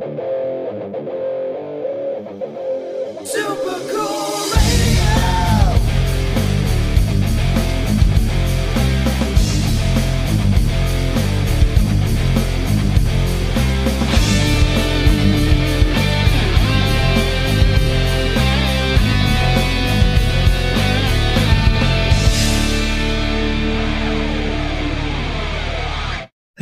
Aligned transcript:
Super 0.00 0.16
cool! 3.92 4.09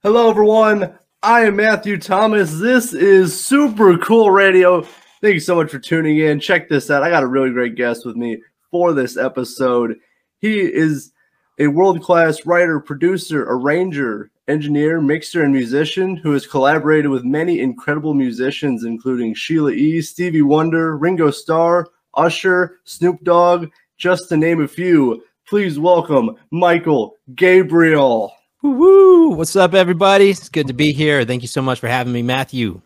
Hello, 0.04 0.30
everyone. 0.30 0.96
I 1.26 1.46
am 1.46 1.56
Matthew 1.56 1.98
Thomas. 1.98 2.60
This 2.60 2.94
is 2.94 3.44
Super 3.44 3.98
Cool 3.98 4.30
Radio. 4.30 4.84
Thank 5.22 5.34
you 5.34 5.40
so 5.40 5.56
much 5.56 5.72
for 5.72 5.80
tuning 5.80 6.20
in. 6.20 6.40
Check 6.40 6.70
this 6.70 6.92
out. 6.92 7.02
I 7.02 7.10
got 7.10 7.24
a 7.24 7.28
really 7.28 7.50
great 7.50 7.74
guest 7.74 8.06
with 8.06 8.16
me 8.16 8.44
for 8.70 8.94
this 8.94 9.18
episode. 9.18 9.96
He 10.38 10.60
is 10.60 11.14
a 11.58 11.66
world 11.66 12.04
class 12.04 12.46
writer, 12.46 12.80
producer, 12.80 13.44
arranger, 13.50 14.30
engineer, 14.48 15.02
mixer, 15.02 15.42
and 15.42 15.52
musician 15.52 16.16
who 16.16 16.32
has 16.32 16.46
collaborated 16.46 17.10
with 17.10 17.24
many 17.24 17.60
incredible 17.60 18.14
musicians, 18.14 18.84
including 18.84 19.34
Sheila 19.34 19.72
E., 19.72 20.04
Stevie 20.04 20.44
Wonder, 20.44 20.96
Ringo 20.96 21.32
Starr, 21.32 21.88
Usher, 22.14 22.82
Snoop 22.84 23.24
Dogg, 23.24 23.72
just 23.98 24.30
to 24.30 24.38
name 24.38 24.62
a 24.62 24.68
few. 24.68 25.24
Please 25.48 25.80
welcome 25.80 26.36
Mychael 26.54 27.14
Gabriel. 27.34 28.32
Woo! 28.66 29.30
What's 29.30 29.56
up, 29.56 29.76
everybody? 29.76 30.32
It's 30.32 30.50
good 30.50 30.66
to 30.68 30.74
be 30.74 30.92
here. 30.92 31.24
Thank 31.24 31.44
you 31.44 31.48
so 31.48 31.62
much 31.62 31.80
for 31.80 31.88
having 31.88 32.12
me, 32.12 32.24
Matthew. 32.24 32.82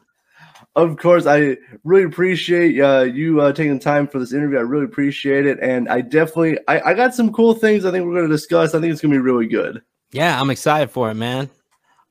Of 0.76 0.98
course, 0.98 1.26
I 1.26 1.56
really 1.86 2.04
appreciate 2.04 2.80
uh, 2.82 3.04
you 3.04 3.40
uh, 3.40 3.54
taking 3.54 3.80
time 3.80 4.06
for 4.06 4.20
this 4.20 4.34
interview. 4.34 4.58
I 4.58 4.62
really 4.62 4.84
appreciate 4.84 5.46
it, 5.46 5.58
and 5.62 5.88
I 5.88 6.02
definitely 6.02 6.60
I, 6.68 6.82
I 6.90 6.94
got 6.94 7.16
some 7.16 7.32
cool 7.32 7.54
things 7.54 7.86
I 7.86 7.92
think 7.92 8.06
we're 8.06 8.14
going 8.14 8.28
to 8.28 8.36
discuss. 8.36 8.76
I 8.76 8.82
think 8.82 8.92
it's 8.92 9.02
going 9.02 9.14
to 9.14 9.18
be 9.18 9.24
really 9.24 9.48
good. 9.48 9.82
Yeah, 10.12 10.40
I'm 10.40 10.50
excited 10.50 10.92
for 10.92 11.10
it, 11.12 11.16
man. 11.16 11.50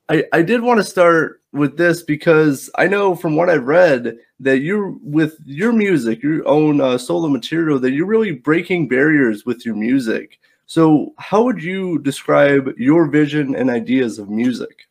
I, 0.08 0.24
I 0.32 0.40
did 0.40 0.62
want 0.62 0.78
to 0.78 0.84
start 0.84 1.42
with 1.52 1.76
this 1.76 2.02
because 2.02 2.70
I 2.76 2.88
know 2.88 3.14
from 3.14 3.36
what 3.36 3.50
I've 3.50 3.66
read 3.66 4.16
that 4.40 4.60
you're 4.60 4.94
with 5.02 5.36
your 5.44 5.74
music, 5.74 6.22
your 6.22 6.46
own 6.48 6.80
uh, 6.80 6.96
solo 6.96 7.28
material, 7.28 7.78
that 7.80 7.90
you're 7.90 8.06
really 8.06 8.32
breaking 8.32 8.88
barriers 8.88 9.44
with 9.44 9.66
your 9.66 9.74
music. 9.74 10.38
So, 10.68 11.14
how 11.16 11.42
would 11.44 11.62
you 11.62 11.98
describe 12.00 12.74
your 12.76 13.06
vision 13.06 13.56
and 13.56 13.70
ideas 13.70 14.18
of 14.18 14.28
music? 14.28 14.86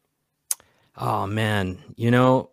Oh 0.97 1.27
man, 1.27 1.77
you 1.95 2.09
know, 2.09 2.49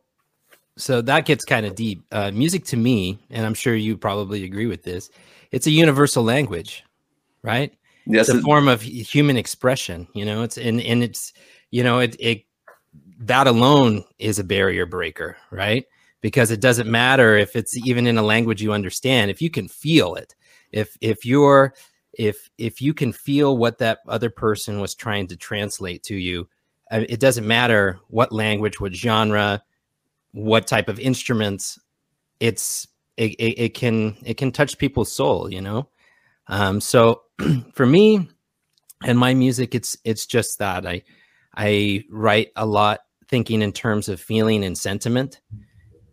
so 0.76 1.00
that 1.00 1.24
gets 1.24 1.42
kind 1.42 1.64
of 1.64 1.74
deep. 1.74 2.04
Uh, 2.12 2.30
music 2.32 2.66
to 2.66 2.76
me, 2.76 3.18
and 3.30 3.46
I'm 3.46 3.54
sure 3.54 3.74
you 3.74 3.96
probably 3.96 4.44
agree 4.44 4.66
with 4.66 4.82
this, 4.82 5.08
it's 5.52 5.66
a 5.66 5.70
universal 5.70 6.22
language, 6.22 6.84
right? 7.42 7.72
Yes, 8.04 8.28
it's 8.28 8.40
a 8.40 8.42
form 8.42 8.68
of 8.68 8.82
human 8.82 9.38
expression. 9.38 10.06
You 10.12 10.26
know, 10.26 10.42
it's 10.42 10.58
and 10.58 10.82
and 10.82 11.02
it's 11.02 11.32
you 11.70 11.82
know 11.82 12.00
it 12.00 12.16
it 12.20 12.44
that 13.20 13.46
alone 13.46 14.04
is 14.18 14.38
a 14.38 14.44
barrier 14.44 14.84
breaker, 14.84 15.38
right? 15.50 15.86
Because 16.20 16.50
it 16.50 16.60
doesn't 16.60 16.90
matter 16.90 17.38
if 17.38 17.56
it's 17.56 17.74
even 17.86 18.06
in 18.06 18.18
a 18.18 18.22
language 18.22 18.60
you 18.60 18.74
understand. 18.74 19.30
If 19.30 19.40
you 19.40 19.48
can 19.48 19.66
feel 19.66 20.14
it, 20.14 20.34
if 20.72 20.94
if 21.00 21.24
you're 21.24 21.72
if 22.18 22.50
if 22.58 22.80
you 22.80 22.94
can 22.94 23.12
feel 23.12 23.56
what 23.56 23.78
that 23.78 23.98
other 24.08 24.30
person 24.30 24.80
was 24.80 24.94
trying 24.94 25.26
to 25.26 25.36
translate 25.36 26.02
to 26.02 26.14
you 26.14 26.48
uh, 26.90 27.04
it 27.08 27.20
doesn't 27.20 27.46
matter 27.46 27.98
what 28.08 28.32
language 28.32 28.80
what 28.80 28.94
genre 28.94 29.62
what 30.32 30.66
type 30.66 30.88
of 30.88 30.98
instruments 30.98 31.78
it's 32.40 32.88
it, 33.16 33.32
it, 33.34 33.60
it 33.60 33.74
can 33.74 34.16
it 34.24 34.36
can 34.36 34.50
touch 34.50 34.78
people's 34.78 35.12
soul 35.12 35.50
you 35.50 35.60
know? 35.60 35.88
Um, 36.48 36.80
so 36.80 37.22
for 37.72 37.86
me 37.86 38.28
and 39.04 39.18
my 39.18 39.34
music 39.34 39.74
it's 39.74 39.96
it's 40.04 40.26
just 40.26 40.58
that. 40.58 40.86
I 40.86 41.02
i 41.56 42.04
write 42.10 42.50
a 42.56 42.66
lot 42.66 43.00
thinking 43.28 43.62
in 43.62 43.72
terms 43.72 44.08
of 44.08 44.20
feeling 44.20 44.64
and 44.64 44.76
sentiment 44.76 45.40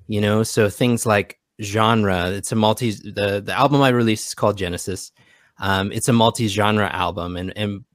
you 0.08 0.22
know? 0.22 0.44
So 0.44 0.70
things 0.70 1.06
like 1.06 1.40
genre 1.62 2.30
it's 2.32 2.52
a 2.52 2.56
multi 2.56 2.92
the 2.92 3.42
the 3.46 3.54
album 3.54 3.82
i 3.82 3.90
released 3.90 4.30
is 4.30 4.34
called 4.34 4.58
genesis 4.58 5.12
um, 5.60 5.92
it's 5.92 6.08
a 6.08 6.14
multi-genre 6.14 6.90
album, 6.90 7.38
and 7.38 7.56
and 7.58 7.86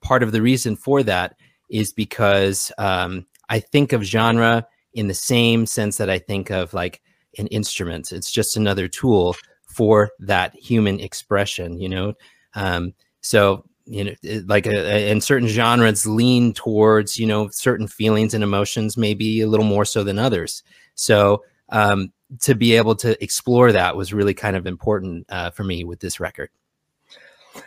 part 0.00 0.22
of 0.22 0.32
the 0.32 0.42
reason 0.42 0.76
for 0.76 1.02
that 1.02 1.36
is 1.68 1.92
because 1.92 2.72
um, 2.78 3.26
I 3.48 3.60
think 3.60 3.92
of 3.92 4.02
genre 4.02 4.66
in 4.94 5.08
the 5.08 5.14
same 5.14 5.66
sense 5.66 5.98
that 5.98 6.10
I 6.10 6.18
think 6.18 6.50
of 6.50 6.74
like 6.74 7.00
an 7.38 7.46
instrument. 7.48 8.12
It's 8.12 8.30
just 8.30 8.56
another 8.56 8.88
tool 8.88 9.36
for 9.66 10.10
that 10.18 10.54
human 10.56 11.00
expression, 11.00 11.78
you 11.78 11.88
know. 11.88 12.14
Um, 12.54 12.94
so 13.20 13.64
you 13.86 14.04
know, 14.04 14.14
like 14.46 14.66
a, 14.66 14.76
a, 14.76 15.10
in 15.10 15.20
certain 15.20 15.48
genres, 15.48 16.06
lean 16.06 16.52
towards 16.52 17.18
you 17.18 17.26
know 17.26 17.48
certain 17.48 17.88
feelings 17.88 18.34
and 18.34 18.44
emotions, 18.44 18.96
maybe 18.96 19.40
a 19.40 19.46
little 19.46 19.66
more 19.66 19.84
so 19.84 20.04
than 20.04 20.18
others. 20.18 20.62
So 20.94 21.42
um, 21.70 22.12
to 22.40 22.54
be 22.54 22.76
able 22.76 22.94
to 22.96 23.22
explore 23.22 23.72
that 23.72 23.96
was 23.96 24.12
really 24.12 24.34
kind 24.34 24.56
of 24.56 24.66
important 24.66 25.26
uh, 25.28 25.50
for 25.50 25.64
me 25.64 25.84
with 25.84 26.00
this 26.00 26.20
record. 26.20 26.50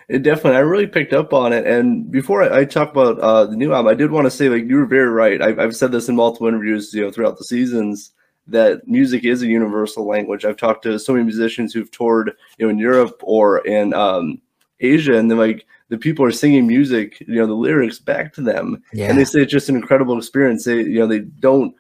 It 0.08 0.24
definitely, 0.24 0.58
I 0.58 0.62
really 0.62 0.88
picked 0.88 1.14
up 1.14 1.34
on 1.34 1.54
it. 1.54 1.66
And 1.66 2.12
before 2.12 2.44
I, 2.44 2.60
I 2.60 2.66
talk 2.66 2.92
about 2.92 3.20
uh, 3.20 3.46
the 3.46 3.56
new 3.56 3.74
album, 3.74 3.92
I 3.92 3.96
did 3.96 4.12
want 4.12 4.26
to 4.26 4.32
say, 4.32 4.50
like, 4.50 4.66
you 4.66 4.78
were 4.78 4.86
very 4.86 5.10
right. 5.10 5.42
I've, 5.42 5.60
I've 5.60 5.76
said 5.76 5.92
this 5.92 6.10
in 6.10 6.16
multiple 6.16 6.48
interviews, 6.48 6.94
you 6.94 7.02
know, 7.02 7.12
throughout 7.12 7.38
the 7.38 7.44
seasons 7.44 8.12
that 8.48 8.88
music 8.88 9.24
is 9.24 9.42
a 9.42 9.48
universal 9.48 10.06
language. 10.06 10.44
I've 10.44 10.58
talked 10.58 10.84
to 10.84 11.00
so 11.00 11.14
many 11.14 11.24
musicians 11.24 11.74
who've 11.74 11.92
toured, 11.92 12.34
you 12.58 12.66
know, 12.66 12.70
in 12.70 12.78
Europe 12.78 13.22
or 13.24 13.60
in 13.66 13.94
um, 13.94 14.42
Asia, 14.80 15.18
and 15.18 15.32
then 15.32 15.38
like 15.38 15.66
the 15.88 15.98
people 15.98 16.26
are 16.26 16.32
singing 16.32 16.68
music, 16.68 17.22
you 17.22 17.36
know, 17.36 17.48
the 17.48 17.54
lyrics 17.54 18.00
back 18.00 18.34
to 18.34 18.42
them, 18.42 18.84
yeah. 18.92 19.08
and 19.08 19.18
they 19.18 19.24
say 19.24 19.42
it's 19.42 19.52
just 19.52 19.70
an 19.70 19.76
incredible 19.76 20.18
experience. 20.18 20.66
They, 20.66 20.78
you 20.78 21.00
know, 21.00 21.08
they 21.08 21.20
don't 21.20 21.74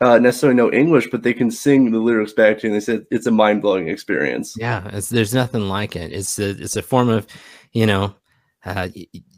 uh, 0.00 0.18
necessarily 0.18 0.56
know 0.56 0.72
English, 0.72 1.08
but 1.10 1.22
they 1.22 1.32
can 1.32 1.50
sing 1.50 1.90
the 1.90 1.98
lyrics 1.98 2.32
back 2.32 2.58
to 2.58 2.66
you. 2.66 2.72
And 2.72 2.80
they 2.80 2.84
said 2.84 3.06
it's 3.10 3.26
a 3.26 3.30
mind 3.30 3.62
blowing 3.62 3.88
experience. 3.88 4.54
Yeah, 4.58 4.88
there's 5.10 5.34
nothing 5.34 5.68
like 5.68 5.96
it. 5.96 6.12
It's 6.12 6.38
a, 6.38 6.50
it's 6.50 6.76
a 6.76 6.82
form 6.82 7.08
of, 7.08 7.26
you 7.72 7.86
know, 7.86 8.14
uh, 8.64 8.88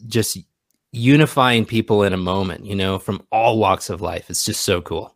just 0.07 0.39
unifying 0.93 1.65
people 1.65 2.03
in 2.03 2.13
a 2.13 2.19
moment. 2.19 2.65
You 2.65 2.75
know, 2.75 2.99
from 2.99 3.23
all 3.31 3.59
walks 3.59 3.91
of 3.91 4.01
life. 4.01 4.31
It's 4.31 4.45
just 4.45 4.63
so 4.63 4.81
cool. 4.81 5.15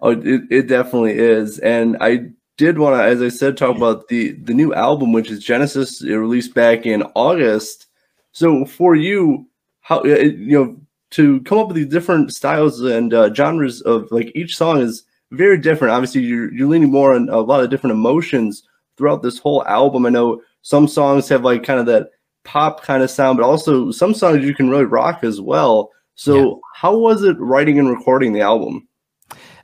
Oh, 0.00 0.10
it, 0.10 0.42
it 0.50 0.66
definitely 0.66 1.18
is. 1.18 1.58
And 1.60 1.96
I 2.00 2.30
did 2.58 2.78
want 2.78 2.96
to, 2.96 3.02
as 3.02 3.22
I 3.22 3.28
said, 3.28 3.56
talk 3.56 3.76
about 3.76 4.08
the 4.08 4.32
the 4.32 4.54
new 4.54 4.74
album, 4.74 5.12
which 5.12 5.30
is 5.30 5.42
Genesis, 5.42 6.02
it 6.02 6.12
released 6.14 6.54
back 6.54 6.86
in 6.86 7.02
August. 7.14 7.86
So 8.32 8.64
for 8.64 8.94
you, 8.94 9.46
how 9.80 10.04
you 10.04 10.58
know 10.58 10.76
to 11.12 11.40
come 11.42 11.58
up 11.58 11.68
with 11.68 11.76
these 11.76 11.86
different 11.86 12.32
styles 12.32 12.80
and 12.80 13.14
uh, 13.14 13.32
genres 13.32 13.80
of 13.82 14.10
like 14.10 14.32
each 14.34 14.56
song 14.56 14.80
is 14.80 15.04
very 15.30 15.58
different. 15.58 15.94
Obviously, 15.94 16.22
you're 16.22 16.52
you're 16.52 16.68
leaning 16.68 16.90
more 16.90 17.14
on 17.14 17.28
a 17.28 17.40
lot 17.40 17.62
of 17.62 17.70
different 17.70 17.92
emotions 17.92 18.62
throughout 18.96 19.22
this 19.22 19.38
whole 19.38 19.64
album. 19.66 20.06
I 20.06 20.10
know 20.10 20.42
some 20.62 20.88
songs 20.88 21.28
have 21.28 21.44
like 21.44 21.64
kind 21.64 21.80
of 21.80 21.86
that 21.86 22.10
pop 22.44 22.82
kind 22.82 23.02
of 23.02 23.10
sound, 23.10 23.38
but 23.38 23.44
also 23.44 23.90
some 23.90 24.14
songs 24.14 24.44
you 24.44 24.54
can 24.54 24.70
really 24.70 24.84
rock 24.84 25.22
as 25.22 25.40
well. 25.40 25.90
So, 26.14 26.36
yeah. 26.36 26.54
how 26.74 26.96
was 26.96 27.22
it 27.22 27.36
writing 27.38 27.78
and 27.78 27.88
recording 27.88 28.32
the 28.32 28.42
album? 28.42 28.86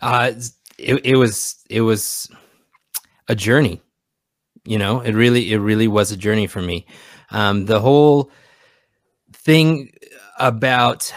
Uh, 0.00 0.32
it, 0.78 1.04
it 1.04 1.16
was 1.16 1.56
it 1.68 1.82
was 1.82 2.30
a 3.28 3.34
journey. 3.34 3.82
You 4.64 4.78
know, 4.78 5.00
it 5.00 5.12
really 5.12 5.52
it 5.52 5.58
really 5.58 5.88
was 5.88 6.12
a 6.12 6.16
journey 6.16 6.46
for 6.46 6.62
me. 6.62 6.86
Um, 7.30 7.66
the 7.66 7.80
whole 7.80 8.30
thing 9.32 9.92
about 10.38 11.12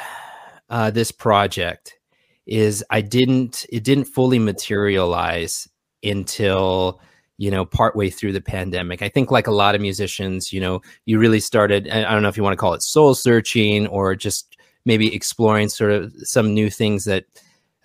uh, 0.71 0.89
this 0.89 1.12
project 1.12 2.00
is 2.47 2.83
I 2.89 3.01
didn't 3.01 3.65
it 3.69 3.83
didn't 3.83 4.06
fully 4.06 4.39
materialize 4.39 5.68
until 6.01 7.00
you 7.38 7.51
know 7.51 7.65
partway 7.65 8.09
through 8.09 8.31
the 8.31 8.41
pandemic. 8.41 9.01
I 9.01 9.09
think 9.09 9.29
like 9.29 9.47
a 9.47 9.51
lot 9.51 9.75
of 9.75 9.81
musicians, 9.81 10.51
you 10.51 10.62
know, 10.62 10.81
you 11.06 11.19
really 11.19 11.41
started 11.41 11.89
I 11.89 12.12
don't 12.12 12.23
know 12.23 12.29
if 12.29 12.38
you 12.38 12.44
want 12.44 12.53
to 12.53 12.57
call 12.57 12.73
it 12.73 12.81
soul 12.81 13.13
searching 13.13 13.85
or 13.88 14.15
just 14.15 14.57
maybe 14.85 15.13
exploring 15.13 15.69
sort 15.69 15.91
of 15.91 16.13
some 16.23 16.53
new 16.53 16.69
things 16.69 17.03
that 17.06 17.25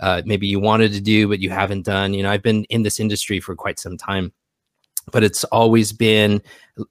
uh, 0.00 0.22
maybe 0.24 0.46
you 0.46 0.60
wanted 0.60 0.92
to 0.92 1.00
do 1.00 1.28
but 1.28 1.40
you 1.40 1.50
haven't 1.50 1.84
done. 1.84 2.14
You 2.14 2.22
know, 2.22 2.30
I've 2.30 2.42
been 2.42 2.64
in 2.64 2.82
this 2.82 3.00
industry 3.00 3.40
for 3.40 3.56
quite 3.56 3.80
some 3.80 3.96
time. 3.96 4.32
but 5.12 5.24
it's 5.24 5.44
always 5.44 5.92
been 5.92 6.42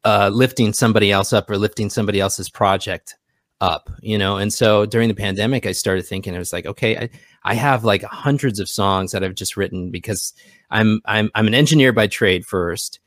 uh, 0.04 0.30
lifting 0.34 0.74
somebody 0.74 1.12
else 1.12 1.34
up 1.34 1.50
or 1.50 1.58
lifting 1.58 1.90
somebody 1.90 2.20
else's 2.20 2.50
project 2.50 3.16
up, 3.62 3.90
you 4.02 4.18
know. 4.18 4.38
And 4.38 4.54
so 4.54 4.86
during 4.86 5.08
the 5.08 5.16
pandemic, 5.16 5.66
I 5.66 5.72
started 5.72 6.06
thinking, 6.06 6.36
I 6.36 6.40
was 6.40 6.54
like, 6.54 6.66
okay, 6.66 6.98
I, 6.98 7.10
I 7.44 7.54
have 7.56 7.84
like 7.84 8.04
hundreds 8.04 8.60
of 8.60 8.70
songs 8.70 9.12
that 9.12 9.24
I've 9.24 9.36
just 9.36 9.58
written 9.58 9.92
because 9.92 10.34
I'm 10.72 11.02
I'm 11.06 11.30
I'm 11.36 11.48
an 11.48 11.54
engineer 11.54 11.94
by 11.94 12.08
trade 12.08 12.46
first, 12.46 13.00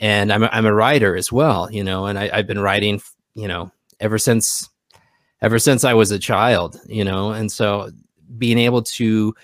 and 0.00 0.32
I'm 0.32 0.42
a, 0.42 0.50
I'm 0.52 0.66
a 0.66 0.74
writer 0.74 1.16
as 1.16 1.32
well, 1.32 1.70
you 1.70 1.82
know. 1.82 2.06
And 2.06 2.18
I, 2.18 2.30
I've 2.32 2.46
been 2.46 2.60
writing, 2.60 3.00
you 3.34 3.48
know, 3.48 3.70
ever 4.00 4.18
since 4.18 4.68
ever 5.42 5.58
since 5.58 5.84
I 5.84 5.94
was 5.94 6.10
a 6.10 6.18
child, 6.18 6.80
you 6.86 7.04
know. 7.04 7.32
And 7.32 7.50
so 7.50 7.90
being 8.38 8.58
able 8.58 8.82
to 8.82 9.34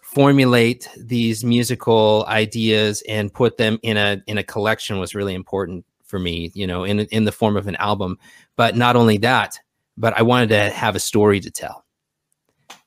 formulate 0.00 0.88
these 0.96 1.44
musical 1.44 2.24
ideas 2.28 3.02
and 3.08 3.32
put 3.32 3.58
them 3.58 3.78
in 3.82 3.96
a 3.96 4.22
in 4.26 4.38
a 4.38 4.42
collection 4.42 4.98
was 4.98 5.14
really 5.14 5.34
important 5.34 5.84
for 6.04 6.18
me 6.18 6.50
you 6.54 6.66
know 6.66 6.82
in 6.82 7.00
in 7.00 7.24
the 7.24 7.30
form 7.30 7.58
of 7.58 7.66
an 7.66 7.76
album 7.76 8.18
but 8.56 8.74
not 8.74 8.96
only 8.96 9.18
that 9.18 9.58
but 9.98 10.16
I 10.16 10.22
wanted 10.22 10.50
to 10.50 10.70
have 10.70 10.96
a 10.96 11.00
story 11.00 11.40
to 11.40 11.50
tell. 11.50 11.84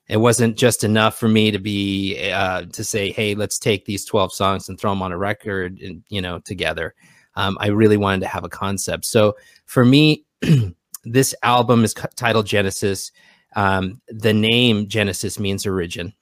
It 0.08 0.18
wasn't 0.18 0.58
just 0.58 0.84
enough 0.84 1.18
for 1.18 1.28
me 1.28 1.52
to 1.52 1.60
be 1.60 2.32
uh, 2.32 2.64
to 2.64 2.84
say 2.84 3.12
hey 3.12 3.36
let's 3.36 3.58
take 3.58 3.86
these 3.86 4.04
12 4.06 4.34
songs 4.34 4.68
and 4.68 4.80
throw 4.80 4.92
them 4.92 5.02
on 5.02 5.12
a 5.12 5.18
record 5.18 5.80
and 5.80 6.04
you 6.10 6.22
know 6.22 6.40
together. 6.40 6.96
Um, 7.36 7.58
I 7.62 7.68
really 7.68 7.98
wanted 7.98 8.22
to 8.22 8.28
have 8.28 8.44
a 8.44 8.50
concept. 8.50 9.06
So 9.06 9.36
for 9.66 9.86
me 9.86 10.26
this 11.04 11.36
album 11.44 11.84
is 11.84 11.94
titled 12.16 12.46
Genesis. 12.46 13.12
Um, 13.56 14.02
the 14.08 14.34
name 14.34 14.88
Genesis 14.88 15.40
means 15.40 15.66
origin. 15.66 16.14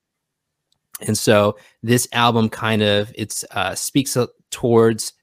And 1.01 1.18
so 1.18 1.57
this 1.81 2.07
album 2.12 2.50
kind 2.50 2.81
of 2.81 3.12
it's 3.15 3.45
uh, 3.51 3.75
speaks 3.75 4.18
towards 4.51 5.13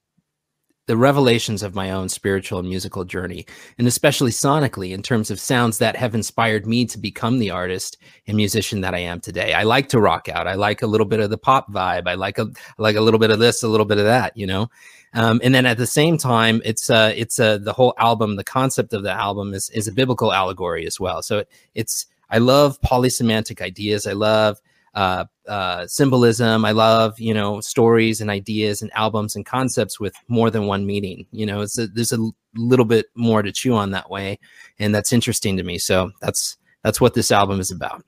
the 0.86 0.96
revelations 0.96 1.62
of 1.62 1.74
my 1.74 1.90
own 1.90 2.08
spiritual 2.08 2.60
and 2.60 2.68
musical 2.68 3.04
journey, 3.04 3.44
and 3.78 3.88
especially 3.88 4.30
sonically 4.30 4.92
in 4.92 5.02
terms 5.02 5.30
of 5.30 5.40
sounds 5.40 5.78
that 5.78 5.96
have 5.96 6.14
inspired 6.14 6.66
me 6.66 6.84
to 6.86 6.98
become 6.98 7.38
the 7.38 7.50
artist 7.50 7.96
and 8.26 8.36
musician 8.36 8.80
that 8.80 8.94
I 8.94 9.00
am 9.00 9.20
today. 9.20 9.52
I 9.52 9.64
like 9.64 9.88
to 9.90 10.00
rock 10.00 10.28
out. 10.28 10.46
I 10.46 10.54
like 10.54 10.82
a 10.82 10.86
little 10.86 11.06
bit 11.06 11.20
of 11.20 11.30
the 11.30 11.38
pop 11.38 11.72
vibe. 11.72 12.06
I 12.06 12.14
like 12.14 12.38
a 12.38 12.46
I 12.78 12.82
like 12.82 12.96
a 12.96 13.00
little 13.00 13.20
bit 13.20 13.30
of 13.30 13.38
this, 13.38 13.62
a 13.62 13.68
little 13.68 13.86
bit 13.86 13.98
of 13.98 14.04
that, 14.04 14.36
you 14.36 14.46
know. 14.46 14.68
Um, 15.14 15.40
and 15.42 15.54
then 15.54 15.66
at 15.66 15.78
the 15.78 15.86
same 15.86 16.18
time, 16.18 16.60
it's 16.64 16.90
uh, 16.90 17.12
it's 17.16 17.40
uh, 17.40 17.58
the 17.58 17.72
whole 17.72 17.94
album. 17.98 18.36
The 18.36 18.44
concept 18.44 18.92
of 18.92 19.02
the 19.02 19.12
album 19.12 19.54
is 19.54 19.70
is 19.70 19.88
a 19.88 19.92
biblical 19.92 20.32
allegory 20.32 20.86
as 20.86 21.00
well. 21.00 21.22
So 21.22 21.38
it, 21.38 21.48
it's 21.74 22.06
I 22.30 22.38
love 22.38 22.80
polysemantic 22.80 23.60
ideas. 23.60 24.06
I 24.06 24.12
love 24.12 24.60
uh, 24.94 25.24
uh, 25.48 25.86
symbolism. 25.86 26.64
I 26.64 26.72
love 26.72 27.18
you 27.18 27.34
know 27.34 27.60
stories 27.60 28.20
and 28.20 28.30
ideas 28.30 28.82
and 28.82 28.90
albums 28.94 29.36
and 29.36 29.44
concepts 29.44 30.00
with 30.00 30.14
more 30.28 30.50
than 30.50 30.66
one 30.66 30.86
meaning. 30.86 31.26
You 31.32 31.46
know, 31.46 31.60
it's 31.60 31.78
a, 31.78 31.86
there's 31.86 32.12
a 32.12 32.30
little 32.54 32.84
bit 32.84 33.06
more 33.14 33.42
to 33.42 33.52
chew 33.52 33.74
on 33.74 33.90
that 33.92 34.10
way, 34.10 34.38
and 34.78 34.94
that's 34.94 35.12
interesting 35.12 35.56
to 35.56 35.62
me. 35.62 35.78
So 35.78 36.12
that's 36.20 36.56
that's 36.82 37.00
what 37.00 37.14
this 37.14 37.30
album 37.32 37.60
is 37.60 37.70
about. 37.70 38.04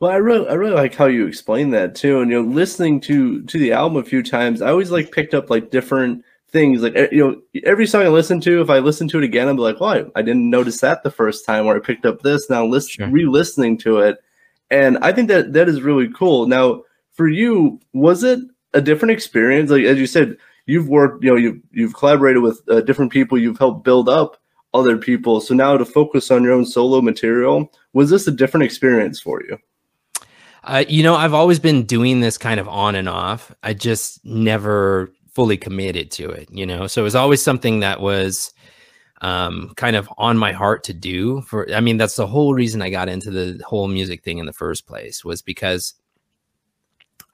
Well, 0.00 0.10
I 0.10 0.16
really, 0.16 0.48
I 0.48 0.54
really 0.54 0.74
like 0.74 0.94
how 0.94 1.06
you 1.06 1.26
explain 1.26 1.70
that 1.70 1.94
too. 1.94 2.20
And 2.20 2.30
you 2.30 2.42
know, 2.42 2.48
listening 2.48 3.00
to 3.02 3.42
to 3.42 3.58
the 3.58 3.72
album 3.72 3.98
a 3.98 4.04
few 4.04 4.22
times, 4.22 4.62
I 4.62 4.70
always 4.70 4.90
like 4.90 5.12
picked 5.12 5.34
up 5.34 5.50
like 5.50 5.70
different 5.70 6.24
things. 6.50 6.82
Like 6.82 6.94
you 7.12 7.18
know, 7.18 7.60
every 7.64 7.86
song 7.86 8.02
I 8.02 8.08
listen 8.08 8.40
to, 8.42 8.62
if 8.62 8.70
I 8.70 8.78
listen 8.78 9.08
to 9.08 9.18
it 9.18 9.24
again, 9.24 9.46
I'm 9.46 9.58
like, 9.58 9.78
"Well, 9.78 9.90
I, 9.90 10.04
I 10.20 10.22
didn't 10.22 10.48
notice 10.48 10.80
that 10.80 11.02
the 11.02 11.10
first 11.10 11.44
time," 11.44 11.66
or 11.66 11.76
I 11.76 11.80
picked 11.80 12.06
up 12.06 12.22
this. 12.22 12.48
Now, 12.48 12.64
list, 12.64 12.92
sure. 12.92 13.08
re-listening 13.08 13.76
to 13.78 13.98
it, 13.98 14.22
and 14.70 14.98
I 15.02 15.12
think 15.12 15.28
that 15.28 15.52
that 15.52 15.68
is 15.68 15.82
really 15.82 16.08
cool. 16.08 16.46
Now, 16.46 16.82
for 17.12 17.28
you, 17.28 17.80
was 17.92 18.22
it 18.22 18.40
a 18.72 18.80
different 18.80 19.12
experience? 19.12 19.70
Like 19.70 19.84
as 19.84 19.98
you 19.98 20.06
said, 20.06 20.36
you've 20.66 20.88
worked, 20.88 21.24
you 21.24 21.30
know, 21.30 21.36
you've 21.36 21.60
you've 21.72 21.94
collaborated 21.94 22.42
with 22.42 22.60
uh, 22.68 22.80
different 22.82 23.12
people, 23.12 23.38
you've 23.38 23.58
helped 23.58 23.84
build 23.84 24.08
up 24.08 24.36
other 24.72 24.96
people. 24.96 25.40
So 25.40 25.54
now 25.54 25.76
to 25.76 25.84
focus 25.84 26.30
on 26.30 26.44
your 26.44 26.52
own 26.52 26.64
solo 26.64 27.00
material, 27.00 27.72
was 27.92 28.10
this 28.10 28.26
a 28.26 28.30
different 28.30 28.64
experience 28.64 29.20
for 29.20 29.42
you? 29.42 29.58
Uh, 30.62 30.84
you 30.88 31.02
know, 31.02 31.14
I've 31.14 31.34
always 31.34 31.58
been 31.58 31.84
doing 31.84 32.20
this 32.20 32.38
kind 32.38 32.60
of 32.60 32.68
on 32.68 32.94
and 32.94 33.08
off. 33.08 33.52
I 33.62 33.74
just 33.74 34.24
never 34.24 35.10
fully 35.32 35.56
committed 35.56 36.10
to 36.12 36.28
it, 36.30 36.48
you 36.52 36.66
know. 36.66 36.86
So 36.86 37.02
it 37.02 37.04
was 37.04 37.14
always 37.14 37.42
something 37.42 37.80
that 37.80 38.00
was 38.00 38.52
um, 39.20 39.72
kind 39.76 39.96
of 39.96 40.08
on 40.16 40.38
my 40.38 40.52
heart 40.52 40.84
to 40.84 40.94
do 40.94 41.42
for 41.42 41.72
i 41.74 41.80
mean 41.80 41.96
that's 41.96 42.16
the 42.16 42.26
whole 42.26 42.54
reason 42.54 42.82
i 42.82 42.90
got 42.90 43.08
into 43.08 43.30
the 43.30 43.62
whole 43.64 43.88
music 43.88 44.22
thing 44.22 44.38
in 44.38 44.46
the 44.46 44.52
first 44.52 44.86
place 44.86 45.24
was 45.24 45.42
because 45.42 45.94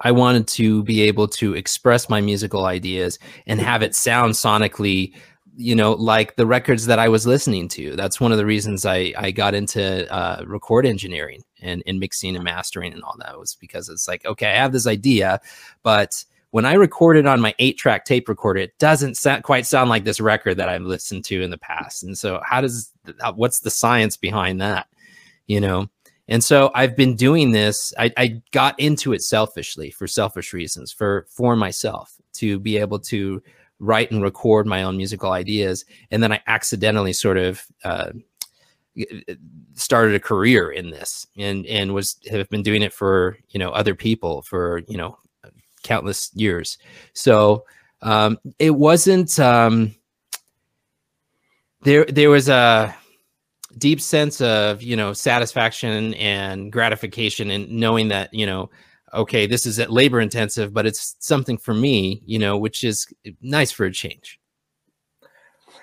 i 0.01 0.11
wanted 0.11 0.47
to 0.49 0.83
be 0.83 1.03
able 1.03 1.29
to 1.29 1.55
express 1.55 2.09
my 2.09 2.21
musical 2.21 2.67
ideas 2.67 3.19
and 3.47 3.61
have 3.61 3.83
it 3.83 3.95
sound 3.95 4.35
sonically 4.35 5.13
you 5.57 5.75
know 5.75 5.93
like 5.93 6.37
the 6.37 6.47
records 6.47 6.87
that 6.87 6.99
i 6.99 7.09
was 7.09 7.27
listening 7.27 7.67
to. 7.69 7.97
That's 7.97 8.21
one 8.21 8.31
of 8.31 8.39
the 8.39 8.47
reasons 8.47 8.85
i 8.85 9.13
i 9.17 9.31
got 9.31 9.55
into 9.55 10.13
uh, 10.13 10.45
record 10.47 10.87
engineering 10.87 11.43
and, 11.63 11.83
and 11.87 11.99
mixing 11.99 12.37
and 12.37 12.45
mastering 12.45 12.93
and 12.93 13.03
all 13.03 13.17
that 13.21 13.39
was 13.39 13.55
because 13.55 13.89
it's 13.89 14.07
like 14.07 14.25
okay 14.27 14.49
i 14.49 14.57
have 14.57 14.73
this 14.73 14.87
idea 14.87 15.41
but 15.83 16.25
when 16.57 16.65
I 16.65 16.73
record 16.73 17.19
it 17.19 17.27
on 17.27 17.43
my 17.43 17.55
eight 17.59 17.77
track 17.77 18.07
tape 18.07 18.31
recorder, 18.31 18.61
it 18.61 18.79
doesn't 18.79 19.19
sound, 19.19 19.43
quite 19.43 19.67
sound 19.67 19.91
like 19.91 20.05
this 20.05 20.23
record 20.23 20.57
that 20.57 20.71
I've 20.71 20.81
listened 20.81 21.23
to 21.27 21.43
in 21.43 21.51
the 21.51 21.59
past. 21.59 22.03
And 22.03 22.17
so, 22.17 22.41
how 22.47 22.63
does 22.63 22.91
what's 23.35 23.61
the 23.61 23.69
science 23.69 24.17
behind 24.17 24.59
that? 24.63 24.87
You 25.49 25.61
know, 25.61 25.91
and 26.29 26.43
so 26.43 26.71
I've 26.75 26.97
been 26.97 27.15
doing 27.15 27.51
this. 27.51 27.93
I, 27.99 28.11
I 28.17 28.43
got 28.53 28.81
into 28.81 29.13
it 29.13 29.21
selfishly 29.21 29.91
for 29.91 30.07
selfish 30.07 30.55
reasons, 30.55 30.91
for 30.91 31.27
for 31.29 31.57
myself 31.57 32.15
to 32.37 32.59
be 32.59 32.79
able 32.79 33.01
to 33.01 33.43
write 33.79 34.11
and 34.11 34.23
record 34.23 34.67
my 34.67 34.83
own 34.83 34.97
musical 34.97 35.33
ideas, 35.33 35.85
and 36.11 36.23
then 36.23 36.33
I 36.33 36.41
accidentally 36.47 37.13
sort 37.13 37.37
of. 37.37 37.67
Uh, 37.85 38.13
started 39.75 40.15
a 40.15 40.19
career 40.19 40.71
in 40.71 40.89
this 40.89 41.27
and 41.37 41.67
and 41.67 41.93
was 41.93 42.17
have 42.31 42.49
been 42.49 42.63
doing 42.63 42.81
it 42.81 42.95
for 42.95 43.37
you 43.51 43.59
know 43.59 43.69
other 43.73 43.95
people 43.95 44.41
for 44.41 44.81
you 44.89 44.97
know 44.97 45.19
countless 45.87 46.31
years. 46.35 46.79
So 47.13 47.65
um, 48.03 48.39
it 48.59 48.75
wasn't 48.75 49.39
um, 49.39 49.95
there. 51.83 52.05
There 52.05 52.31
was 52.31 52.49
a 52.49 52.95
deep 53.79 54.01
sense 54.01 54.41
of 54.41 54.83
you 54.83 54.97
know 54.97 55.13
satisfaction 55.13 56.15
and 56.15 56.73
gratification 56.73 57.51
and 57.51 57.69
knowing 57.71 58.09
that 58.09 58.33
you 58.33 58.47
know 58.47 58.71
okay 59.13 59.47
this 59.47 59.67
is 59.67 59.79
labor 59.91 60.21
intensive 60.21 60.73
but 60.73 60.87
it's 60.87 61.17
something 61.19 61.59
for 61.59 61.75
me 61.75 62.23
you 62.25 62.39
know 62.39 62.57
which 62.57 62.83
is 62.85 63.07
nice 63.43 63.71
for 63.71 63.85
a 63.85 63.93
change 63.93 64.41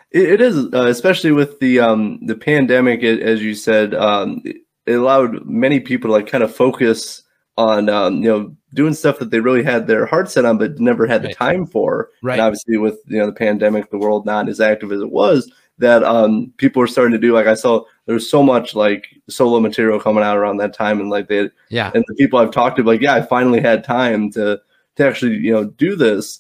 it 0.10 0.42
is 0.42 0.58
uh, 0.74 0.86
especially 0.88 1.32
with 1.32 1.60
the 1.60 1.80
um 1.80 2.20
the 2.26 2.36
pandemic 2.36 3.04
as 3.04 3.44
you 3.44 3.54
said 3.54 3.94
um 3.94 4.42
it 4.86 4.94
allowed 4.94 5.46
many 5.46 5.80
people 5.80 6.10
to 6.10 6.14
like 6.14 6.28
kind 6.28 6.44
of 6.44 6.54
focus 6.54 7.24
on 7.58 7.90
um, 7.90 8.24
you 8.24 8.30
know 8.30 8.56
doing 8.74 8.94
stuff 8.94 9.20
that 9.20 9.30
they 9.30 9.40
really 9.40 9.64
had 9.64 9.86
their 9.86 10.06
heart 10.06 10.30
set 10.30 10.46
on 10.46 10.58
but 10.58 10.80
never 10.80 11.06
had 11.06 11.22
the 11.22 11.28
right. 11.28 11.38
time 11.38 11.66
for. 11.66 12.10
Right. 12.22 12.34
And 12.34 12.42
obviously 12.42 12.78
with 12.78 13.00
you 13.08 13.20
know 13.20 13.28
the 13.28 13.34
pandemic 13.34 13.90
the 13.90 13.98
world 13.98 14.26
not 14.26 14.50
as 14.50 14.60
active 14.60 14.92
as 14.92 15.02
it 15.02 15.12
was 15.12 15.52
that 15.80 16.04
um, 16.04 16.54
people 16.58 16.82
are 16.82 16.88
starting 16.88 17.14
to 17.14 17.18
do 17.18 17.34
like 17.34 17.48
i 17.48 17.56
saw 17.56 17.84
there's 18.06 18.30
so 18.30 18.44
much 18.44 18.76
like 18.76 19.08
solo 19.28 19.60
material 19.60 20.00
coming 20.00 20.24
out 20.24 20.38
around 20.38 20.58
that 20.58 20.72
time 20.72 21.00
and 21.00 21.10
like 21.10 21.28
they 21.28 21.50
yeah. 21.70 21.92
and 21.96 22.06
the 22.08 22.14
people 22.14 22.38
i've 22.38 22.52
talked 22.52 22.78
to 22.78 22.84
like 22.84 23.02
yeah 23.02 23.16
i 23.16 23.24
finally 23.24 23.60
had 23.60 23.84
time 23.84 24.32
to 24.32 24.62
to 24.96 25.08
actually 25.08 25.38
you 25.38 25.54
know 25.54 25.66
do 25.66 25.96
this. 25.96 26.40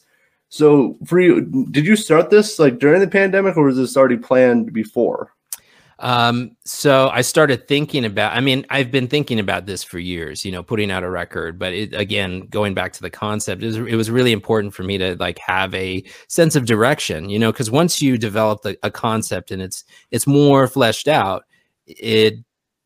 So 0.49 0.95
for 1.05 1.19
you 1.19 1.65
did 1.71 1.85
you 1.85 1.95
start 1.95 2.29
this 2.29 2.59
like 2.59 2.79
during 2.79 3.01
the 3.01 3.07
pandemic 3.07 3.57
or 3.57 3.63
was 3.63 3.77
this 3.77 3.97
already 3.97 4.17
planned 4.17 4.71
before 4.71 5.32
um, 6.03 6.57
so 6.65 7.07
I 7.13 7.21
started 7.21 7.65
thinking 7.65 8.03
about, 8.03 8.35
I 8.35 8.41
mean, 8.41 8.65
I've 8.69 8.91
been 8.91 9.07
thinking 9.07 9.39
about 9.39 9.67
this 9.67 9.85
for 9.85 9.99
years, 9.99 10.43
you 10.43 10.51
know, 10.51 10.61
putting 10.61 10.91
out 10.91 11.01
a 11.01 11.09
record, 11.09 11.57
but 11.57 11.71
it, 11.71 11.93
again, 11.93 12.41
going 12.47 12.73
back 12.73 12.91
to 12.93 13.01
the 13.01 13.09
concept, 13.09 13.63
it 13.63 13.67
was, 13.67 13.77
it 13.77 13.95
was 13.95 14.11
really 14.11 14.33
important 14.33 14.73
for 14.73 14.83
me 14.83 14.97
to 14.97 15.15
like 15.15 15.39
have 15.39 15.73
a 15.73 16.03
sense 16.27 16.57
of 16.57 16.65
direction, 16.65 17.29
you 17.29 17.39
know, 17.39 17.53
because 17.53 17.71
once 17.71 18.01
you 18.01 18.17
develop 18.17 18.63
the, 18.63 18.77
a 18.83 18.91
concept 18.91 19.49
and 19.49 19.61
it's, 19.61 19.85
it's 20.11 20.27
more 20.27 20.67
fleshed 20.67 21.07
out, 21.07 21.45
it 21.87 22.33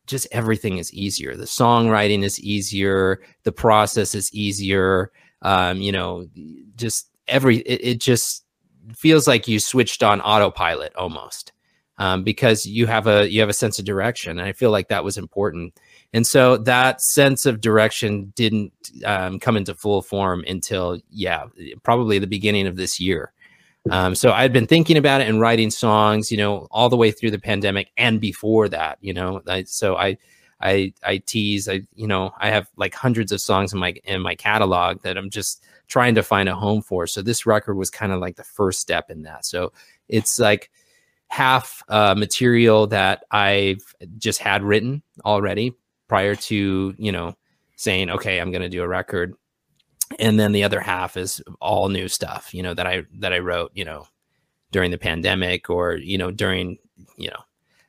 just 0.06 0.28
everything 0.30 0.78
is 0.78 0.94
easier. 0.94 1.34
The 1.34 1.44
songwriting 1.44 2.22
is 2.22 2.38
easier. 2.38 3.20
The 3.42 3.50
process 3.50 4.14
is 4.14 4.32
easier. 4.32 5.10
Um, 5.42 5.78
you 5.82 5.90
know, 5.90 6.28
just 6.76 7.10
every, 7.26 7.58
it, 7.58 7.80
it 7.82 8.00
just 8.00 8.44
feels 8.94 9.26
like 9.26 9.48
you 9.48 9.58
switched 9.58 10.04
on 10.04 10.20
autopilot 10.20 10.94
almost 10.94 11.52
um, 11.98 12.22
because 12.24 12.64
you 12.64 12.86
have 12.86 13.06
a 13.06 13.28
you 13.28 13.40
have 13.40 13.48
a 13.48 13.54
sense 13.54 13.78
of 13.78 13.84
direction. 13.84 14.38
And 14.38 14.48
I 14.48 14.52
feel 14.52 14.70
like 14.70 14.88
that 14.88 15.04
was 15.04 15.18
important. 15.18 15.78
And 16.12 16.26
so 16.26 16.56
that 16.58 17.02
sense 17.02 17.44
of 17.44 17.60
direction 17.60 18.32
didn't 18.34 18.72
um, 19.04 19.38
come 19.38 19.56
into 19.56 19.74
full 19.74 20.00
form 20.02 20.44
until 20.46 21.00
yeah, 21.10 21.44
probably 21.82 22.18
the 22.18 22.26
beginning 22.26 22.66
of 22.66 22.76
this 22.76 22.98
year. 22.98 23.32
Um, 23.90 24.14
so 24.14 24.32
I'd 24.32 24.52
been 24.52 24.66
thinking 24.66 24.96
about 24.96 25.20
it 25.20 25.28
and 25.28 25.40
writing 25.40 25.70
songs, 25.70 26.30
you 26.30 26.36
know, 26.36 26.68
all 26.70 26.88
the 26.88 26.96
way 26.96 27.10
through 27.10 27.30
the 27.30 27.38
pandemic 27.38 27.90
and 27.96 28.20
before 28.20 28.68
that, 28.68 28.98
you 29.00 29.14
know. 29.14 29.40
I, 29.46 29.64
so 29.64 29.96
I, 29.96 30.18
I, 30.60 30.92
I 31.04 31.18
tease, 31.18 31.68
I, 31.68 31.82
you 31.94 32.06
know, 32.06 32.32
I 32.38 32.50
have 32.50 32.68
like 32.76 32.94
hundreds 32.94 33.32
of 33.32 33.40
songs 33.40 33.72
in 33.72 33.78
my 33.78 33.94
in 34.04 34.20
my 34.20 34.34
catalog 34.34 35.02
that 35.02 35.16
I'm 35.16 35.30
just 35.30 35.64
trying 35.86 36.14
to 36.16 36.22
find 36.22 36.48
a 36.48 36.54
home 36.54 36.82
for. 36.82 37.06
So 37.06 37.22
this 37.22 37.46
record 37.46 37.76
was 37.76 37.90
kind 37.90 38.12
of 38.12 38.20
like 38.20 38.36
the 38.36 38.44
first 38.44 38.80
step 38.80 39.10
in 39.10 39.22
that. 39.22 39.46
So 39.46 39.72
it's 40.08 40.38
like 40.38 40.70
half 41.28 41.82
uh, 41.88 42.14
material 42.14 42.86
that 42.88 43.24
I've 43.30 43.94
just 44.16 44.40
had 44.40 44.62
written 44.62 45.02
already 45.24 45.74
prior 46.08 46.34
to 46.34 46.94
you 46.96 47.12
know 47.12 47.36
saying 47.76 48.10
okay 48.10 48.40
I'm 48.40 48.50
going 48.50 48.62
to 48.62 48.68
do 48.68 48.82
a 48.82 48.88
record, 48.88 49.34
and 50.18 50.38
then 50.40 50.52
the 50.52 50.64
other 50.64 50.80
half 50.80 51.16
is 51.16 51.42
all 51.60 51.88
new 51.88 52.08
stuff 52.08 52.52
you 52.54 52.62
know 52.62 52.74
that 52.74 52.86
I 52.86 53.04
that 53.18 53.32
I 53.32 53.38
wrote 53.38 53.72
you 53.74 53.84
know 53.84 54.06
during 54.72 54.90
the 54.90 54.98
pandemic 54.98 55.70
or 55.70 55.96
you 55.96 56.18
know 56.18 56.30
during 56.30 56.78
you 57.16 57.28
know 57.28 57.40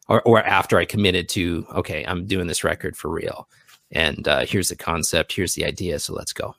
or 0.07 0.21
or 0.23 0.43
after 0.43 0.77
I 0.77 0.85
committed 0.85 1.29
to 1.29 1.65
okay 1.75 2.05
I'm 2.05 2.25
doing 2.25 2.47
this 2.47 2.63
record 2.63 2.95
for 2.95 3.09
real. 3.09 3.47
And 3.91 4.27
uh, 4.27 4.45
here's 4.45 4.69
the 4.69 4.75
concept 4.75 5.33
here's 5.33 5.55
the 5.55 5.65
idea 5.65 5.97
so 5.97 6.13
let's 6.13 6.33
go 6.33 6.53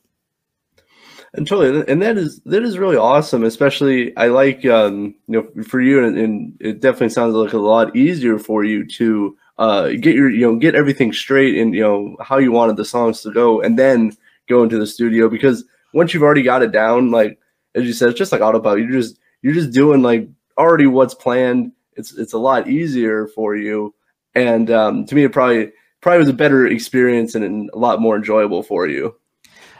and 1.35 1.47
totally 1.47 1.85
and 1.87 2.03
that 2.03 2.17
is 2.17 2.41
that 2.45 2.63
is 2.63 2.79
really 2.79 2.97
awesome 2.97 3.45
especially 3.45 4.17
i 4.17 4.27
like 4.27 4.65
um 4.67 5.15
you 5.29 5.41
know 5.41 5.63
for 5.65 5.81
you 5.81 6.05
and, 6.05 6.19
and 6.19 6.57
it 6.61 6.81
definitely 6.81 7.09
sounds 7.09 7.35
like 7.35 7.53
a 7.53 7.59
lot 7.59 7.95
easier 7.95 8.39
for 8.39 8.65
you 8.65 8.87
to 8.87 9.37
uh 9.59 9.89
get 9.89 10.15
your 10.15 10.29
you 10.29 10.41
know 10.41 10.57
get 10.57 10.75
everything 10.75 11.13
straight 11.13 11.57
and 11.59 11.75
you 11.75 11.83
know 11.83 12.17
how 12.21 12.39
you 12.39 12.51
wanted 12.51 12.77
the 12.77 12.85
songs 12.85 13.21
to 13.23 13.33
go 13.33 13.61
and 13.61 13.79
then 13.79 14.11
go 14.49 14.63
into 14.63 14.79
the 14.79 14.87
studio 14.87 15.29
because 15.29 15.65
once 15.95 16.13
you've 16.13 16.23
already 16.23 16.43
got 16.43 16.63
it 16.63 16.73
down 16.73 17.11
like 17.11 17.39
as 17.75 17.85
you 17.85 17.93
said 17.93 18.09
it's 18.11 18.19
just 18.19 18.33
like 18.33 18.41
autopilot. 18.41 18.81
You're 18.81 18.91
just 18.91 19.19
you're 19.43 19.55
just 19.55 19.73
doing 19.73 20.03
like 20.03 20.29
already 20.59 20.87
what's 20.87 21.15
planned. 21.15 21.73
It's 21.97 22.17
it's 22.17 22.33
a 22.33 22.39
lot 22.39 22.69
easier 22.69 23.29
for 23.29 23.57
you. 23.57 23.95
And 24.35 24.71
um 24.71 25.07
to 25.07 25.15
me 25.15 25.25
it 25.25 25.33
probably 25.33 25.73
probably 26.01 26.19
was 26.19 26.29
a 26.29 26.35
better 26.35 26.67
experience 26.67 27.35
and 27.35 27.71
a 27.73 27.79
lot 27.79 28.01
more 28.01 28.17
enjoyable 28.17 28.63
for 28.63 28.87
you 28.87 29.15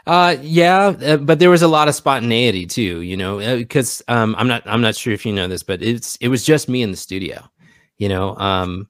uh, 0.07 0.35
yeah, 0.41 0.93
uh, 1.03 1.17
but 1.17 1.39
there 1.39 1.49
was 1.49 1.61
a 1.61 1.67
lot 1.67 1.87
of 1.87 1.95
spontaneity 1.95 2.65
too, 2.65 3.01
you 3.01 3.15
know, 3.15 3.57
because 3.57 4.01
uh, 4.07 4.13
um, 4.13 4.35
I'm 4.37 4.47
not 4.47 4.63
I'm 4.65 4.81
not 4.81 4.95
sure 4.95 5.13
if 5.13 5.25
you 5.25 5.33
know 5.33 5.47
this, 5.47 5.63
but 5.63 5.81
it's 5.81 6.15
it 6.17 6.29
was 6.29 6.43
just 6.43 6.69
me 6.69 6.81
in 6.81 6.91
the 6.91 6.97
studio, 6.97 7.43
you 7.97 8.09
know. 8.09 8.35
Um, 8.37 8.87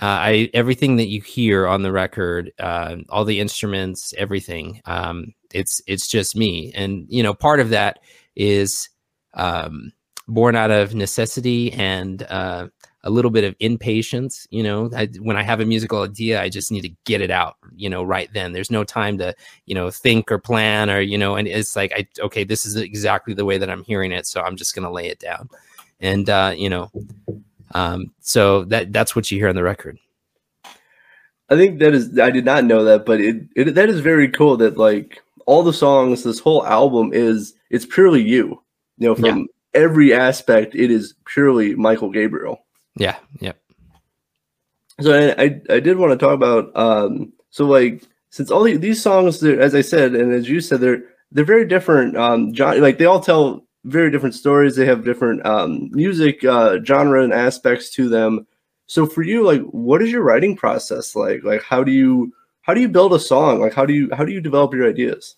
uh, 0.00 0.06
I 0.06 0.50
everything 0.54 0.96
that 0.96 1.08
you 1.08 1.20
hear 1.20 1.66
on 1.66 1.82
the 1.82 1.92
record, 1.92 2.52
uh, 2.58 2.96
all 3.08 3.24
the 3.24 3.40
instruments, 3.40 4.14
everything, 4.16 4.80
um, 4.86 5.34
it's 5.52 5.80
it's 5.86 6.06
just 6.06 6.36
me, 6.36 6.72
and 6.74 7.06
you 7.08 7.22
know, 7.22 7.34
part 7.34 7.60
of 7.60 7.70
that 7.70 7.98
is 8.36 8.88
um, 9.34 9.92
born 10.28 10.56
out 10.56 10.70
of 10.70 10.94
necessity 10.94 11.72
and 11.72 12.22
uh, 12.24 12.68
a 13.04 13.10
little 13.10 13.30
bit 13.30 13.44
of 13.44 13.54
impatience. 13.60 14.46
You 14.50 14.62
know, 14.62 14.90
I, 14.94 15.06
when 15.20 15.36
I 15.36 15.42
have 15.42 15.60
a 15.60 15.64
musical 15.64 16.02
idea, 16.02 16.40
I 16.40 16.48
just 16.48 16.70
need 16.70 16.82
to 16.82 16.92
get 17.04 17.20
it 17.20 17.30
out. 17.30 17.56
You 17.74 17.88
know, 17.88 18.02
right 18.02 18.30
then. 18.32 18.52
There's 18.52 18.70
no 18.70 18.84
time 18.84 19.18
to 19.18 19.34
you 19.66 19.74
know 19.74 19.90
think 19.90 20.30
or 20.30 20.38
plan 20.38 20.90
or 20.90 21.00
you 21.00 21.18
know. 21.18 21.36
And 21.36 21.48
it's 21.48 21.76
like, 21.76 21.92
I 21.94 22.06
okay, 22.20 22.44
this 22.44 22.66
is 22.66 22.76
exactly 22.76 23.34
the 23.34 23.44
way 23.44 23.58
that 23.58 23.70
I'm 23.70 23.84
hearing 23.84 24.12
it, 24.12 24.26
so 24.26 24.42
I'm 24.42 24.56
just 24.56 24.74
gonna 24.74 24.92
lay 24.92 25.08
it 25.08 25.18
down. 25.18 25.48
And 26.00 26.28
uh, 26.28 26.54
you 26.56 26.68
know, 26.68 26.90
um, 27.72 28.12
so 28.20 28.64
that 28.64 28.92
that's 28.92 29.14
what 29.14 29.30
you 29.30 29.38
hear 29.38 29.48
on 29.48 29.54
the 29.54 29.62
record. 29.62 29.98
I 31.50 31.56
think 31.56 31.80
that 31.80 31.94
is. 31.94 32.18
I 32.18 32.30
did 32.30 32.44
not 32.44 32.64
know 32.64 32.84
that, 32.84 33.04
but 33.04 33.20
it, 33.20 33.42
it 33.56 33.74
that 33.74 33.88
is 33.88 34.00
very 34.00 34.28
cool. 34.28 34.56
That 34.56 34.76
like 34.76 35.22
all 35.46 35.62
the 35.62 35.72
songs, 35.72 36.22
this 36.22 36.38
whole 36.38 36.64
album 36.64 37.12
is 37.12 37.54
it's 37.70 37.86
purely 37.86 38.22
you. 38.22 38.62
You 38.98 39.08
know, 39.08 39.14
from 39.14 39.38
yeah. 39.38 39.44
every 39.74 40.14
aspect, 40.14 40.74
it 40.74 40.90
is 40.90 41.14
purely 41.24 41.74
Mychael 41.74 42.12
Gabriel. 42.12 42.64
Yeah. 42.96 43.16
Yep. 43.40 43.60
So 45.00 45.12
I, 45.12 45.42
I, 45.42 45.60
I 45.70 45.80
did 45.80 45.96
want 45.96 46.12
to 46.12 46.24
talk 46.24 46.34
about 46.34 46.76
um 46.76 47.32
so 47.50 47.66
like 47.66 48.02
since 48.30 48.50
all 48.50 48.62
these 48.62 49.02
songs 49.02 49.42
as 49.42 49.74
I 49.74 49.80
said 49.80 50.14
and 50.14 50.32
as 50.32 50.48
you 50.48 50.60
said 50.60 50.80
they're 50.80 51.02
they're 51.32 51.44
very 51.44 51.66
different 51.66 52.16
um 52.16 52.52
John 52.52 52.80
like 52.80 52.98
they 52.98 53.06
all 53.06 53.20
tell 53.20 53.64
very 53.84 54.10
different 54.10 54.34
stories. 54.34 54.76
They 54.76 54.86
have 54.86 55.04
different 55.04 55.44
um 55.46 55.90
music 55.92 56.44
uh 56.44 56.78
genre 56.84 57.22
and 57.22 57.32
aspects 57.32 57.90
to 57.90 58.08
them. 58.08 58.46
So 58.86 59.06
for 59.06 59.22
you 59.22 59.44
like 59.44 59.62
what 59.62 60.02
is 60.02 60.10
your 60.10 60.22
writing 60.22 60.56
process 60.56 61.16
like? 61.16 61.44
Like 61.44 61.62
how 61.62 61.82
do 61.82 61.92
you 61.92 62.32
how 62.62 62.74
do 62.74 62.80
you 62.80 62.88
build 62.88 63.14
a 63.14 63.20
song? 63.20 63.60
Like 63.60 63.72
how 63.72 63.86
do 63.86 63.94
you 63.94 64.10
how 64.12 64.24
do 64.24 64.32
you 64.32 64.40
develop 64.40 64.74
your 64.74 64.88
ideas? 64.88 65.36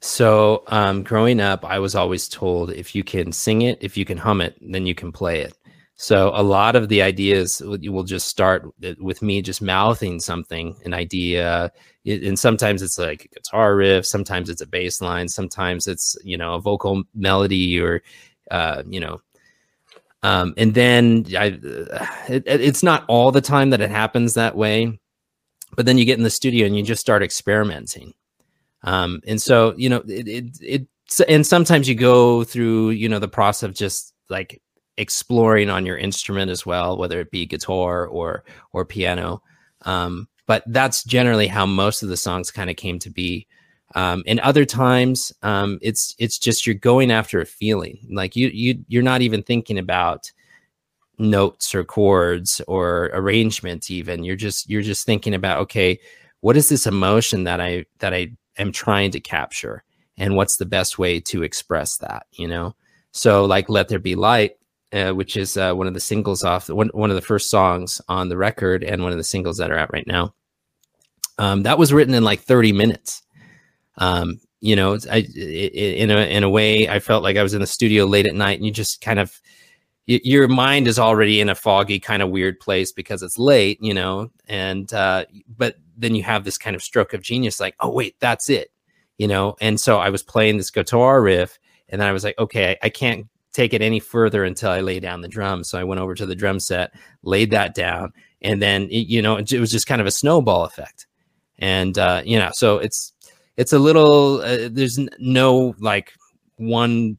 So 0.00 0.64
um 0.68 1.02
growing 1.02 1.40
up 1.40 1.64
I 1.66 1.80
was 1.80 1.94
always 1.94 2.28
told 2.28 2.70
if 2.72 2.94
you 2.94 3.04
can 3.04 3.30
sing 3.32 3.60
it 3.62 3.78
if 3.82 3.96
you 3.98 4.06
can 4.06 4.16
hum 4.16 4.40
it 4.40 4.56
then 4.62 4.86
you 4.86 4.94
can 4.94 5.12
play 5.12 5.40
it 5.40 5.54
so 5.96 6.32
a 6.34 6.42
lot 6.42 6.74
of 6.74 6.88
the 6.88 7.02
ideas 7.02 7.62
will 7.64 8.02
just 8.02 8.28
start 8.28 8.68
with 8.98 9.22
me 9.22 9.40
just 9.42 9.62
mouthing 9.62 10.18
something, 10.18 10.76
an 10.84 10.92
idea, 10.92 11.70
and 12.04 12.38
sometimes 12.38 12.82
it's 12.82 12.98
like 12.98 13.26
a 13.26 13.28
guitar 13.28 13.76
riff, 13.76 14.04
sometimes 14.04 14.50
it's 14.50 14.60
a 14.60 14.66
bass 14.66 15.00
line, 15.00 15.28
sometimes 15.28 15.86
it's 15.86 16.16
you 16.24 16.36
know 16.36 16.54
a 16.54 16.60
vocal 16.60 17.04
melody 17.14 17.80
or 17.80 18.02
uh, 18.50 18.82
you 18.86 18.98
know. 18.98 19.20
Um, 20.24 20.54
and 20.56 20.74
then 20.74 21.26
I, 21.36 21.58
it, 22.28 22.44
it's 22.46 22.82
not 22.82 23.04
all 23.08 23.30
the 23.30 23.42
time 23.42 23.70
that 23.70 23.82
it 23.82 23.90
happens 23.90 24.34
that 24.34 24.56
way, 24.56 24.98
but 25.76 25.86
then 25.86 25.98
you 25.98 26.06
get 26.06 26.16
in 26.16 26.24
the 26.24 26.30
studio 26.30 26.66
and 26.66 26.76
you 26.76 26.82
just 26.82 27.02
start 27.02 27.22
experimenting. 27.22 28.14
Um, 28.82 29.20
and 29.26 29.40
so 29.40 29.74
you 29.76 29.88
know 29.90 30.02
it, 30.08 30.26
it, 30.26 30.58
it 30.60 30.88
and 31.28 31.46
sometimes 31.46 31.88
you 31.88 31.94
go 31.94 32.42
through 32.42 32.90
you 32.90 33.08
know 33.08 33.20
the 33.20 33.28
process 33.28 33.68
of 33.68 33.74
just 33.76 34.12
like 34.28 34.60
exploring 34.96 35.70
on 35.70 35.86
your 35.86 35.98
instrument 35.98 36.50
as 36.50 36.64
well, 36.64 36.96
whether 36.96 37.20
it 37.20 37.30
be 37.30 37.46
guitar 37.46 38.06
or 38.06 38.44
or 38.72 38.84
piano. 38.84 39.42
Um, 39.82 40.28
but 40.46 40.62
that's 40.66 41.04
generally 41.04 41.46
how 41.46 41.66
most 41.66 42.02
of 42.02 42.08
the 42.08 42.16
songs 42.16 42.50
kind 42.50 42.70
of 42.70 42.76
came 42.76 42.98
to 43.00 43.10
be. 43.10 43.46
Um, 43.94 44.24
and 44.26 44.40
other 44.40 44.64
times, 44.64 45.32
um, 45.42 45.78
it's 45.80 46.14
it's 46.18 46.38
just 46.38 46.66
you're 46.66 46.74
going 46.74 47.10
after 47.10 47.40
a 47.40 47.46
feeling. 47.46 47.98
Like 48.10 48.34
you 48.34 48.48
you 48.48 48.84
you're 48.88 49.02
not 49.02 49.22
even 49.22 49.42
thinking 49.42 49.78
about 49.78 50.30
notes 51.18 51.74
or 51.74 51.84
chords 51.84 52.60
or 52.66 53.10
arrangements. 53.12 53.90
Even 53.90 54.24
you're 54.24 54.36
just 54.36 54.68
you're 54.68 54.82
just 54.82 55.06
thinking 55.06 55.34
about 55.34 55.60
okay, 55.60 56.00
what 56.40 56.56
is 56.56 56.68
this 56.68 56.86
emotion 56.86 57.44
that 57.44 57.60
I 57.60 57.86
that 58.00 58.12
I 58.12 58.32
am 58.58 58.72
trying 58.72 59.12
to 59.12 59.20
capture, 59.20 59.84
and 60.16 60.34
what's 60.34 60.56
the 60.56 60.66
best 60.66 60.98
way 60.98 61.20
to 61.20 61.42
express 61.42 61.98
that? 61.98 62.26
You 62.32 62.48
know. 62.48 62.74
So 63.12 63.44
like 63.44 63.68
"Let 63.68 63.88
There 63.88 64.00
Be 64.00 64.16
Light" 64.16 64.56
uh, 64.94 65.12
which 65.12 65.36
is 65.36 65.56
uh, 65.56 65.74
one 65.74 65.88
of 65.88 65.94
the 65.94 66.00
singles 66.00 66.44
off 66.44 66.70
one 66.70 66.88
one 66.94 67.10
of 67.10 67.16
the 67.16 67.22
first 67.22 67.50
songs 67.50 68.00
on 68.08 68.28
the 68.28 68.36
record 68.36 68.84
and 68.84 69.02
one 69.02 69.10
of 69.10 69.18
the 69.18 69.24
singles 69.24 69.58
that 69.58 69.70
are 69.70 69.78
out 69.78 69.92
right 69.92 70.06
now. 70.06 70.32
Um, 71.36 71.64
that 71.64 71.78
was 71.78 71.92
written 71.92 72.14
in 72.14 72.22
like 72.22 72.40
30 72.40 72.72
minutes. 72.72 73.22
Um, 73.98 74.40
you 74.60 74.76
know, 74.76 74.96
I, 75.10 75.18
in 75.18 76.10
a 76.10 76.18
in 76.18 76.44
a 76.44 76.48
way, 76.48 76.88
I 76.88 77.00
felt 77.00 77.24
like 77.24 77.36
I 77.36 77.42
was 77.42 77.54
in 77.54 77.60
the 77.60 77.66
studio 77.66 78.04
late 78.06 78.26
at 78.26 78.34
night, 78.34 78.58
and 78.58 78.64
you 78.64 78.72
just 78.72 79.00
kind 79.00 79.18
of 79.18 79.40
your 80.06 80.48
mind 80.48 80.86
is 80.86 80.98
already 80.98 81.40
in 81.40 81.48
a 81.48 81.54
foggy 81.54 81.98
kind 81.98 82.22
of 82.22 82.30
weird 82.30 82.60
place 82.60 82.92
because 82.92 83.22
it's 83.22 83.38
late, 83.38 83.82
you 83.82 83.94
know, 83.94 84.30
and 84.48 84.92
uh, 84.94 85.24
but 85.48 85.76
then 85.96 86.14
you 86.14 86.22
have 86.22 86.44
this 86.44 86.58
kind 86.58 86.76
of 86.76 86.82
stroke 86.82 87.14
of 87.14 87.22
genius, 87.22 87.60
like, 87.60 87.74
oh 87.80 87.90
wait, 87.90 88.14
that's 88.20 88.48
it, 88.48 88.70
you 89.18 89.26
know. 89.26 89.56
And 89.60 89.80
so 89.80 89.98
I 89.98 90.10
was 90.10 90.22
playing 90.22 90.56
this 90.56 90.70
guitar 90.70 91.20
riff, 91.20 91.58
and 91.88 92.00
then 92.00 92.08
I 92.08 92.12
was 92.12 92.22
like, 92.24 92.38
okay, 92.38 92.70
I, 92.72 92.86
I 92.86 92.88
can't 92.90 93.26
take 93.54 93.72
it 93.72 93.80
any 93.80 94.00
further 94.00 94.44
until 94.44 94.70
I 94.70 94.80
lay 94.80 95.00
down 95.00 95.22
the 95.22 95.28
drum. 95.28 95.64
So 95.64 95.78
I 95.78 95.84
went 95.84 96.00
over 96.00 96.14
to 96.14 96.26
the 96.26 96.34
drum 96.34 96.60
set, 96.60 96.92
laid 97.22 97.52
that 97.52 97.74
down, 97.74 98.12
and 98.42 98.60
then 98.60 98.88
you 98.90 99.22
know 99.22 99.36
it, 99.36 99.52
was 99.54 99.70
just 99.70 99.86
kind 99.86 100.02
of 100.02 100.06
a 100.06 100.10
snowball 100.10 100.64
effect. 100.64 101.06
And 101.58 101.96
uh, 101.96 102.22
you 102.24 102.38
know, 102.38 102.50
so 102.52 102.78
it's 102.78 103.12
it's 103.56 103.72
a 103.72 103.78
little 103.78 104.40
uh, 104.42 104.68
there's 104.70 104.98
no 105.18 105.74
like 105.78 106.12
one 106.56 107.16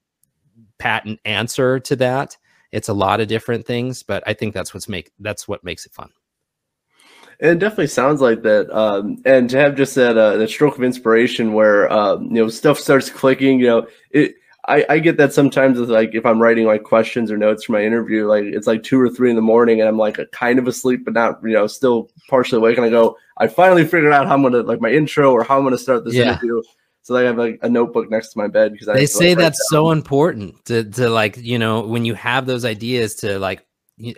patent 0.77 1.20
answer 1.25 1.80
to 1.80 1.96
that. 1.96 2.38
It's 2.72 2.89
a 2.89 2.94
lot 2.94 3.22
of 3.22 3.30
different 3.30 3.65
things, 3.65 4.04
but 4.04 4.22
I 4.27 4.34
think 4.34 4.54
that's 4.54 4.74
what's 4.74 4.89
make 4.89 5.12
that's 5.20 5.48
what 5.48 5.63
makes 5.63 5.86
it 5.86 5.94
fun. 5.94 6.12
It 7.39 7.60
definitely 7.60 7.88
sounds 7.88 8.22
like 8.22 8.44
that, 8.44 8.70
um, 8.74 9.22
and 9.25 9.50
to 9.50 9.58
have 9.58 9.75
just 9.75 9.96
that 9.96 10.18
uh, 10.18 10.38
that 10.38 10.50
stroke 10.50 10.77
of 10.77 10.84
inspiration 10.84 11.54
where 11.54 11.92
um, 11.92 12.25
you 12.25 12.42
know 12.42 12.50
stuff 12.50 12.77
starts 12.77 13.10
clicking. 13.10 13.60
You 13.60 13.68
know, 13.68 13.88
it 14.12 14.36
I, 14.67 14.86
I 14.89 15.00
get 15.00 15.17
that 15.17 15.34
sometimes 15.34 15.79
with 15.79 15.89
like 15.89 16.15
if 16.15 16.25
I'm 16.25 16.41
writing 16.41 16.65
like 16.65 16.84
questions 16.84 17.29
or 17.31 17.38
notes 17.38 17.65
for 17.65 17.74
my 17.74 17.84
interview, 17.84 18.25
like 18.27 18.45
it's 18.45 18.67
like 18.67 18.84
two 18.84 19.00
or 19.00 19.10
three 19.10 19.29
in 19.29 19.36
the 19.36 19.41
morning 19.41 19.79
and 19.79 19.88
I'm 19.88 19.98
like 19.98 20.17
a, 20.17 20.25
kind 20.27 20.57
of 20.57 20.67
asleep, 20.67 21.05
but 21.05 21.13
not, 21.13 21.39
you 21.43 21.53
know, 21.53 21.67
still 21.67 22.10
partially 22.29 22.57
awake. 22.57 22.77
And 22.77 22.86
I 22.86 22.89
go, 22.89 23.15
I 23.38 23.48
finally 23.48 23.84
figured 23.84 24.12
out 24.12 24.27
how 24.27 24.34
I'm 24.34 24.41
going 24.41 24.53
to 24.53 24.63
like 24.63 24.81
my 24.81 24.89
intro 24.89 25.31
or 25.31 25.43
how 25.43 25.57
I'm 25.57 25.63
going 25.63 25.74
to 25.74 25.77
start 25.77 26.03
this 26.03 26.15
yeah. 26.15 26.31
interview. 26.31 26.63
So 27.03 27.15
I 27.15 27.22
have 27.22 27.38
like 27.38 27.60
a 27.62 27.69
notebook 27.69 28.10
next 28.10 28.34
to 28.34 28.39
my 28.39 28.48
bed 28.48 28.72
because 28.72 28.88
I 28.88 28.95
they 28.95 29.05
say 29.05 29.29
like, 29.29 29.38
that's 29.38 29.69
so 29.69 29.91
important 29.91 30.65
to, 30.65 30.84
to 30.84 31.10
like, 31.10 31.38
you 31.38 31.60
know, 31.60 31.81
when 31.81 32.03
you 32.03 32.15
have 32.15 32.48
those 32.48 32.65
ideas 32.65 33.15
to 33.17 33.38
like 33.38 33.63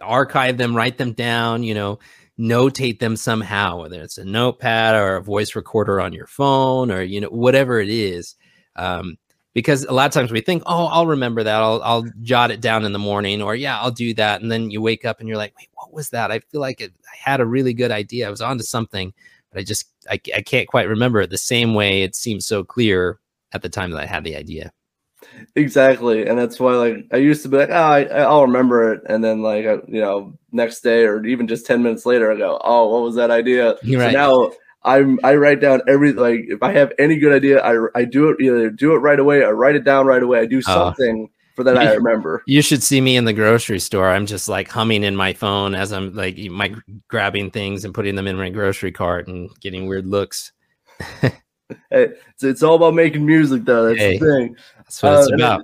archive 0.01 0.57
them, 0.57 0.75
write 0.75 0.97
them 0.97 1.11
down, 1.11 1.63
you 1.63 1.73
know, 1.73 1.99
notate 2.39 2.99
them 2.99 3.17
somehow, 3.17 3.81
whether 3.81 4.01
it's 4.01 4.17
a 4.17 4.23
notepad 4.23 4.95
or 4.95 5.17
a 5.17 5.21
voice 5.21 5.55
recorder 5.55 5.99
on 5.99 6.13
your 6.13 6.27
phone 6.27 6.89
or, 6.89 7.01
you 7.01 7.19
know, 7.19 7.29
whatever 7.29 7.81
it 7.81 7.89
is. 7.89 8.35
Um, 8.77 9.17
because 9.57 9.85
a 9.85 9.91
lot 9.91 10.05
of 10.05 10.11
times 10.11 10.31
we 10.31 10.39
think, 10.39 10.61
oh, 10.67 10.85
I'll 10.85 11.07
remember 11.07 11.41
that. 11.41 11.63
I'll, 11.63 11.81
I'll 11.81 12.05
jot 12.21 12.51
it 12.51 12.61
down 12.61 12.85
in 12.85 12.91
the 12.91 12.99
morning, 12.99 13.41
or 13.41 13.55
yeah, 13.55 13.81
I'll 13.81 13.89
do 13.89 14.13
that. 14.13 14.39
And 14.39 14.51
then 14.51 14.69
you 14.69 14.83
wake 14.83 15.03
up 15.03 15.19
and 15.19 15.27
you're 15.27 15.35
like, 15.35 15.57
wait, 15.57 15.69
what 15.73 15.91
was 15.91 16.11
that? 16.11 16.29
I 16.29 16.41
feel 16.41 16.61
like 16.61 16.79
it, 16.79 16.93
I 17.11 17.31
had 17.31 17.41
a 17.41 17.45
really 17.45 17.73
good 17.73 17.89
idea. 17.89 18.27
I 18.27 18.29
was 18.29 18.39
onto 18.39 18.63
something, 18.63 19.11
but 19.51 19.59
I 19.59 19.63
just, 19.63 19.89
I, 20.07 20.21
I 20.35 20.43
can't 20.43 20.67
quite 20.67 20.87
remember 20.87 21.21
it 21.21 21.31
the 21.31 21.39
same 21.39 21.73
way 21.73 22.03
it 22.03 22.15
seems 22.15 22.45
so 22.45 22.63
clear 22.63 23.19
at 23.51 23.63
the 23.63 23.69
time 23.69 23.89
that 23.89 23.99
I 23.99 24.05
had 24.05 24.23
the 24.23 24.35
idea. 24.35 24.71
Exactly, 25.55 26.27
and 26.27 26.37
that's 26.37 26.59
why 26.59 26.75
like 26.75 27.07
I 27.11 27.17
used 27.17 27.41
to 27.41 27.49
be 27.49 27.57
like, 27.57 27.71
oh, 27.71 27.73
I, 27.73 28.03
I'll 28.03 28.43
remember 28.43 28.93
it, 28.93 29.01
and 29.09 29.23
then 29.23 29.41
like 29.41 29.65
uh, 29.65 29.79
you 29.87 29.99
know 29.99 30.37
next 30.51 30.81
day 30.81 31.05
or 31.05 31.25
even 31.25 31.47
just 31.47 31.65
ten 31.65 31.81
minutes 31.81 32.05
later, 32.05 32.31
I 32.31 32.37
go, 32.37 32.61
oh, 32.63 32.89
what 32.89 33.01
was 33.01 33.15
that 33.15 33.31
idea? 33.31 33.69
Right. 33.71 33.81
So 33.83 34.11
now 34.11 34.51
I'm 34.87 35.19
I 35.23 35.35
write 35.35 35.59
down 35.59 35.81
every 35.87 36.13
like 36.13 36.45
if 36.47 36.63
I 36.63 36.71
have 36.71 36.93
any 36.97 37.17
good 37.17 37.33
idea, 37.33 37.61
I 37.61 37.87
I 37.93 38.05
do 38.05 38.29
it 38.29 38.41
either 38.41 38.69
do 38.69 38.93
it 38.93 38.97
right 38.97 39.19
away, 39.19 39.43
I 39.43 39.49
write 39.49 39.75
it 39.75 39.83
down 39.83 40.07
right 40.07 40.23
away, 40.23 40.39
I 40.39 40.45
do 40.45 40.59
oh. 40.59 40.61
something. 40.61 41.25
Uh, 41.29 41.33
for 41.57 41.63
that, 41.63 41.75
I 41.75 41.95
remember. 41.95 42.43
You 42.45 42.61
should 42.61 42.83
see 42.83 43.01
me 43.01 43.17
in 43.17 43.25
the 43.25 43.33
grocery 43.33 43.79
store. 43.79 44.09
I'm 44.09 44.27
just 44.27 44.47
like 44.47 44.69
humming 44.69 45.03
in 45.03 45.15
my 45.15 45.33
phone 45.33 45.73
as 45.73 45.91
I'm 45.91 46.13
like 46.13 46.37
my 46.37 46.75
grabbing 47.07 47.49
things 47.49 47.83
and 47.83 47.95
putting 47.95 48.13
them 48.13 48.27
in 48.27 48.37
my 48.37 48.49
grocery 48.49 48.91
cart 48.91 49.27
and 49.27 49.49
getting 49.59 49.87
weird 49.87 50.05
looks. 50.05 50.51
hey, 50.99 51.33
it's, 51.89 52.43
it's 52.43 52.61
all 52.61 52.75
about 52.75 52.93
making 52.93 53.25
music, 53.25 53.65
though. 53.65 53.87
That's 53.87 53.99
hey, 53.99 54.19
the 54.19 54.25
thing. 54.25 54.55
That's 54.77 55.01
what 55.01 55.13
uh, 55.13 55.19
it's 55.19 55.31
about. 55.31 55.61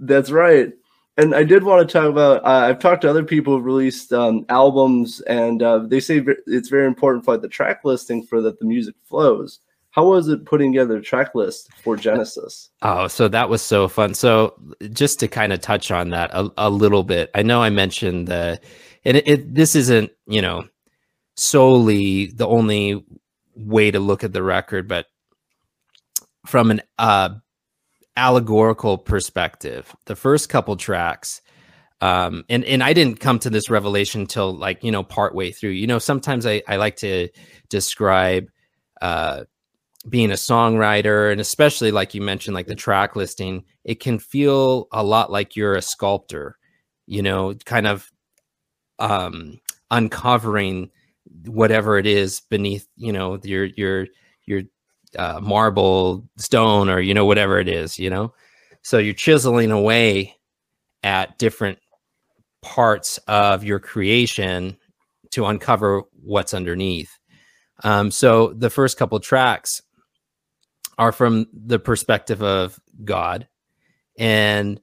That's 0.00 0.30
right. 0.32 0.72
And 1.18 1.34
I 1.34 1.44
did 1.44 1.64
want 1.64 1.88
to 1.88 1.92
talk 1.92 2.10
about. 2.10 2.44
Uh, 2.44 2.68
I've 2.68 2.78
talked 2.78 3.02
to 3.02 3.10
other 3.10 3.24
people 3.24 3.54
who've 3.54 3.64
released 3.64 4.12
um, 4.12 4.44
albums, 4.50 5.20
and 5.22 5.62
uh, 5.62 5.78
they 5.78 6.00
say 6.00 6.22
it's 6.46 6.68
very 6.68 6.86
important 6.86 7.24
for 7.24 7.32
like, 7.32 7.42
the 7.42 7.48
track 7.48 7.80
listing 7.84 8.22
for 8.22 8.42
that 8.42 8.58
the 8.58 8.66
music 8.66 8.94
flows. 9.04 9.60
How 9.90 10.06
was 10.06 10.28
it 10.28 10.44
putting 10.44 10.72
together 10.72 10.98
a 10.98 11.02
track 11.02 11.34
list 11.34 11.72
for 11.82 11.96
Genesis? 11.96 12.68
Oh, 12.82 13.08
so 13.08 13.28
that 13.28 13.48
was 13.48 13.62
so 13.62 13.88
fun. 13.88 14.12
So 14.12 14.54
just 14.92 15.18
to 15.20 15.28
kind 15.28 15.54
of 15.54 15.62
touch 15.62 15.90
on 15.90 16.10
that 16.10 16.30
a, 16.34 16.50
a 16.58 16.68
little 16.68 17.02
bit, 17.02 17.30
I 17.34 17.42
know 17.42 17.62
I 17.62 17.70
mentioned 17.70 18.28
the, 18.28 18.60
and 19.06 19.16
it, 19.16 19.26
it, 19.26 19.54
this 19.54 19.74
isn't 19.74 20.12
you 20.26 20.42
know 20.42 20.68
solely 21.36 22.26
the 22.26 22.46
only 22.46 23.02
way 23.54 23.90
to 23.90 23.98
look 23.98 24.22
at 24.22 24.34
the 24.34 24.42
record, 24.42 24.86
but 24.86 25.06
from 26.44 26.70
an 26.70 26.82
uh, 26.98 27.30
allegorical 28.16 28.98
perspective, 28.98 29.94
the 30.06 30.16
first 30.16 30.48
couple 30.48 30.76
tracks, 30.76 31.40
um, 32.00 32.44
and 32.48 32.64
and 32.64 32.82
I 32.82 32.92
didn't 32.92 33.20
come 33.20 33.38
to 33.40 33.50
this 33.50 33.70
revelation 33.70 34.26
till 34.26 34.54
like 34.54 34.82
you 34.84 34.90
know 34.90 35.02
part 35.02 35.34
way 35.34 35.52
through. 35.52 35.70
You 35.70 35.86
know, 35.86 35.98
sometimes 35.98 36.46
I 36.46 36.62
I 36.68 36.76
like 36.76 36.96
to 36.96 37.28
describe 37.68 38.48
uh, 39.00 39.44
being 40.08 40.30
a 40.30 40.34
songwriter, 40.34 41.32
and 41.32 41.40
especially 41.40 41.90
like 41.90 42.14
you 42.14 42.20
mentioned, 42.20 42.54
like 42.54 42.66
the 42.66 42.74
track 42.74 43.16
listing, 43.16 43.64
it 43.84 44.00
can 44.00 44.18
feel 44.18 44.88
a 44.92 45.02
lot 45.02 45.30
like 45.30 45.56
you're 45.56 45.74
a 45.76 45.82
sculptor. 45.82 46.58
You 47.06 47.22
know, 47.22 47.54
kind 47.64 47.86
of 47.86 48.10
um, 48.98 49.60
uncovering 49.90 50.90
whatever 51.46 51.98
it 51.98 52.06
is 52.06 52.40
beneath 52.40 52.86
you 52.96 53.12
know 53.12 53.38
your 53.42 53.64
your 53.64 54.06
your 54.44 54.62
uh, 55.18 55.40
marble, 55.40 56.28
stone, 56.36 56.88
or 56.88 57.00
you 57.00 57.14
know 57.14 57.24
whatever 57.24 57.58
it 57.58 57.68
is. 57.68 57.98
You 57.98 58.10
know, 58.10 58.34
so 58.82 58.98
you're 58.98 59.14
chiseling 59.14 59.70
away 59.70 60.36
at 61.02 61.38
different 61.38 61.78
parts 62.62 63.18
of 63.28 63.64
your 63.64 63.78
creation 63.78 64.76
to 65.30 65.46
uncover 65.46 66.02
what's 66.22 66.54
underneath. 66.54 67.10
Um, 67.84 68.10
so 68.10 68.52
the 68.56 68.70
first 68.70 68.96
couple 68.96 69.20
tracks 69.20 69.82
are 70.98 71.12
from 71.12 71.46
the 71.52 71.78
perspective 71.78 72.42
of 72.42 72.80
God, 73.04 73.48
and 74.18 74.80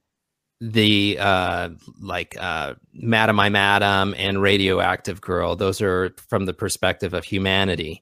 the 0.61 1.17
uh 1.19 1.69
like 1.99 2.37
uh 2.39 2.73
Madam 2.93 3.37
I'm 3.37 3.55
Adam 3.55 4.15
and 4.17 4.41
radioactive 4.41 5.19
girl 5.19 5.57
those 5.57 5.81
are 5.81 6.15
from 6.29 6.45
the 6.45 6.53
perspective 6.53 7.13
of 7.13 7.25
humanity 7.25 8.01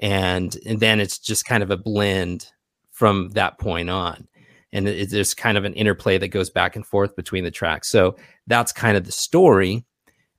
and 0.00 0.56
and 0.66 0.80
then 0.80 0.98
it's 0.98 1.18
just 1.18 1.44
kind 1.44 1.62
of 1.62 1.70
a 1.70 1.76
blend 1.76 2.50
from 2.90 3.30
that 3.30 3.58
point 3.58 3.90
on. 3.90 4.26
And 4.72 4.88
it, 4.88 5.10
there's 5.10 5.34
kind 5.34 5.58
of 5.58 5.64
an 5.64 5.74
interplay 5.74 6.18
that 6.18 6.28
goes 6.28 6.50
back 6.50 6.76
and 6.76 6.86
forth 6.86 7.16
between 7.16 7.44
the 7.44 7.50
tracks. 7.50 7.88
So 7.88 8.16
that's 8.46 8.72
kind 8.72 8.96
of 8.96 9.04
the 9.04 9.12
story. 9.12 9.84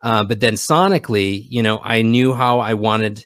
Uh, 0.01 0.23
but 0.23 0.39
then 0.39 0.55
sonically 0.55 1.45
you 1.47 1.61
know 1.61 1.79
i 1.83 2.01
knew 2.01 2.33
how 2.33 2.59
i 2.59 2.73
wanted 2.73 3.23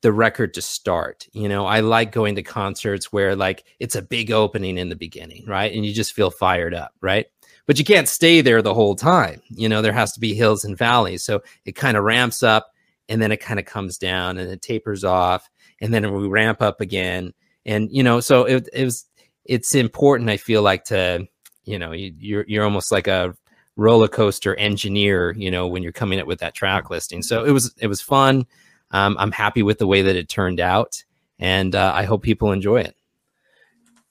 the 0.00 0.12
record 0.12 0.54
to 0.54 0.62
start. 0.62 1.26
You 1.32 1.48
know 1.48 1.66
i 1.66 1.80
like 1.80 2.12
going 2.12 2.36
to 2.36 2.42
concerts 2.42 3.12
where 3.12 3.36
like 3.36 3.64
it's 3.78 3.96
a 3.96 4.02
big 4.02 4.30
opening 4.30 4.78
in 4.78 4.88
the 4.88 4.96
beginning 4.96 5.44
right? 5.46 5.72
And 5.72 5.84
you 5.84 5.92
just 5.92 6.14
feel 6.14 6.30
fired 6.30 6.74
up 6.74 6.92
right? 7.02 7.26
But 7.66 7.78
you 7.78 7.84
can't 7.84 8.08
stay 8.08 8.40
there 8.40 8.62
the 8.62 8.74
whole 8.74 8.94
time. 8.96 9.42
You 9.50 9.68
know 9.68 9.82
there 9.82 9.92
has 9.92 10.12
to 10.12 10.20
be 10.20 10.32
hills 10.32 10.64
and 10.64 10.78
valleys. 10.78 11.24
So 11.24 11.42
it 11.66 11.72
kind 11.72 11.98
of 11.98 12.04
ramps 12.04 12.42
up 12.42 12.68
and 13.08 13.20
then 13.20 13.32
it 13.32 13.38
kind 13.38 13.58
of 13.58 13.66
comes 13.66 13.98
down 13.98 14.38
and 14.38 14.50
it 14.50 14.62
tapers 14.62 15.04
off 15.04 15.48
and 15.80 15.92
then 15.92 16.12
we 16.12 16.26
ramp 16.26 16.62
up 16.62 16.80
again 16.80 17.32
and 17.64 17.90
you 17.90 18.02
know 18.02 18.20
so 18.20 18.44
it, 18.44 18.68
it 18.72 18.84
was 18.84 19.06
it's 19.44 19.74
important 19.74 20.30
i 20.30 20.36
feel 20.36 20.62
like 20.62 20.84
to 20.84 21.26
you 21.64 21.78
know 21.78 21.92
you, 21.92 22.12
you're 22.18 22.44
you're 22.48 22.64
almost 22.64 22.90
like 22.90 23.06
a 23.06 23.34
roller 23.76 24.08
coaster 24.08 24.54
engineer 24.56 25.32
you 25.36 25.50
know 25.50 25.66
when 25.66 25.82
you're 25.82 25.92
coming 25.92 26.18
up 26.18 26.26
with 26.26 26.40
that 26.40 26.54
track 26.54 26.90
listing 26.90 27.22
so 27.22 27.44
it 27.44 27.50
was 27.50 27.74
it 27.78 27.86
was 27.86 28.00
fun. 28.00 28.46
Um, 28.92 29.16
i'm 29.18 29.32
happy 29.32 29.62
with 29.62 29.78
the 29.78 29.86
way 29.86 30.02
that 30.02 30.16
it 30.16 30.28
turned 30.28 30.60
out 30.60 31.04
and 31.38 31.74
uh, 31.74 31.92
i 31.94 32.04
hope 32.04 32.22
people 32.22 32.52
enjoy 32.52 32.80
it. 32.80 32.96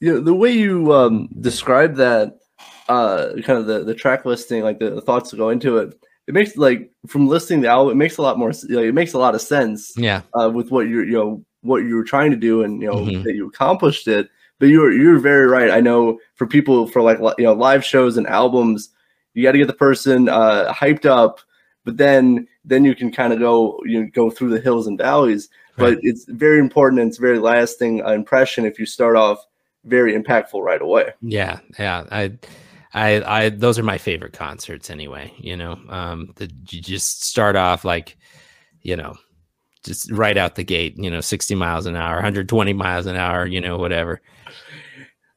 You 0.02 0.16
know, 0.16 0.20
the 0.20 0.36
way 0.36 0.52
you 0.52 0.94
um, 0.94 1.30
describe 1.40 1.96
that 1.96 2.38
uh, 2.90 3.30
kind 3.44 3.58
of 3.58 3.66
the, 3.66 3.84
the 3.84 3.96
track 3.96 4.26
listing 4.26 4.62
like 4.62 4.78
the, 4.78 4.92
the 4.92 5.02
thoughts 5.02 5.32
that 5.32 5.38
go 5.38 5.50
into 5.50 5.78
it 5.78 5.98
it 6.28 6.34
makes 6.34 6.58
like 6.58 6.92
from 7.08 7.28
listening 7.28 7.62
the 7.62 7.68
album, 7.68 7.92
it 7.92 7.98
makes 7.98 8.18
a 8.18 8.22
lot 8.22 8.40
more. 8.40 8.50
Like, 8.50 8.86
it 8.86 8.94
makes 8.94 9.14
a 9.14 9.20
lot 9.20 9.36
of 9.36 9.42
sense. 9.42 9.94
Yeah. 9.96 10.22
Uh, 10.40 10.50
with 10.50 10.72
what 10.72 10.88
you're, 10.88 11.06
you 11.06 11.14
know, 11.14 11.46
what 11.62 11.84
you 11.84 11.96
were 11.96 12.04
trying 12.04 12.32
to 12.32 12.38
do, 12.38 12.64
and 12.64 12.82
you 12.82 12.88
know 12.88 12.98
mm-hmm. 12.98 13.24
that 13.24 13.36
you 13.36 13.48
accomplished 13.48 14.08
it. 14.08 14.30
But 14.60 14.68
you're 14.68 14.92
you're 14.92 15.20
very 15.20 15.48
right. 15.48 15.70
I 15.70 15.82
know 15.82 16.20
for 16.36 16.48
people 16.48 16.88
for 16.88 17.02
like 17.02 17.20
you 17.38 17.44
know 17.44 17.54
live 17.54 17.86
shows 17.86 18.18
and 18.18 18.28
albums, 18.28 18.90
you 19.34 19.44
got 19.44 19.52
to 19.52 19.58
get 19.58 19.68
the 19.68 19.74
person 19.74 20.30
uh, 20.30 20.74
hyped 20.74 21.06
up, 21.06 21.42
but 21.84 21.98
then 21.98 22.48
then 22.64 22.86
you 22.86 22.96
can 22.96 23.12
kind 23.12 23.34
of 23.34 23.40
go 23.40 23.80
you 23.86 24.02
know, 24.02 24.10
go 24.14 24.30
through 24.30 24.50
the 24.50 24.62
hills 24.62 24.88
and 24.88 24.98
valleys. 24.98 25.50
Right. 25.78 25.96
But 25.96 26.04
it's 26.04 26.26
very 26.26 26.60
important 26.60 27.02
and 27.02 27.10
it's 27.10 27.18
very 27.18 27.38
lasting 27.38 28.04
uh, 28.04 28.12
impression 28.12 28.66
if 28.66 28.80
you 28.80 28.86
start 28.86 29.18
off 29.18 29.46
very 29.84 30.14
impactful 30.20 30.62
right 30.62 30.82
away. 30.82 31.12
Yeah, 31.22 31.60
yeah. 31.78 32.06
I 32.12 32.32
I, 32.96 33.42
I, 33.42 33.50
those 33.50 33.78
are 33.78 33.84
my 33.84 33.98
favorite 33.98 34.32
concerts 34.32 34.90
anyway. 34.90 35.34
You 35.38 35.58
know, 35.58 35.78
um, 35.90 36.32
the, 36.38 36.50
you 36.70 36.82
just 36.82 37.26
start 37.26 37.58
off 37.58 37.84
like, 37.84 38.18
you 38.82 38.96
know, 38.96 39.16
just 39.84 40.10
right 40.12 40.38
out 40.38 40.56
the 40.56 40.64
gate. 40.64 40.96
You 40.98 41.12
know, 41.12 41.20
sixty 41.20 41.56
miles 41.56 41.86
an 41.88 41.98
hour, 41.98 42.16
120 42.16 42.72
miles 42.72 43.06
an 43.06 43.18
hour. 43.18 43.46
You 43.46 43.60
know, 43.60 43.78
whatever. 43.78 44.22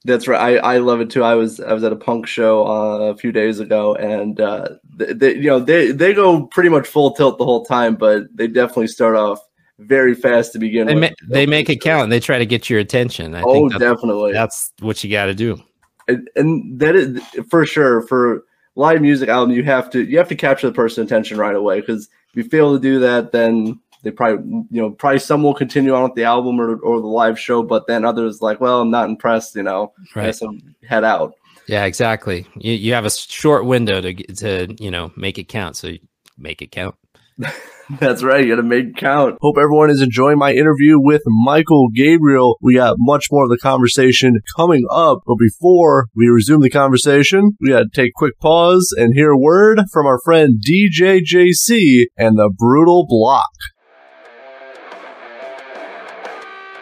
That's 0.05 0.29
right. 0.29 0.63
I, 0.63 0.75
I 0.75 0.79
love 0.79 1.01
it 1.01 1.11
too. 1.11 1.25
I 1.25 1.35
was 1.35 1.59
I 1.59 1.73
was 1.73 1.83
at 1.83 1.93
a 1.93 1.97
punk 1.97 2.29
show 2.29 2.65
uh, 2.65 2.99
a 3.11 3.17
few 3.17 3.33
days 3.33 3.59
ago, 3.59 3.97
and 3.97 4.41
uh, 4.41 4.69
they, 4.95 5.13
they, 5.13 5.35
you 5.35 5.49
know 5.49 5.59
they 5.59 5.91
they 5.91 6.15
go 6.15 6.47
pretty 6.47 6.69
much 6.69 6.87
full 6.87 7.11
tilt 7.11 7.39
the 7.39 7.45
whole 7.45 7.65
time, 7.65 7.97
but 7.97 8.25
they 8.33 8.47
definitely 8.47 8.87
start 8.87 9.17
off 9.17 9.41
very 9.81 10.15
fast 10.15 10.53
to 10.53 10.61
begin 10.61 10.87
they 10.87 10.95
with. 10.95 11.11
Ma- 11.11 11.35
they 11.35 11.45
make 11.45 11.69
it 11.69 11.81
count. 11.81 12.11
They 12.11 12.21
try 12.21 12.39
to 12.39 12.47
get 12.47 12.71
your 12.71 12.79
attention. 12.79 13.35
I 13.35 13.43
oh, 13.45 13.69
that's, 13.69 13.81
definitely. 13.81 14.33
That's 14.33 14.73
what 14.79 15.03
you 15.03 15.11
got 15.11 15.27
to 15.27 15.35
do 15.35 15.61
and, 16.09 16.29
and 16.37 16.81
that 16.81 16.97
is 16.97 17.23
for 17.49 17.65
sure 17.65 18.03
for 18.03 18.45
live 18.75 19.01
music 19.01 19.29
album 19.29 19.55
you 19.55 19.63
have 19.63 19.91
to 19.91 20.05
you 20.05 20.19
have 20.19 20.29
to 20.29 20.35
capture 20.35 20.67
the 20.67 20.73
person's 20.73 21.07
attention 21.07 21.39
right 21.39 21.55
away 21.55 21.81
because 21.81 22.09
if 22.31 22.37
you 22.37 22.45
fail 22.45 22.73
to 22.73 22.81
do 22.81 22.99
that 22.99 23.33
then 23.33 23.79
they 24.03 24.11
probably 24.11 24.45
you 24.71 24.81
know 24.81 24.91
probably 24.91 25.19
some 25.19 25.43
will 25.43 25.55
continue 25.55 25.95
on 25.95 26.05
with 26.05 26.15
the 26.15 26.25
album 26.25 26.61
or, 26.61 26.77
or 26.79 27.01
the 27.01 27.07
live 27.07 27.39
show 27.39 27.63
but 27.63 27.87
then 27.87 28.05
others 28.05 28.41
like 28.41 28.61
well 28.61 28.81
i'm 28.81 28.91
not 28.91 29.09
impressed 29.09 29.55
you 29.55 29.63
know 29.63 29.93
right. 30.15 30.35
so 30.35 30.53
head 30.89 31.05
out. 31.05 31.35
Yeah 31.67 31.85
exactly. 31.85 32.47
You, 32.57 32.73
you 32.73 32.95
have 32.95 33.05
a 33.05 33.11
short 33.11 33.67
window 33.67 34.01
to 34.01 34.15
to 34.15 34.75
you 34.81 34.91
know 34.91 35.13
make 35.17 35.39
it 35.39 35.49
count 35.49 35.77
so 35.77 35.93
make 36.39 36.63
it 36.63 36.73
count 36.73 36.95
That's 38.01 38.23
right. 38.23 38.45
You 38.45 38.55
got 38.55 38.61
to 38.61 38.69
make 38.69 38.97
count. 38.97 39.39
Hope 39.41 39.57
everyone 39.57 39.89
is 39.89 40.03
enjoying 40.03 40.39
my 40.39 40.53
interview 40.53 41.01
with 41.01 41.23
Mychael 41.47 41.87
Gabriel. 41.95 42.59
We 42.61 42.75
got 42.75 42.97
much 42.99 43.27
more 43.31 43.45
of 43.45 43.51
the 43.51 43.57
conversation 43.57 44.41
coming 44.57 44.85
up. 44.91 45.21
But 45.27 45.37
before 45.39 46.09
we 46.15 46.29
resume 46.29 46.61
the 46.61 46.69
conversation, 46.69 47.53
we 47.61 47.71
got 47.71 47.81
to 47.81 47.89
take 47.95 48.11
a 48.11 48.13
quick 48.15 48.39
pause 48.41 48.95
and 48.97 49.15
hear 49.15 49.31
a 49.31 49.39
word 49.39 49.81
from 49.91 50.07
our 50.07 50.21
friend 50.23 50.63
DJ 50.63 51.21
JC 51.21 52.07
and 52.19 52.37
the 52.37 52.53
Brutal 52.55 53.07
Block. 53.09 53.49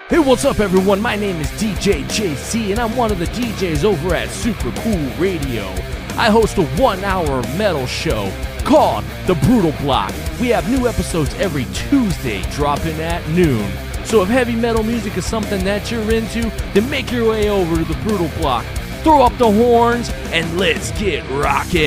Hey, 0.09 0.19
what's 0.19 0.45
up, 0.45 0.59
everyone? 0.59 1.01
My 1.01 1.15
name 1.15 1.41
is 1.41 1.49
DJ 1.53 2.05
JC, 2.05 2.71
and 2.71 2.81
I'm 2.81 2.97
one 2.97 3.13
of 3.13 3.19
the 3.19 3.27
DJs 3.27 3.85
over 3.85 4.15
at 4.15 4.29
Super 4.31 4.73
Cool 4.81 5.11
Radio. 5.19 5.73
I 6.19 6.31
host 6.31 6.57
a 6.57 6.65
one 6.81 7.05
hour 7.05 7.43
metal 7.59 7.87
show 7.87 8.33
called 8.65 9.05
The 9.27 9.35
Brutal 9.35 9.73
Block. 9.83 10.15
We 10.41 10.49
have 10.49 10.67
new 10.71 10.89
episodes 10.89 11.35
every 11.35 11.67
Tuesday 11.75 12.41
dropping 12.53 12.99
at 13.03 13.29
noon. 13.29 13.71
So 14.07 14.23
if 14.23 14.29
heavy 14.29 14.57
metal 14.57 14.83
music 14.83 15.19
is 15.19 15.27
something 15.27 15.63
that 15.65 15.91
you're 15.91 16.11
into, 16.11 16.49
then 16.73 16.89
make 16.89 17.13
your 17.13 17.29
way 17.29 17.51
over 17.51 17.77
to 17.77 17.85
The 17.85 18.01
Brutal 18.03 18.31
Block. 18.39 18.65
Throw 19.03 19.21
up 19.21 19.37
the 19.37 19.51
horns 19.51 20.09
and 20.33 20.59
let's 20.59 20.91
get 20.99 21.23
rocking. 21.29 21.83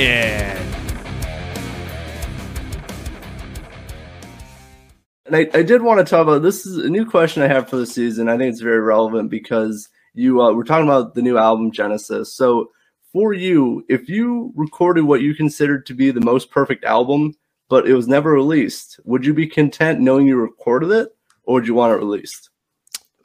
And 5.26 5.36
I, 5.36 5.50
I 5.56 5.64
did 5.64 5.82
want 5.82 6.00
to 6.00 6.04
talk 6.04 6.22
about 6.22 6.44
this 6.44 6.68
is 6.68 6.78
a 6.78 6.90
new 6.90 7.06
question 7.06 7.42
I 7.42 7.48
have 7.48 7.68
for 7.68 7.78
the 7.78 7.88
season. 7.88 8.30
I 8.30 8.38
think 8.38 8.52
it's 8.52 8.62
very 8.62 8.80
relevant 8.80 9.32
because 9.32 9.90
you 10.14 10.40
uh, 10.40 10.54
we're 10.54 10.64
talking 10.64 10.88
about 10.88 11.16
the 11.16 11.24
new 11.24 11.40
album 11.40 11.72
Genesis. 11.72 12.32
So 12.32 12.70
for 13.12 13.34
you, 13.34 13.84
if 13.90 14.08
you 14.10 14.54
recorded 14.56 15.04
what 15.04 15.22
you 15.22 15.34
considered 15.34 15.86
to 15.88 15.94
be 15.94 16.12
the 16.12 16.22
most 16.22 16.52
perfect 16.52 16.84
album, 16.84 17.34
but 17.70 17.88
it 17.88 17.94
was 17.94 18.08
never 18.08 18.32
released, 18.32 19.00
would 19.06 19.26
you 19.26 19.34
be 19.34 19.48
content 19.48 20.00
knowing 20.00 20.28
you 20.28 20.38
recorded 20.38 20.92
it, 20.92 21.10
or 21.44 21.56
would 21.56 21.68
you 21.68 21.74
want 21.74 21.94
it 21.94 21.98
released? 21.98 22.50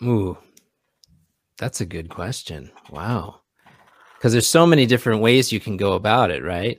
Ooh, 0.02 0.36
that's 1.58 1.80
a 1.80 1.86
good 1.86 2.08
question. 2.08 2.70
Wow, 2.90 3.40
because 4.16 4.32
there's 4.32 4.48
so 4.48 4.66
many 4.66 4.86
different 4.86 5.20
ways 5.20 5.52
you 5.52 5.60
can 5.60 5.76
go 5.76 5.92
about 5.92 6.30
it, 6.30 6.42
right? 6.42 6.78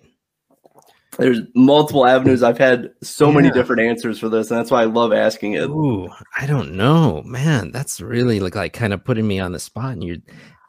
There's 1.18 1.40
multiple 1.56 2.06
avenues. 2.06 2.44
I've 2.44 2.58
had 2.58 2.92
so 3.02 3.30
yeah. 3.30 3.36
many 3.36 3.52
different 3.52 3.82
answers 3.82 4.20
for 4.20 4.28
this, 4.28 4.52
and 4.52 4.60
that's 4.60 4.70
why 4.70 4.82
I 4.82 4.86
love 4.86 5.14
asking 5.14 5.54
it. 5.54 5.70
Ooh, 5.70 6.10
I 6.38 6.46
don't 6.46 6.74
know, 6.74 7.24
man. 7.24 7.72
That's 7.72 8.02
really 8.02 8.40
like 8.40 8.56
like 8.56 8.74
kind 8.74 8.94
of 8.94 9.06
putting 9.06 9.28
me 9.28 9.40
on 9.40 9.54
the 9.54 9.60
spot, 9.60 9.94
and 9.94 10.04
you 10.04 10.22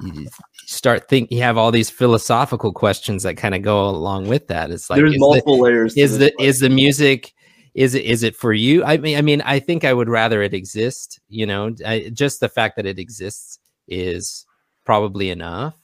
you 0.03 0.29
start 0.67 1.09
think 1.09 1.31
you 1.31 1.41
have 1.43 1.57
all 1.57 1.71
these 1.71 1.91
philosophical 1.91 2.73
questions 2.73 3.23
that 3.23 3.37
kind 3.37 3.55
of 3.55 3.63
go 3.63 3.89
along 3.89 4.29
with 4.29 4.47
that. 4.49 4.71
It's 4.71 4.91
like 4.91 4.99
there's 4.99 5.19
multiple 5.19 5.57
the, 5.57 5.63
layers. 5.63 5.97
Is 5.97 6.19
the 6.19 6.33
is 6.43 6.61
the 6.61 6.69
music 6.71 7.33
is 7.77 7.95
it 7.95 8.05
is 8.05 8.23
it 8.23 8.35
for 8.35 8.55
you? 8.55 8.83
I 8.85 8.97
mean, 8.97 9.19
I 9.19 9.21
mean, 9.21 9.43
I 9.43 9.59
think 9.59 9.85
I 9.85 9.93
would 9.93 10.09
rather 10.09 10.41
it 10.43 10.55
exist. 10.55 11.21
You 11.29 11.47
know, 11.47 11.75
I, 11.87 12.11
just 12.13 12.41
the 12.41 12.49
fact 12.49 12.77
that 12.77 12.87
it 12.87 12.99
exists 12.99 13.59
is 13.87 14.47
probably 14.85 15.31
enough. 15.31 15.77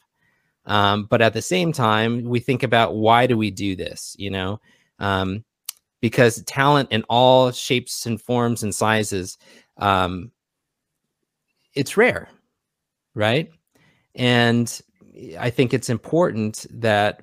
Um, 0.64 1.04
but 1.04 1.20
at 1.20 1.34
the 1.34 1.42
same 1.42 1.70
time, 1.72 2.24
we 2.24 2.40
think 2.40 2.62
about 2.62 2.94
why 2.94 3.26
do 3.26 3.36
we 3.36 3.50
do 3.50 3.76
this? 3.76 4.16
You 4.18 4.30
know, 4.30 4.60
um, 4.98 5.44
because 6.00 6.42
talent 6.44 6.90
in 6.92 7.02
all 7.10 7.50
shapes 7.50 8.06
and 8.06 8.20
forms 8.20 8.62
and 8.62 8.74
sizes, 8.74 9.36
um, 9.76 10.32
it's 11.74 11.98
rare, 11.98 12.28
right? 13.14 13.50
And 14.14 14.80
I 15.38 15.50
think 15.50 15.74
it's 15.74 15.90
important 15.90 16.66
that 16.70 17.22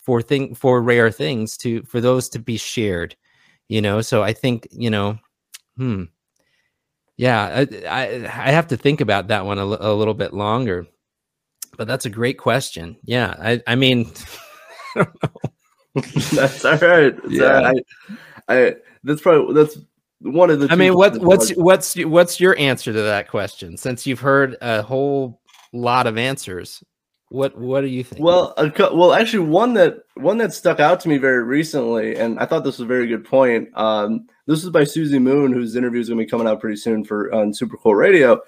for 0.00 0.22
thing 0.22 0.54
for 0.54 0.82
rare 0.82 1.10
things 1.10 1.56
to 1.58 1.82
for 1.82 2.00
those 2.00 2.28
to 2.30 2.38
be 2.38 2.56
shared, 2.56 3.16
you 3.68 3.80
know. 3.82 4.00
So 4.00 4.22
I 4.22 4.32
think 4.32 4.68
you 4.70 4.90
know, 4.90 5.18
hmm, 5.76 6.04
yeah, 7.16 7.64
I 7.66 7.86
I, 7.88 8.04
I 8.24 8.50
have 8.50 8.68
to 8.68 8.76
think 8.76 9.00
about 9.00 9.28
that 9.28 9.44
one 9.44 9.58
a, 9.58 9.64
a 9.64 9.94
little 9.94 10.14
bit 10.14 10.32
longer 10.32 10.86
but 11.76 11.86
that's 11.86 12.06
a 12.06 12.10
great 12.10 12.38
question. 12.38 12.96
Yeah, 13.04 13.34
I, 13.38 13.62
I 13.66 13.74
mean, 13.74 14.10
I 14.96 15.04
don't 15.04 15.22
know. 15.22 16.02
that's 16.32 16.64
all 16.64 16.78
right. 16.78 17.14
yeah, 17.28 17.72
I, 18.48 18.54
I, 18.54 18.76
that's 19.04 19.20
probably 19.20 19.54
that's 19.54 19.78
one 20.20 20.50
of 20.50 20.60
the. 20.60 20.68
I 20.70 20.74
mean, 20.74 20.94
what 20.94 21.18
what's 21.18 21.50
what's 21.50 21.96
what's 22.04 22.40
your 22.40 22.58
answer 22.58 22.92
to 22.92 23.02
that 23.02 23.28
question? 23.28 23.76
Since 23.76 24.06
you've 24.06 24.20
heard 24.20 24.56
a 24.60 24.82
whole 24.82 25.40
lot 25.76 26.06
of 26.06 26.18
answers, 26.18 26.82
what 27.28 27.58
what 27.58 27.80
do 27.80 27.88
you 27.88 28.04
think? 28.04 28.24
Well, 28.24 28.54
a, 28.56 28.70
well, 28.94 29.12
actually, 29.12 29.48
one 29.48 29.74
that 29.74 29.98
one 30.14 30.38
that 30.38 30.52
stuck 30.52 30.78
out 30.78 31.00
to 31.00 31.08
me 31.08 31.18
very 31.18 31.42
recently, 31.42 32.16
and 32.16 32.38
I 32.38 32.46
thought 32.46 32.62
this 32.64 32.78
was 32.78 32.84
a 32.84 32.86
very 32.86 33.06
good 33.06 33.24
point. 33.24 33.68
Um, 33.74 34.28
this 34.46 34.62
is 34.62 34.70
by 34.70 34.84
Susie 34.84 35.18
Moon, 35.18 35.52
whose 35.52 35.74
interview 35.74 36.00
is 36.00 36.08
going 36.08 36.18
to 36.18 36.24
be 36.24 36.30
coming 36.30 36.46
out 36.46 36.60
pretty 36.60 36.76
soon 36.76 37.04
for 37.04 37.32
on 37.34 37.52
Super 37.52 37.76
Cool 37.76 37.96
Radio. 37.96 38.40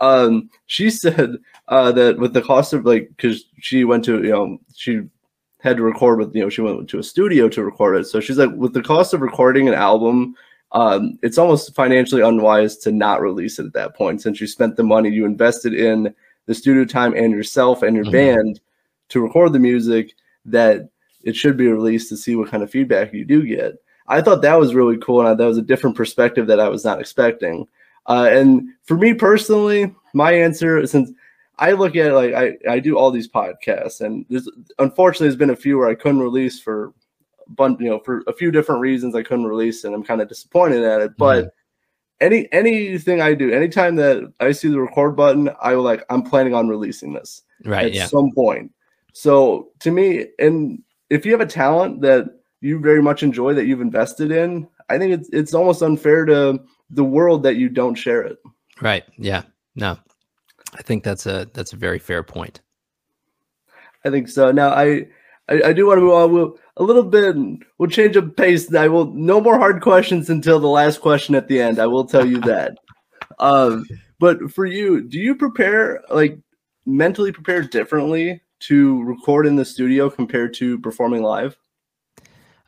Um, 0.00 0.50
she 0.66 0.90
said 1.02 1.36
uh, 1.68 1.92
that 1.92 2.18
with 2.18 2.34
the 2.34 2.42
cost 2.42 2.72
of 2.72 2.84
like, 2.84 3.08
because 3.16 3.44
she 3.60 3.84
went 3.84 4.04
to, 4.04 4.22
you 4.22 4.30
know, 4.30 4.58
she 4.74 5.02
had 5.60 5.78
to 5.78 5.82
record 5.82 6.18
with, 6.18 6.34
you 6.34 6.42
know, 6.42 6.50
she 6.50 6.60
went 6.60 6.88
to 6.90 6.98
a 6.98 7.02
studio 7.02 7.48
to 7.48 7.64
record 7.64 7.96
it. 7.96 8.04
So 8.04 8.20
she's 8.20 8.38
like, 8.38 8.52
with 8.54 8.74
the 8.74 8.82
cost 8.82 9.14
of 9.14 9.22
recording 9.22 9.66
an 9.66 9.74
album, 9.74 10.34
um, 10.72 11.18
it's 11.22 11.38
almost 11.38 11.74
financially 11.74 12.22
unwise 12.22 12.76
to 12.78 12.92
not 12.92 13.22
release 13.22 13.58
it 13.58 13.66
at 13.66 13.72
that 13.72 13.96
point 13.96 14.20
since 14.20 14.40
you 14.40 14.46
spent 14.46 14.76
the 14.76 14.82
money 14.82 15.08
you 15.08 15.24
invested 15.24 15.72
in 15.72 16.14
the 16.46 16.54
studio 16.54 16.84
time 16.84 17.14
and 17.14 17.32
yourself 17.32 17.82
and 17.82 17.94
your 17.94 18.04
mm-hmm. 18.04 18.12
band 18.36 18.60
to 19.08 19.20
record 19.20 19.52
the 19.52 19.58
music 19.58 20.14
that 20.44 20.88
it 21.22 21.36
should 21.36 21.56
be 21.56 21.66
released 21.66 22.08
to 22.08 22.16
see 22.16 22.36
what 22.36 22.50
kind 22.50 22.62
of 22.62 22.70
feedback 22.70 23.12
you 23.12 23.24
do 23.24 23.44
get. 23.44 23.74
I 24.08 24.22
thought 24.22 24.42
that 24.42 24.58
was 24.58 24.74
really 24.74 24.96
cool, 24.98 25.26
and 25.26 25.38
that 25.38 25.46
was 25.46 25.58
a 25.58 25.62
different 25.62 25.96
perspective 25.96 26.46
that 26.46 26.60
I 26.60 26.68
was 26.68 26.84
not 26.84 27.00
expecting. 27.00 27.66
Uh, 28.06 28.28
and 28.30 28.68
for 28.84 28.96
me 28.96 29.12
personally, 29.12 29.92
my 30.14 30.32
answer, 30.32 30.86
since 30.86 31.10
I 31.58 31.72
look 31.72 31.96
at 31.96 32.06
it 32.06 32.14
like 32.14 32.34
I, 32.34 32.56
I 32.70 32.78
do 32.78 32.96
all 32.96 33.10
these 33.10 33.28
podcasts, 33.28 34.00
and 34.00 34.24
there's 34.28 34.48
unfortunately 34.78 35.26
there's 35.26 35.38
been 35.38 35.50
a 35.50 35.56
few 35.56 35.78
where 35.78 35.88
I 35.88 35.94
couldn't 35.94 36.20
release 36.20 36.60
for, 36.60 36.92
you 37.58 37.76
know, 37.80 37.98
for 37.98 38.22
a 38.28 38.32
few 38.32 38.52
different 38.52 38.80
reasons 38.80 39.14
I 39.14 39.22
couldn't 39.22 39.46
release, 39.46 39.82
and 39.82 39.94
I'm 39.94 40.04
kind 40.04 40.20
of 40.20 40.28
disappointed 40.28 40.84
at 40.84 41.00
it. 41.00 41.16
But 41.16 41.46
mm-hmm. 41.46 41.48
Any 42.20 42.50
anything 42.52 43.20
I 43.20 43.34
do, 43.34 43.50
anytime 43.52 43.96
that 43.96 44.32
I 44.40 44.52
see 44.52 44.68
the 44.68 44.80
record 44.80 45.16
button, 45.16 45.50
I 45.60 45.74
will 45.74 45.82
like 45.82 46.04
I'm 46.10 46.22
planning 46.22 46.54
on 46.54 46.68
releasing 46.68 47.12
this 47.12 47.42
right 47.64 47.86
at 47.86 47.94
yeah. 47.94 48.06
some 48.06 48.32
point. 48.34 48.72
So 49.12 49.68
to 49.80 49.90
me, 49.90 50.26
and 50.38 50.82
if 51.10 51.24
you 51.24 51.32
have 51.32 51.40
a 51.40 51.46
talent 51.46 52.02
that 52.02 52.26
you 52.60 52.78
very 52.78 53.02
much 53.02 53.22
enjoy 53.22 53.54
that 53.54 53.66
you've 53.66 53.80
invested 53.80 54.30
in, 54.30 54.68
I 54.88 54.98
think 54.98 55.12
it's 55.12 55.28
it's 55.32 55.54
almost 55.54 55.82
unfair 55.82 56.24
to 56.26 56.60
the 56.90 57.04
world 57.04 57.42
that 57.42 57.56
you 57.56 57.68
don't 57.68 57.94
share 57.94 58.22
it. 58.22 58.38
Right. 58.80 59.04
Yeah. 59.18 59.42
No. 59.74 59.98
I 60.74 60.82
think 60.82 61.04
that's 61.04 61.26
a 61.26 61.48
that's 61.52 61.72
a 61.72 61.76
very 61.76 61.98
fair 61.98 62.22
point. 62.22 62.60
I 64.04 64.10
think 64.10 64.28
so. 64.28 64.52
Now 64.52 64.70
I 64.70 65.06
I, 65.48 65.62
I 65.66 65.72
do 65.72 65.86
want 65.86 65.98
to 65.98 66.02
move 66.02 66.14
on. 66.14 66.32
We'll, 66.32 66.58
a 66.76 66.82
little 66.82 67.02
bit. 67.02 67.36
We'll 67.78 67.90
change 67.90 68.16
of 68.16 68.36
pace. 68.36 68.72
I 68.74 68.88
will 68.88 69.12
no 69.12 69.40
more 69.40 69.58
hard 69.58 69.82
questions 69.82 70.30
until 70.30 70.60
the 70.60 70.68
last 70.68 71.00
question 71.00 71.34
at 71.34 71.48
the 71.48 71.60
end. 71.60 71.78
I 71.78 71.86
will 71.86 72.04
tell 72.04 72.26
you 72.26 72.40
that. 72.42 72.78
um, 73.38 73.86
but 74.18 74.50
for 74.50 74.66
you, 74.66 75.02
do 75.02 75.18
you 75.18 75.34
prepare 75.34 76.02
like 76.10 76.38
mentally 76.84 77.32
prepare 77.32 77.62
differently 77.62 78.40
to 78.58 79.02
record 79.04 79.46
in 79.46 79.56
the 79.56 79.64
studio 79.64 80.08
compared 80.08 80.54
to 80.54 80.78
performing 80.78 81.22
live? 81.22 81.56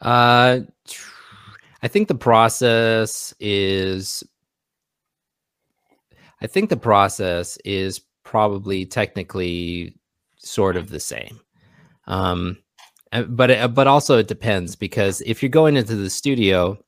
Uh, 0.01 0.61
I 1.83 1.88
think 1.88 2.09
the 2.09 2.14
process 2.14 3.35
is 3.40 4.25
I 6.40 6.47
think 6.47 6.71
the 6.71 6.77
process 6.77 7.59
is 7.64 8.01
probably 8.23 8.87
technically 8.87 9.97
sort 10.37 10.77
of 10.77 10.90
the 10.90 11.01
same. 11.01 11.40
Um, 12.07 12.59
but 13.29 13.51
uh, 13.51 13.68
but 13.68 13.87
also 13.87 14.18
it 14.18 14.29
depends 14.29 14.77
because 14.77 15.21
if 15.23 15.42
you're 15.42 15.49
going 15.49 15.77
into 15.77 15.97
the 15.97 16.11
studio 16.11 16.79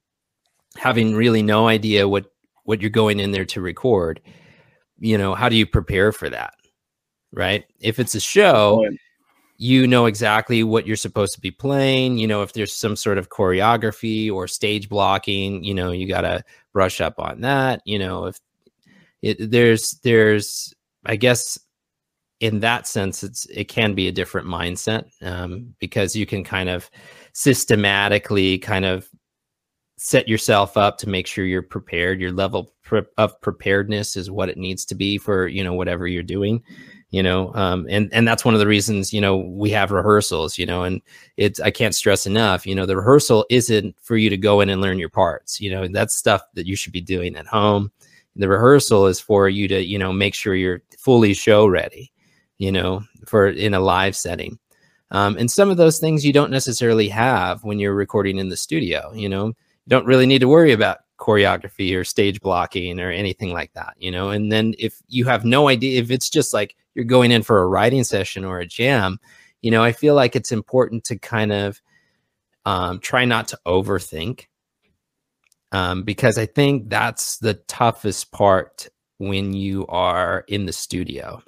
having 0.77 1.15
really 1.15 1.43
no 1.43 1.69
idea 1.69 2.09
what 2.09 2.27
what 2.65 2.81
you're 2.81 2.91
going 2.91 3.21
in 3.21 3.33
there 3.33 3.45
to 3.45 3.61
record, 3.61 4.21
you 4.99 5.19
know, 5.19 5.35
how 5.35 5.49
do 5.49 5.57
you 5.57 5.67
prepare 5.67 6.13
for 6.13 6.29
that? 6.31 6.55
Right? 7.33 7.65
If 7.81 7.99
it's 7.99 8.15
a 8.15 8.21
show, 8.21 8.85
you 9.63 9.87
know 9.87 10.07
exactly 10.07 10.65
what 10.65 10.87
you're 10.87 10.97
supposed 10.97 11.35
to 11.35 11.41
be 11.41 11.51
playing 11.51 12.17
you 12.17 12.27
know 12.27 12.41
if 12.41 12.55
there's 12.55 12.73
some 12.73 12.97
sort 12.97 13.19
of 13.19 13.29
choreography 13.29 14.33
or 14.33 14.49
stage 14.49 14.89
blocking 14.89 15.63
you 15.63 15.75
know 15.75 15.93
you 15.93 16.09
got 16.09 16.23
to 16.23 16.43
brush 16.73 16.99
up 16.99 17.19
on 17.19 17.43
that 17.43 17.83
you 17.85 17.99
know 17.99 18.25
if 18.25 18.39
it 19.21 19.51
there's 19.51 20.01
there's 20.03 20.75
i 21.05 21.15
guess 21.15 21.59
in 22.41 22.61
that 22.61 22.87
sense 22.87 23.23
it's 23.23 23.47
it 23.47 23.69
can 23.69 23.95
be 23.95 24.09
a 24.09 24.13
different 24.13 24.47
mindset 24.47 25.05
um, 25.23 25.75
because 25.79 26.17
you 26.17 26.27
can 26.27 26.43
kind 26.43 26.69
of 26.69 26.91
systematically 27.33 28.59
kind 28.59 28.85
of 28.85 29.09
set 29.99 30.27
yourself 30.27 30.77
up 30.79 30.97
to 30.97 31.09
make 31.09 31.27
sure 31.27 31.45
you're 31.45 31.61
prepared. 31.61 32.21
Your 32.21 32.33
level 32.33 32.73
of 33.19 33.41
preparedness 33.43 34.17
is 34.17 34.31
what 34.31 34.49
it 34.49 34.57
needs 34.57 34.85
to 34.87 34.95
be 34.95 35.19
for 35.19 35.47
you 35.47 35.63
know 35.63 35.75
whatever 35.75 36.07
you're 36.07 36.23
doing 36.23 36.63
you 37.11 37.23
know 37.23 37.53
um, 37.55 37.87
and 37.89 38.13
and 38.13 38.27
that's 38.27 38.45
one 38.45 38.55
of 38.55 38.61
the 38.61 38.67
reasons 38.67 39.13
you 39.13 39.21
know 39.21 39.37
we 39.37 39.71
have 39.71 39.91
rehearsals 39.91 40.59
you 40.59 40.67
know 40.67 40.83
and 40.83 41.01
it's 41.37 41.61
i 41.61 41.71
can't 41.71 41.95
stress 41.95 42.27
enough 42.27 42.67
you 42.67 42.75
know 42.75 42.87
the 42.87 42.97
rehearsal 42.97 43.45
isn't 43.51 43.95
for 44.01 44.17
you 44.17 44.31
to 44.31 44.37
go 44.37 44.61
in 44.61 44.71
and 44.71 44.81
learn 44.81 44.99
your 44.99 45.09
parts 45.09 45.61
you 45.61 45.71
know 45.71 45.87
that's 45.89 46.17
stuff 46.17 46.43
that 46.55 46.67
you 46.67 46.77
should 46.77 46.93
be 46.93 47.01
doing 47.01 47.37
at 47.37 47.47
home. 47.47 47.91
The 48.37 48.49
rehearsal 48.49 49.07
is 49.07 49.21
for 49.21 49.49
you 49.49 49.69
to 49.69 49.85
you 49.85 49.99
know 49.99 50.13
make 50.13 50.35
sure 50.35 50.55
you're 50.55 50.83
fully 50.99 51.35
show 51.35 51.67
ready 51.67 52.13
you 52.61 52.71
know 52.71 53.03
for 53.27 53.49
in 53.49 53.75
a 53.75 53.81
live 53.81 54.15
setting. 54.15 54.59
Um, 55.13 55.37
and 55.39 55.51
some 55.51 55.71
of 55.71 55.77
those 55.77 55.99
things 55.99 56.25
you 56.25 56.33
don't 56.33 56.53
necessarily 56.53 57.09
have 57.09 57.65
when 57.65 57.81
you're 57.81 57.95
recording 57.95 58.39
in 58.39 58.49
the 58.49 58.57
studio 58.57 59.13
you 59.15 59.29
know? 59.29 59.47
You 59.47 59.55
don't 59.89 60.07
really 60.07 60.27
need 60.27 60.39
to 60.41 60.49
worry 60.49 60.73
about 60.73 60.99
choreography 61.19 61.97
or 61.97 62.05
stage 62.05 62.41
blocking 62.41 63.01
or 63.01 63.11
anything 63.11 63.53
like 63.53 63.73
that 63.73 63.95
you 63.99 64.11
know? 64.11 64.31
And 64.31 64.53
then 64.53 64.75
if 64.79 65.01
you 65.09 65.25
have 65.25 65.45
no 65.45 65.69
idea 65.69 66.01
if 66.01 66.11
it's 66.13 66.31
just 66.31 66.55
like 66.55 66.77
you're 66.95 67.05
going 67.05 67.33
in 67.33 67.43
for 67.43 67.61
a 67.61 67.67
writing 67.67 68.05
session 68.05 68.45
or 68.45 68.61
a 68.61 68.67
jam, 68.67 69.19
you 69.63 69.71
know, 69.71 69.83
I 69.83 69.93
feel 69.93 70.15
like 70.15 70.37
it's 70.37 70.53
important 70.53 71.05
to 71.05 71.19
kind 71.19 71.53
of 71.53 71.81
um, 72.67 73.01
try 73.01 73.25
not 73.25 73.49
to 73.49 73.59
overthink 73.67 74.47
um, 75.73 76.03
because 76.03 76.37
I 76.39 76.47
think 76.47 76.91
that's 76.91 77.39
the 77.39 77.55
toughest 77.55 78.33
part 78.33 78.89
when 79.19 79.53
you 79.53 79.87
are 79.89 80.45
in 80.49 80.67
the 80.67 80.73
studio. 80.73 81.43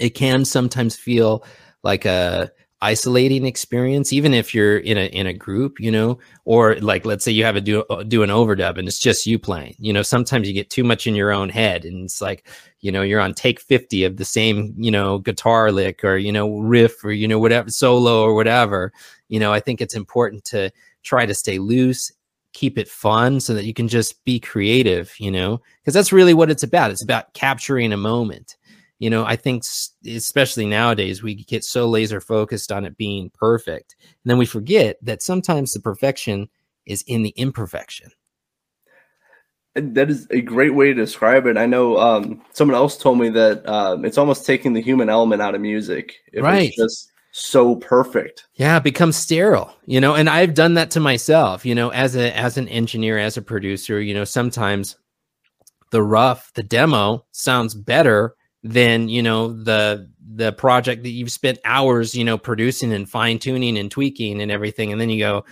It 0.00 0.10
can 0.10 0.44
sometimes 0.44 0.96
feel 0.96 1.44
like 1.82 2.04
a 2.04 2.50
isolating 2.82 3.44
experience 3.44 4.10
even 4.10 4.32
if 4.32 4.54
you're 4.54 4.78
in 4.78 4.96
a 4.96 5.04
in 5.08 5.26
a 5.26 5.34
group 5.34 5.78
you 5.78 5.90
know 5.90 6.18
or 6.46 6.76
like 6.76 7.04
let's 7.04 7.22
say 7.22 7.30
you 7.30 7.44
have 7.44 7.56
a 7.56 7.60
do 7.60 7.82
uh, 7.90 8.02
do 8.02 8.22
an 8.22 8.30
overdub 8.30 8.78
and 8.78 8.88
it's 8.88 8.98
just 8.98 9.26
you 9.26 9.38
playing 9.38 9.74
you 9.78 9.92
know 9.92 10.00
sometimes 10.00 10.48
you 10.48 10.54
get 10.54 10.70
too 10.70 10.82
much 10.82 11.06
in 11.06 11.14
your 11.14 11.30
own 11.30 11.50
head 11.50 11.84
and 11.84 12.04
it's 12.04 12.22
like 12.22 12.46
you 12.80 12.90
know 12.90 13.02
you're 13.02 13.20
on 13.20 13.34
take 13.34 13.60
50 13.60 14.04
of 14.04 14.16
the 14.16 14.24
same 14.24 14.74
you 14.78 14.90
know 14.90 15.18
guitar 15.18 15.70
lick 15.70 16.02
or 16.02 16.16
you 16.16 16.32
know 16.32 16.56
riff 16.56 17.04
or 17.04 17.12
you 17.12 17.28
know 17.28 17.38
whatever 17.38 17.70
solo 17.70 18.22
or 18.22 18.34
whatever. 18.34 18.92
You 19.28 19.40
know 19.40 19.52
i 19.52 19.60
think 19.60 19.82
it's 19.82 19.94
important 19.94 20.44
to 20.46 20.70
try 21.02 21.26
to 21.26 21.34
stay 21.34 21.58
loose 21.58 22.10
keep 22.52 22.78
it 22.78 22.88
fun 22.88 23.40
so 23.40 23.54
that 23.54 23.66
you 23.66 23.74
can 23.74 23.88
just 23.88 24.24
be 24.24 24.40
creative 24.40 25.14
you 25.20 25.30
know 25.30 25.60
because 25.90 25.94
that's 25.94 26.12
really 26.12 26.34
what 26.34 26.50
it's 26.50 26.62
about. 26.62 26.90
It's 26.90 27.02
about 27.02 27.34
capturing 27.34 27.92
a 27.92 27.96
moment 27.96 28.56
you 29.00 29.10
know 29.10 29.24
i 29.24 29.34
think 29.34 29.64
especially 30.06 30.66
nowadays 30.66 31.22
we 31.22 31.34
get 31.34 31.64
so 31.64 31.88
laser 31.88 32.20
focused 32.20 32.70
on 32.70 32.84
it 32.84 32.96
being 32.96 33.28
perfect 33.30 33.96
and 34.00 34.30
then 34.30 34.38
we 34.38 34.46
forget 34.46 34.96
that 35.02 35.22
sometimes 35.22 35.72
the 35.72 35.80
perfection 35.80 36.48
is 36.86 37.02
in 37.08 37.22
the 37.22 37.30
imperfection 37.30 38.12
that 39.74 40.10
is 40.10 40.26
a 40.30 40.40
great 40.40 40.74
way 40.74 40.88
to 40.88 40.94
describe 40.94 41.46
it. 41.46 41.56
I 41.56 41.64
know 41.66 41.96
um, 41.96 42.42
someone 42.52 42.74
else 42.74 42.98
told 42.98 43.18
me 43.18 43.28
that 43.30 43.66
um, 43.68 44.04
it's 44.04 44.18
almost 44.18 44.44
taking 44.44 44.72
the 44.72 44.82
human 44.82 45.08
element 45.08 45.40
out 45.40 45.54
of 45.54 45.60
music. 45.60 46.16
If 46.32 46.42
right. 46.42 46.68
It's 46.68 46.76
just 46.76 47.12
so 47.32 47.76
perfect. 47.76 48.46
Yeah, 48.54 48.76
it 48.76 48.82
becomes 48.82 49.16
sterile, 49.16 49.72
you 49.86 50.00
know, 50.00 50.14
and 50.14 50.28
I've 50.28 50.54
done 50.54 50.74
that 50.74 50.90
to 50.92 51.00
myself, 51.00 51.64
you 51.64 51.74
know, 51.74 51.90
as 51.90 52.16
a 52.16 52.36
as 52.36 52.56
an 52.58 52.68
engineer, 52.68 53.18
as 53.18 53.36
a 53.36 53.42
producer, 53.42 54.00
you 54.00 54.14
know, 54.14 54.24
sometimes 54.24 54.96
the 55.92 56.02
rough, 56.02 56.52
the 56.54 56.62
demo 56.62 57.24
sounds 57.30 57.74
better 57.74 58.34
than, 58.62 59.08
you 59.08 59.22
know, 59.22 59.52
the 59.52 60.08
the 60.34 60.52
project 60.52 61.02
that 61.02 61.10
you've 61.10 61.32
spent 61.32 61.58
hours, 61.64 62.14
you 62.14 62.24
know, 62.24 62.38
producing 62.38 62.92
and 62.92 63.08
fine 63.08 63.38
tuning 63.38 63.76
and 63.78 63.90
tweaking 63.90 64.40
and 64.40 64.50
everything. 64.50 64.92
And 64.92 65.00
then 65.00 65.10
you 65.10 65.18
go, 65.18 65.44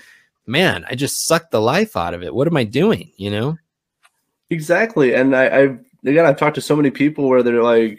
man, 0.46 0.84
I 0.88 0.94
just 0.94 1.26
sucked 1.26 1.50
the 1.50 1.60
life 1.60 1.96
out 1.96 2.14
of 2.14 2.22
it. 2.22 2.34
What 2.34 2.46
am 2.46 2.56
I 2.56 2.64
doing? 2.64 3.12
You 3.16 3.30
know? 3.30 3.58
Exactly. 4.50 5.14
And 5.14 5.36
I, 5.36 5.62
I've 5.62 5.78
again 6.04 6.26
I've 6.26 6.38
talked 6.38 6.54
to 6.56 6.60
so 6.60 6.76
many 6.76 6.90
people 6.90 7.28
where 7.28 7.42
they're 7.42 7.62
like, 7.62 7.98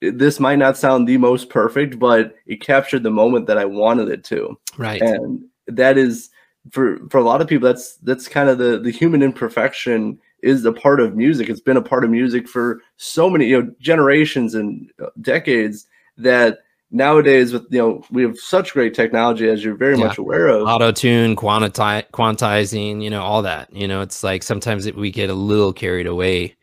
this 0.00 0.40
might 0.40 0.58
not 0.58 0.76
sound 0.76 1.06
the 1.06 1.18
most 1.18 1.48
perfect, 1.48 1.98
but 1.98 2.34
it 2.46 2.60
captured 2.60 3.02
the 3.02 3.10
moment 3.10 3.46
that 3.46 3.58
I 3.58 3.64
wanted 3.64 4.08
it 4.08 4.24
to. 4.24 4.58
Right. 4.76 5.00
And 5.00 5.44
that 5.66 5.96
is 5.98 6.30
for 6.70 6.98
for 7.08 7.18
a 7.18 7.24
lot 7.24 7.40
of 7.40 7.48
people 7.48 7.68
that's 7.68 7.96
that's 7.96 8.28
kind 8.28 8.48
of 8.48 8.58
the 8.58 8.78
the 8.78 8.90
human 8.90 9.22
imperfection 9.22 10.18
is 10.42 10.64
a 10.64 10.72
part 10.72 11.00
of 11.00 11.16
music. 11.16 11.48
It's 11.48 11.60
been 11.60 11.76
a 11.76 11.82
part 11.82 12.04
of 12.04 12.10
music 12.10 12.48
for 12.48 12.80
so 12.96 13.30
many 13.30 13.46
you 13.46 13.62
know 13.62 13.74
generations 13.80 14.54
and 14.54 14.90
uh, 15.02 15.06
decades 15.20 15.86
that 16.18 16.58
nowadays 16.92 17.52
with 17.52 17.66
you 17.70 17.78
know 17.78 18.04
we 18.10 18.22
have 18.22 18.38
such 18.38 18.74
great 18.74 18.94
technology 18.94 19.48
as 19.48 19.64
you're 19.64 19.74
very 19.74 19.98
yeah. 19.98 20.06
much 20.06 20.18
aware 20.18 20.46
of 20.46 20.68
auto 20.68 20.92
tune 20.92 21.34
quanti- 21.34 22.06
quantizing 22.12 23.02
you 23.02 23.08
know 23.08 23.22
all 23.22 23.42
that 23.42 23.74
you 23.74 23.88
know 23.88 24.02
it's 24.02 24.22
like 24.22 24.42
sometimes 24.42 24.84
it, 24.84 24.94
we 24.94 25.10
get 25.10 25.30
a 25.30 25.34
little 25.34 25.72
carried 25.72 26.06
away 26.06 26.54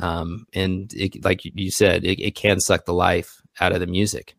um, 0.00 0.46
and 0.54 0.92
it, 0.94 1.22
like 1.22 1.42
you 1.44 1.70
said 1.70 2.04
it, 2.04 2.18
it, 2.18 2.34
can 2.34 2.58
suck 2.58 2.86
the 2.86 2.94
life 2.94 3.42
out 3.60 3.72
of 3.72 3.80
the 3.80 3.86
music 3.86 4.34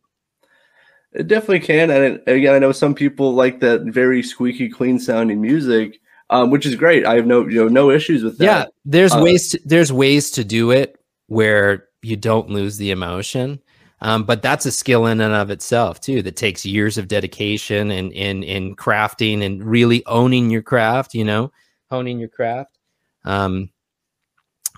it 1.14 1.28
definitely 1.28 1.60
can 1.60 1.92
and 1.92 2.04
it, 2.04 2.24
again 2.26 2.56
i 2.56 2.60
know 2.60 2.72
some 2.72 2.96
people 2.96 3.34
like 3.34 3.60
that 3.60 3.82
very 3.84 4.24
squeaky 4.24 4.68
clean 4.68 5.00
sounding 5.00 5.40
music 5.40 6.00
um, 6.30 6.52
which 6.52 6.66
is 6.66 6.76
great. 6.76 7.06
I 7.06 7.16
have 7.16 7.26
no 7.26 7.48
you 7.48 7.64
know 7.64 7.68
no 7.68 7.92
issues 7.92 8.24
with 8.24 8.38
that. 8.38 8.46
yeah 8.46 8.66
there's 8.84 9.14
uh, 9.14 9.22
ways 9.22 9.50
to, 9.50 9.60
there's 9.66 9.92
ways 9.92 10.32
to 10.32 10.44
do 10.44 10.72
it 10.72 10.98
where 11.28 11.88
you 12.02 12.16
don't 12.16 12.50
lose 12.50 12.78
the 12.78 12.92
emotion. 12.92 13.60
Um, 14.02 14.24
but 14.26 14.42
that's 14.42 14.66
a 14.66 14.72
skill 14.72 15.06
in 15.06 15.22
and 15.22 15.34
of 15.34 15.50
itself 15.50 16.02
too 16.02 16.22
that 16.24 16.36
takes 16.36 16.66
years 16.66 16.98
of 16.98 17.08
dedication 17.08 17.92
and 17.92 18.12
in 18.12 18.44
in 18.44 18.76
crafting 18.76 19.44
and 19.44 19.64
really 19.64 20.06
owning 20.06 20.50
your 20.50 20.62
craft 20.62 21.14
you 21.14 21.24
know 21.24 21.52
honing 21.90 22.20
your 22.20 22.30
craft. 22.30 22.78
Um, 23.24 23.70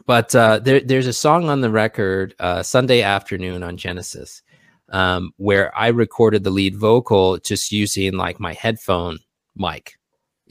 but 0.05 0.33
uh, 0.35 0.59
there, 0.59 0.79
there's 0.79 1.07
a 1.07 1.13
song 1.13 1.49
on 1.49 1.61
the 1.61 1.69
record 1.69 2.35
uh, 2.39 2.63
sunday 2.63 3.01
afternoon 3.01 3.63
on 3.63 3.75
genesis 3.75 4.41
um, 4.89 5.31
where 5.37 5.75
i 5.77 5.87
recorded 5.87 6.43
the 6.43 6.49
lead 6.49 6.75
vocal 6.75 7.37
just 7.39 7.71
using 7.71 8.13
like 8.13 8.39
my 8.39 8.53
headphone 8.53 9.17
mic 9.55 9.97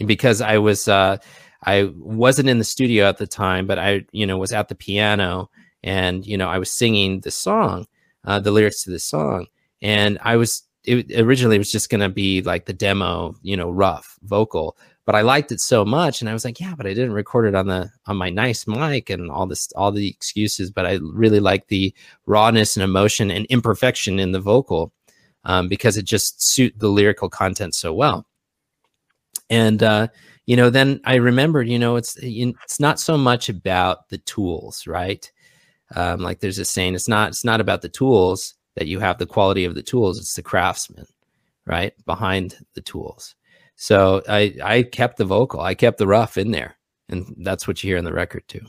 because 0.05 0.41
i 0.41 0.59
was 0.59 0.89
uh, 0.89 1.17
i 1.65 1.91
wasn't 1.97 2.49
in 2.49 2.59
the 2.59 2.65
studio 2.65 3.07
at 3.07 3.19
the 3.19 3.27
time 3.27 3.67
but 3.67 3.79
i 3.79 4.05
you 4.13 4.27
know 4.27 4.37
was 4.37 4.53
at 4.53 4.69
the 4.69 4.75
piano 4.75 5.49
and 5.83 6.27
you 6.27 6.37
know 6.37 6.49
i 6.49 6.59
was 6.59 6.71
singing 6.71 7.21
the 7.21 7.31
song 7.31 7.87
uh, 8.27 8.41
the 8.41 8.51
lyrics 8.51 8.83
to 8.85 8.91
the 8.91 8.99
song. 8.99 9.47
And 9.81 10.19
I 10.23 10.37
was 10.37 10.63
it 10.85 11.19
originally 11.19 11.57
it 11.57 11.61
was 11.61 11.73
just 11.73 11.91
to 11.91 12.09
be 12.09 12.43
like 12.43 12.67
the 12.67 12.73
demo, 12.73 13.35
you 13.43 13.57
know, 13.57 13.71
rough 13.71 14.19
vocal, 14.23 14.77
but 15.05 15.17
I 15.17 15.23
liked 15.23 15.51
it 15.51 15.61
so 15.61 15.85
much, 15.85 16.21
and 16.21 16.31
I 16.31 16.33
was 16.33 16.45
like, 16.45 16.61
yeah, 16.61 16.75
but 16.77 16.87
I 16.87 16.91
didn't 16.91 17.13
record 17.13 17.47
it 17.47 17.55
on 17.55 17.67
the 17.67 17.91
on 18.07 18.17
my 18.17 18.31
nice 18.31 18.67
mic 18.67 19.11
and 19.11 19.31
all 19.31 19.47
this 19.47 19.73
all 19.73 19.91
the 19.91 20.09
excuses, 20.09 20.71
but 20.71 20.87
I 20.87 20.99
really 21.03 21.41
like 21.41 21.69
the 21.69 21.95
rawness 22.27 22.77
and 22.77 22.85
emotion 22.85 23.31
and 23.31 23.47
imperfection 23.47 24.19
in 24.19 24.33
the 24.33 24.41
vocal 24.41 24.93
um, 25.45 25.69
because 25.69 25.97
it 25.97 26.05
just 26.05 26.43
suit 26.43 26.75
the 26.79 26.89
lyrical 26.89 27.29
content 27.29 27.75
so 27.75 27.93
well. 27.93 28.27
And 29.51 29.83
uh, 29.83 30.09
you 30.47 30.57
know, 30.57 30.71
then 30.71 31.01
I 31.05 31.17
remembered, 31.17 31.69
you 31.69 31.79
know, 31.79 31.97
it's 31.97 32.17
it's 32.21 32.81
not 32.81 33.01
so 33.01 33.17
much 33.17 33.49
about 33.49 34.09
the 34.09 34.19
tools, 34.19 34.87
right? 34.87 35.31
Um, 35.95 36.21
like 36.21 36.41
there's 36.41 36.59
a 36.59 36.65
saying, 36.65 36.95
it's 36.95 37.09
not 37.09 37.29
it's 37.29 37.45
not 37.45 37.61
about 37.61 37.83
the 37.83 37.89
tools 37.89 38.55
that 38.75 38.87
you 38.87 39.01
have 39.01 39.19
the 39.19 39.27
quality 39.27 39.65
of 39.65 39.75
the 39.75 39.83
tools; 39.83 40.19
it's 40.19 40.35
the 40.35 40.43
craftsman, 40.43 41.07
right, 41.67 41.93
behind 42.05 42.57
the 42.75 42.81
tools. 42.81 43.35
So 43.77 44.23
I 44.29 44.55
I 44.63 44.83
kept 44.83 45.17
the 45.17 45.25
vocal, 45.25 45.61
I 45.61 45.75
kept 45.75 45.99
the 45.99 46.07
rough 46.07 46.39
in 46.39 46.51
there, 46.51 46.77
and 47.09 47.35
that's 47.39 47.69
what 47.69 47.83
you 47.83 47.91
hear 47.91 47.99
in 47.99 48.05
the 48.05 48.13
record 48.13 48.47
too. 48.49 48.67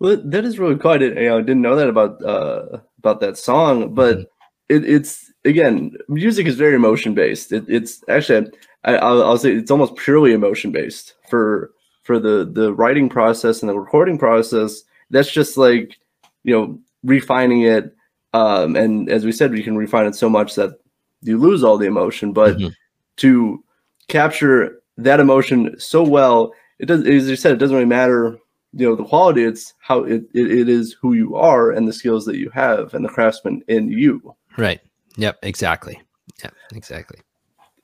Well, 0.00 0.20
that 0.24 0.46
is 0.46 0.58
really 0.58 0.76
cool. 0.76 0.92
I, 0.92 0.98
did, 0.98 1.16
you 1.18 1.28
know, 1.28 1.38
I 1.38 1.42
didn't 1.42 1.60
know 1.60 1.76
that 1.76 1.88
about 1.88 2.24
uh, 2.24 2.78
about 2.98 3.20
that 3.20 3.36
song, 3.36 3.94
but 3.94 4.16
mm-hmm. 4.16 4.76
it, 4.76 4.88
it's 4.88 5.30
again, 5.44 5.92
music 6.08 6.46
is 6.46 6.56
very 6.56 6.74
emotion 6.74 7.14
based. 7.14 7.52
It, 7.52 7.64
it's 7.68 8.02
actually, 8.08 8.50
I, 8.84 8.96
I'll, 8.96 9.22
I'll 9.22 9.38
say 9.38 9.52
it's 9.52 9.70
almost 9.70 9.96
purely 9.96 10.32
emotion 10.32 10.72
based 10.72 11.14
for 11.28 11.72
for 12.02 12.18
the 12.18 12.50
the 12.50 12.72
writing 12.72 13.08
process 13.08 13.60
and 13.60 13.68
the 13.68 13.78
recording 13.78 14.18
process. 14.18 14.82
That's 15.10 15.30
just 15.30 15.56
like 15.56 15.98
you 16.44 16.54
know 16.54 16.78
refining 17.02 17.62
it 17.62 17.94
um, 18.34 18.76
and 18.76 19.08
as 19.08 19.24
we 19.24 19.32
said 19.32 19.52
we 19.52 19.62
can 19.62 19.76
refine 19.76 20.06
it 20.06 20.14
so 20.14 20.28
much 20.28 20.54
that 20.54 20.78
you 21.22 21.38
lose 21.38 21.64
all 21.64 21.78
the 21.78 21.86
emotion 21.86 22.32
but 22.32 22.56
mm-hmm. 22.56 22.68
to 23.16 23.62
capture 24.08 24.82
that 24.96 25.20
emotion 25.20 25.74
so 25.78 26.02
well 26.02 26.52
it 26.78 26.86
does 26.86 27.06
as 27.06 27.28
you 27.28 27.36
said 27.36 27.52
it 27.52 27.58
doesn't 27.58 27.76
really 27.76 27.86
matter 27.86 28.38
you 28.72 28.88
know 28.88 28.94
the 28.94 29.04
quality 29.04 29.42
it's 29.42 29.74
how 29.80 30.04
it, 30.04 30.22
it, 30.34 30.50
it 30.50 30.68
is 30.68 30.94
who 31.00 31.14
you 31.14 31.34
are 31.36 31.70
and 31.70 31.88
the 31.88 31.92
skills 31.92 32.24
that 32.24 32.36
you 32.36 32.50
have 32.50 32.94
and 32.94 33.04
the 33.04 33.08
craftsman 33.08 33.62
in 33.66 33.90
you. 33.90 34.34
Right. 34.56 34.80
Yep 35.16 35.38
exactly. 35.42 36.00
Yeah 36.42 36.50
exactly 36.72 37.20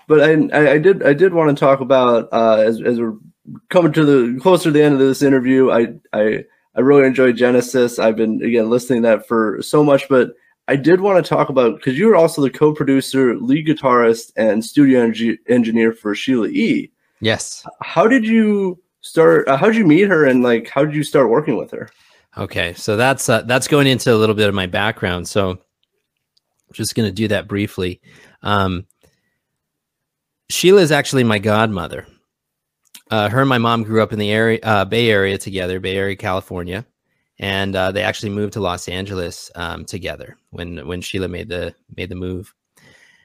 but 0.07 0.21
I, 0.23 0.73
I 0.73 0.79
did 0.79 1.03
I 1.03 1.13
did 1.13 1.35
want 1.35 1.57
to 1.57 1.61
talk 1.61 1.81
about 1.81 2.29
uh, 2.33 2.57
as 2.59 2.81
as 2.83 3.01
we're 3.01 3.17
coming 3.71 3.93
to 3.93 4.05
the 4.05 4.41
closer 4.41 4.65
to 4.65 4.71
the 4.71 4.83
end 4.83 4.95
of 4.95 5.01
this 5.01 5.23
interview. 5.23 5.71
I 5.71 5.95
I 6.13 6.45
I 6.75 6.81
really 6.81 7.07
enjoyed 7.07 7.37
Genesis. 7.37 7.99
I've 7.99 8.17
been 8.17 8.43
again 8.43 8.71
listening 8.71 9.03
to 9.03 9.09
that 9.09 9.29
for 9.29 9.61
so 9.63 9.83
much, 9.83 10.09
but 10.09 10.35
I 10.69 10.77
did 10.77 11.01
want 11.01 11.25
to 11.25 11.29
talk 11.29 11.49
about 11.49 11.77
because 11.77 11.99
you 11.99 12.07
were 12.07 12.17
also 12.17 12.43
the 12.43 12.51
co-producer, 12.51 13.37
lead 13.37 13.67
guitarist, 13.67 14.33
and 14.37 14.65
studio 14.65 15.13
engineer 15.49 15.93
for 15.93 16.15
Sheila 16.15 16.49
E. 16.49 16.91
Yes. 17.21 17.65
How 17.83 18.07
did 18.07 18.27
you 18.27 18.81
start? 19.01 19.49
Uh, 19.49 19.57
how 19.57 19.67
did 19.67 19.77
you 19.77 19.87
meet 19.87 20.09
her, 20.09 20.25
and 20.25 20.43
like 20.43 20.69
how 20.69 20.85
did 20.85 20.95
you 20.95 21.05
start 21.05 21.31
working 21.31 21.57
with 21.57 21.71
her? 21.71 21.89
Okay, 22.37 22.75
so 22.75 22.97
that's 22.97 23.29
uh, 23.29 23.43
that's 23.43 23.69
going 23.69 23.87
into 23.87 24.13
a 24.13 24.17
little 24.17 24.35
bit 24.35 24.49
of 24.49 24.55
my 24.55 24.67
background. 24.67 25.29
So, 25.29 25.51
I'm 25.51 25.59
just 26.73 26.95
going 26.95 27.09
to 27.09 27.15
do 27.15 27.29
that 27.29 27.49
briefly. 27.49 28.01
Um, 28.43 28.87
Sheila 30.49 30.81
is 30.81 30.93
actually 30.93 31.25
my 31.25 31.39
godmother 31.39 32.07
uh, 33.11 33.29
her 33.29 33.41
and 33.41 33.49
my 33.49 33.59
mom 33.59 33.83
grew 33.83 34.03
up 34.03 34.13
in 34.13 34.19
the 34.19 34.31
area, 34.31 34.59
uh, 34.63 34.85
Bay 34.85 35.11
Area 35.11 35.39
together, 35.39 35.79
Bay 35.81 35.97
Area, 35.97 36.17
California, 36.17 36.85
and 37.39 37.77
uh, 37.77 37.93
they 37.93 38.03
actually 38.03 38.31
moved 38.31 38.55
to 38.55 38.61
Los 38.61 38.89
Angeles 38.89 39.51
um, 39.55 39.85
together 39.85 40.37
when 40.51 40.87
when 40.87 41.01
Sheila 41.01 41.29
made 41.29 41.49
the 41.49 41.75
made 41.97 42.09
the 42.09 42.17
move. 42.17 42.53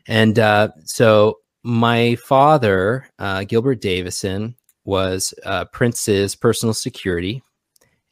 And 0.08 0.38
uh, 0.38 0.70
so 0.84 1.40
my 1.64 2.16
father, 2.16 3.08
uh, 3.20 3.44
Gilbert 3.44 3.82
Davison, 3.82 4.56
was 4.84 5.34
uh, 5.46 5.66
Prince's 5.66 6.36
personal 6.36 6.74
security, 6.74 7.42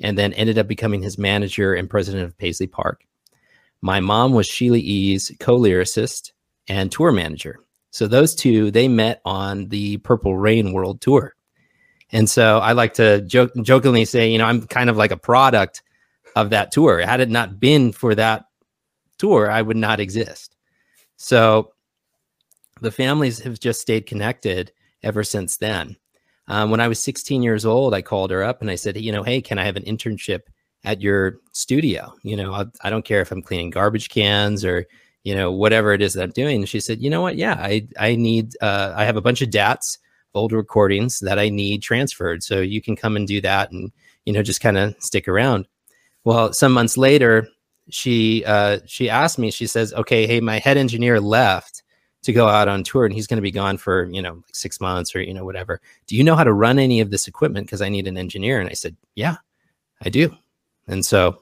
and 0.02 0.17
then 0.17 0.34
ended 0.34 0.58
up 0.58 0.67
becoming 0.67 1.04
his 1.04 1.17
manager 1.17 1.76
and 1.76 1.89
president 1.89 2.24
of 2.24 2.38
Paisley 2.38 2.67
Park. 2.67 3.04
My 3.82 4.00
mom 4.00 4.34
was 4.34 4.48
Sheila 4.48 4.78
E.'s 4.78 5.32
co-lyricist 5.39 6.32
and 6.67 6.91
tour 6.91 7.12
manager. 7.12 7.60
So 7.91 8.08
those 8.08 8.36
two 8.36 8.71
they 8.71 8.88
met 8.88 9.21
on 9.25 9.67
the 9.69 9.97
Purple 9.97 10.38
Rain 10.38 10.73
World 10.73 11.02
Tour 11.02 11.36
and 12.12 12.30
so 12.30 12.60
I 12.60 12.71
like 12.71 12.95
to 12.95 13.21
joke, 13.21 13.52
jokingly 13.62 14.06
say, 14.06 14.32
you 14.32 14.38
know, 14.38 14.45
I'm 14.45 14.65
kind 14.67 14.89
of 14.89 14.97
like 14.97 15.12
a 15.12 15.17
product 15.17 15.84
of 16.36 16.49
that 16.49 16.71
tour. 16.71 17.02
Had 17.02 17.19
it 17.19 17.30
not 17.30 17.60
been 17.60 17.91
for 17.91 18.15
that 18.15 18.45
tour, 19.17 19.49
I 19.52 19.62
would 19.62 19.78
not 19.78 19.99
exist. 19.99 20.56
So 21.17 21.73
the 22.82 22.91
families 22.91 23.39
have 23.39 23.60
just 23.60 23.82
stayed 23.82 24.08
connected 24.08 24.71
ever 25.04 25.23
since 25.23 25.58
then. 25.58 25.97
Um, 26.47 26.71
when 26.71 26.80
I 26.80 26.88
was 26.88 26.99
16 26.99 27.43
years 27.43 27.63
old, 27.63 27.93
I 27.93 28.02
called 28.02 28.32
her 28.32 28.43
up 28.43 28.62
and 28.62 28.71
I 28.71 28.75
said, 28.75 28.99
you 28.99 29.12
know, 29.12 29.23
hey, 29.23 29.41
can 29.41 29.60
I 29.60 29.65
have 29.65 29.75
an 29.75 29.84
internship 29.84 30.41
at 30.84 31.02
your 31.02 31.38
studio? 31.52 32.13
You 32.23 32.38
know, 32.38 32.54
I, 32.54 32.65
I 32.82 32.89
don't 32.89 33.06
care 33.06 33.21
if 33.21 33.32
I'm 33.32 33.43
cleaning 33.43 33.69
garbage 33.69 34.10
cans 34.10 34.65
or 34.65 34.88
you 35.23 35.36
know 35.36 35.51
whatever 35.51 35.93
it 35.93 36.01
is 36.01 36.13
that 36.13 36.23
I'm 36.23 36.32
doing. 36.32 36.65
She 36.65 36.79
said, 36.79 37.01
you 37.01 37.10
know 37.10 37.21
what? 37.21 37.36
Yeah, 37.36 37.55
I 37.60 37.88
I 37.99 38.15
need 38.15 38.53
uh, 38.62 38.93
I 38.95 39.05
have 39.05 39.17
a 39.17 39.21
bunch 39.21 39.41
of 39.41 39.49
DATs, 39.49 39.97
old 40.34 40.51
recordings 40.51 41.19
that 41.19 41.39
I 41.39 41.49
need 41.49 41.82
transferred, 41.82 42.43
so 42.43 42.62
you 42.62 42.82
can 42.82 42.95
come 42.95 43.15
and 43.15 43.27
do 43.27 43.41
that, 43.41 43.71
and 43.71 43.91
you 44.25 44.34
know 44.34 44.43
just 44.43 44.62
kind 44.62 44.77
of 44.77 44.95
stick 44.99 45.27
around. 45.27 45.67
Well, 46.23 46.53
some 46.53 46.73
months 46.73 46.97
later, 46.97 47.47
she 47.89 48.43
uh, 48.45 48.79
she 48.86 49.10
asked 49.10 49.39
me. 49.39 49.51
She 49.51 49.67
says, 49.67 49.93
okay, 49.93 50.27
hey, 50.27 50.39
my 50.39 50.60
head 50.60 50.77
engineer 50.77 51.19
left 51.19 51.84
to 52.21 52.34
go 52.34 52.47
out 52.47 52.67
on 52.67 52.84
tour 52.84 53.05
and 53.05 53.13
he's 53.13 53.27
going 53.27 53.38
to 53.38 53.41
be 53.41 53.51
gone 53.51 53.77
for 53.77 54.05
you 54.12 54.21
know 54.21 54.34
like 54.34 54.55
six 54.55 54.82
months 54.82 55.15
or 55.15 55.21
you 55.21 55.34
know 55.34 55.45
whatever 55.45 55.82
do 56.08 56.15
you 56.15 56.23
know 56.23 56.36
how 56.36 56.43
to 56.43 56.53
run 56.53 56.79
any 56.79 56.99
of 56.99 57.12
this 57.12 57.27
equipment 57.27 57.65
because 57.65 57.82
i 57.82 57.89
need 57.89 58.08
an 58.08 58.17
engineer 58.17 58.60
and 58.60 58.69
i 58.69 58.73
said 58.73 58.95
yeah 59.15 59.38
i 60.03 60.10
do 60.10 60.34
and 60.88 61.05
so 61.05 61.41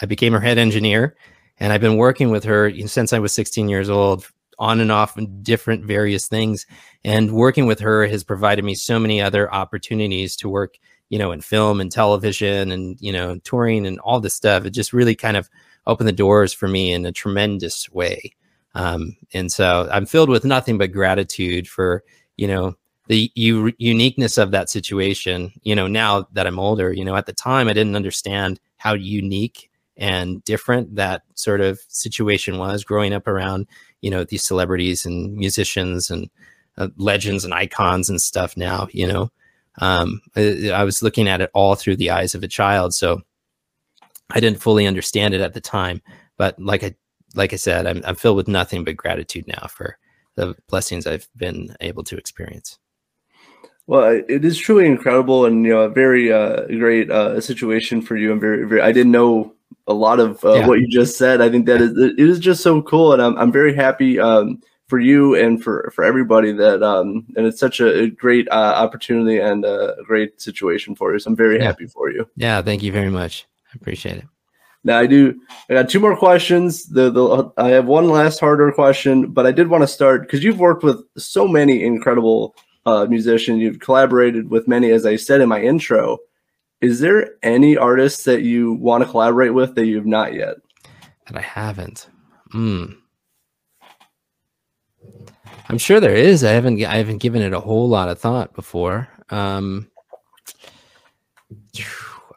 i 0.00 0.06
became 0.06 0.32
her 0.32 0.40
head 0.40 0.58
engineer 0.58 1.16
and 1.62 1.72
I've 1.72 1.80
been 1.80 1.96
working 1.96 2.30
with 2.30 2.42
her 2.42 2.72
since 2.88 3.12
I 3.12 3.20
was 3.20 3.32
16 3.32 3.68
years 3.68 3.88
old, 3.88 4.26
on 4.58 4.80
and 4.80 4.90
off 4.90 5.16
in 5.16 5.44
different 5.44 5.84
various 5.84 6.26
things. 6.26 6.66
And 7.04 7.30
working 7.30 7.66
with 7.66 7.78
her 7.78 8.04
has 8.04 8.24
provided 8.24 8.64
me 8.64 8.74
so 8.74 8.98
many 8.98 9.22
other 9.22 9.52
opportunities 9.54 10.34
to 10.38 10.48
work, 10.48 10.74
you 11.08 11.20
know, 11.20 11.30
in 11.30 11.40
film 11.40 11.80
and 11.80 11.90
television 11.90 12.72
and, 12.72 12.96
you 13.00 13.12
know, 13.12 13.38
touring 13.44 13.86
and 13.86 14.00
all 14.00 14.18
this 14.18 14.34
stuff. 14.34 14.64
It 14.64 14.70
just 14.70 14.92
really 14.92 15.14
kind 15.14 15.36
of 15.36 15.48
opened 15.86 16.08
the 16.08 16.12
doors 16.12 16.52
for 16.52 16.66
me 16.66 16.92
in 16.92 17.06
a 17.06 17.12
tremendous 17.12 17.88
way. 17.90 18.32
Um, 18.74 19.16
and 19.32 19.52
so 19.52 19.88
I'm 19.92 20.06
filled 20.06 20.30
with 20.30 20.44
nothing 20.44 20.78
but 20.78 20.90
gratitude 20.90 21.68
for, 21.68 22.02
you 22.36 22.48
know, 22.48 22.74
the 23.06 23.30
u- 23.36 23.72
uniqueness 23.78 24.36
of 24.36 24.50
that 24.50 24.68
situation. 24.68 25.52
You 25.62 25.76
know, 25.76 25.86
now 25.86 26.26
that 26.32 26.48
I'm 26.48 26.58
older, 26.58 26.92
you 26.92 27.04
know, 27.04 27.14
at 27.14 27.26
the 27.26 27.32
time 27.32 27.68
I 27.68 27.72
didn't 27.72 27.94
understand 27.94 28.58
how 28.78 28.94
unique 28.94 29.70
and 29.96 30.42
different 30.44 30.94
that 30.96 31.22
sort 31.34 31.60
of 31.60 31.80
situation 31.88 32.58
was 32.58 32.84
growing 32.84 33.12
up 33.12 33.26
around 33.26 33.66
you 34.00 34.10
know 34.10 34.24
these 34.24 34.42
celebrities 34.42 35.04
and 35.04 35.34
musicians 35.34 36.10
and 36.10 36.30
uh, 36.78 36.88
legends 36.96 37.44
and 37.44 37.52
icons 37.52 38.08
and 38.08 38.20
stuff 38.20 38.56
now 38.56 38.88
you 38.92 39.06
know 39.06 39.30
um, 39.78 40.20
I, 40.36 40.70
I, 40.74 40.84
was 40.84 41.02
looking 41.02 41.28
at 41.28 41.40
it 41.40 41.50
all 41.54 41.76
through 41.76 41.96
the 41.96 42.10
eyes 42.10 42.34
of 42.34 42.42
a 42.42 42.48
child 42.48 42.94
so 42.94 43.20
i 44.30 44.40
didn't 44.40 44.62
fully 44.62 44.86
understand 44.86 45.34
it 45.34 45.40
at 45.40 45.54
the 45.54 45.60
time 45.60 46.00
but 46.36 46.58
like 46.58 46.82
i 46.82 46.94
like 47.34 47.52
i 47.52 47.56
said 47.56 47.86
i'm, 47.86 48.02
I'm 48.06 48.16
filled 48.16 48.36
with 48.36 48.48
nothing 48.48 48.84
but 48.84 48.96
gratitude 48.96 49.46
now 49.46 49.66
for 49.68 49.98
the 50.34 50.54
blessings 50.68 51.06
i've 51.06 51.28
been 51.36 51.76
able 51.80 52.04
to 52.04 52.16
experience 52.16 52.78
well, 53.88 54.22
it 54.28 54.44
is 54.44 54.56
truly 54.58 54.86
incredible 54.86 55.44
and 55.44 55.64
you 55.64 55.72
know 55.72 55.80
a 55.80 55.88
very 55.88 56.32
uh, 56.32 56.66
great 56.66 57.10
uh, 57.10 57.40
situation 57.40 58.00
for 58.00 58.16
you. 58.16 58.30
I'm 58.30 58.38
very, 58.38 58.64
very. 58.64 58.80
I 58.80 58.92
didn't 58.92 59.10
know 59.10 59.54
a 59.86 59.94
lot 59.94 60.20
of 60.20 60.44
uh, 60.44 60.54
yeah. 60.54 60.66
what 60.66 60.80
you 60.80 60.88
just 60.88 61.18
said. 61.18 61.40
I 61.40 61.48
think 61.50 61.66
that 61.66 61.80
is 61.80 61.96
it 61.96 62.18
is 62.18 62.38
just 62.38 62.62
so 62.62 62.82
cool, 62.82 63.12
and 63.12 63.22
I'm 63.22 63.36
I'm 63.38 63.52
very 63.52 63.74
happy 63.74 64.18
um, 64.18 64.60
for 64.88 64.98
you 64.98 65.34
and 65.34 65.62
for 65.62 65.90
for 65.94 66.04
everybody 66.04 66.52
that 66.52 66.82
um, 66.82 67.24
and 67.36 67.46
it's 67.46 67.58
such 67.58 67.80
a, 67.80 68.08
great 68.08 68.46
uh, 68.50 68.74
opportunity 68.76 69.38
and 69.38 69.64
a 69.64 69.96
great 70.04 70.40
situation 70.40 70.94
for 70.94 71.12
you. 71.12 71.18
So 71.18 71.30
I'm 71.30 71.36
very 71.36 71.58
yeah. 71.58 71.64
happy 71.64 71.86
for 71.86 72.10
you. 72.10 72.28
Yeah, 72.36 72.60
thank 72.62 72.82
you 72.82 72.92
very 72.92 73.10
much. 73.10 73.46
I 73.68 73.76
appreciate 73.80 74.18
it. 74.18 74.24
Now 74.84 74.98
I 74.98 75.06
do. 75.06 75.40
I 75.70 75.74
got 75.74 75.88
two 75.88 76.00
more 76.00 76.16
questions. 76.16 76.86
The, 76.86 77.10
the 77.10 77.52
I 77.56 77.68
have 77.68 77.86
one 77.86 78.08
last 78.08 78.40
harder 78.40 78.70
question, 78.72 79.30
but 79.32 79.46
I 79.46 79.52
did 79.52 79.68
want 79.68 79.82
to 79.82 79.88
start 79.88 80.22
because 80.22 80.42
you've 80.44 80.58
worked 80.58 80.82
with 80.82 81.02
so 81.16 81.48
many 81.48 81.84
incredible 81.84 82.54
uh, 82.84 83.06
musicians. 83.06 83.60
You've 83.60 83.80
collaborated 83.80 84.50
with 84.50 84.68
many, 84.68 84.90
as 84.90 85.06
I 85.06 85.16
said 85.16 85.40
in 85.40 85.48
my 85.48 85.62
intro 85.62 86.18
is 86.82 87.00
there 87.00 87.30
any 87.42 87.76
artists 87.76 88.24
that 88.24 88.42
you 88.42 88.74
want 88.74 89.04
to 89.04 89.10
collaborate 89.10 89.54
with 89.54 89.74
that 89.76 89.86
you 89.86 89.96
have 89.96 90.06
not 90.06 90.34
yet? 90.34 90.56
That 91.26 91.36
I 91.36 91.40
haven't. 91.40 92.08
Hmm. 92.50 92.86
I'm 95.68 95.78
sure 95.78 96.00
there 96.00 96.14
is. 96.14 96.44
I 96.44 96.50
haven't. 96.50 96.84
I 96.84 96.96
haven't 96.96 97.18
given 97.18 97.40
it 97.40 97.52
a 97.52 97.60
whole 97.60 97.88
lot 97.88 98.08
of 98.08 98.18
thought 98.18 98.52
before. 98.52 99.08
Um, 99.30 99.88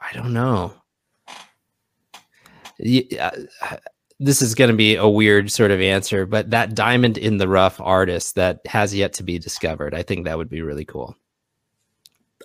I 0.01 0.13
don't 0.13 0.31
know. 0.31 0.73
Yeah, 2.77 3.31
uh, 3.61 3.77
this 4.19 4.41
is 4.41 4.55
going 4.55 4.69
to 4.69 4.75
be 4.75 4.95
a 4.95 5.07
weird 5.07 5.51
sort 5.51 5.71
of 5.71 5.81
answer, 5.81 6.25
but 6.25 6.51
that 6.51 6.75
diamond 6.75 7.17
in 7.17 7.37
the 7.37 7.47
rough 7.47 7.81
artist 7.81 8.35
that 8.35 8.65
has 8.67 8.93
yet 8.93 9.13
to 9.13 9.23
be 9.23 9.39
discovered, 9.39 9.93
I 9.93 10.03
think 10.03 10.25
that 10.25 10.37
would 10.37 10.49
be 10.49 10.61
really 10.61 10.85
cool. 10.85 11.15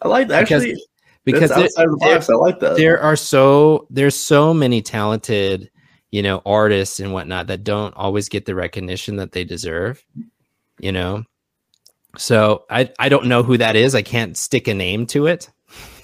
I 0.02 0.08
like 0.08 0.30
actually. 0.30 0.72
Because 0.72 0.86
because 1.24 1.50
there, 1.50 1.68
the 1.68 1.96
box. 2.00 2.30
I 2.30 2.34
like 2.34 2.60
that. 2.60 2.76
There 2.76 3.00
are 3.00 3.16
so 3.16 3.86
there's 3.90 4.14
so 4.14 4.54
many 4.54 4.82
talented, 4.82 5.70
you 6.10 6.22
know, 6.22 6.42
artists 6.46 7.00
and 7.00 7.12
whatnot 7.12 7.48
that 7.48 7.64
don't 7.64 7.94
always 7.96 8.28
get 8.28 8.46
the 8.46 8.54
recognition 8.54 9.16
that 9.16 9.32
they 9.32 9.44
deserve. 9.44 10.04
You 10.78 10.92
know, 10.92 11.24
so 12.16 12.64
I 12.70 12.90
I 12.98 13.08
don't 13.08 13.26
know 13.26 13.42
who 13.42 13.58
that 13.58 13.76
is. 13.76 13.94
I 13.94 14.02
can't 14.02 14.36
stick 14.36 14.68
a 14.68 14.74
name 14.74 15.06
to 15.08 15.26
it. 15.26 15.50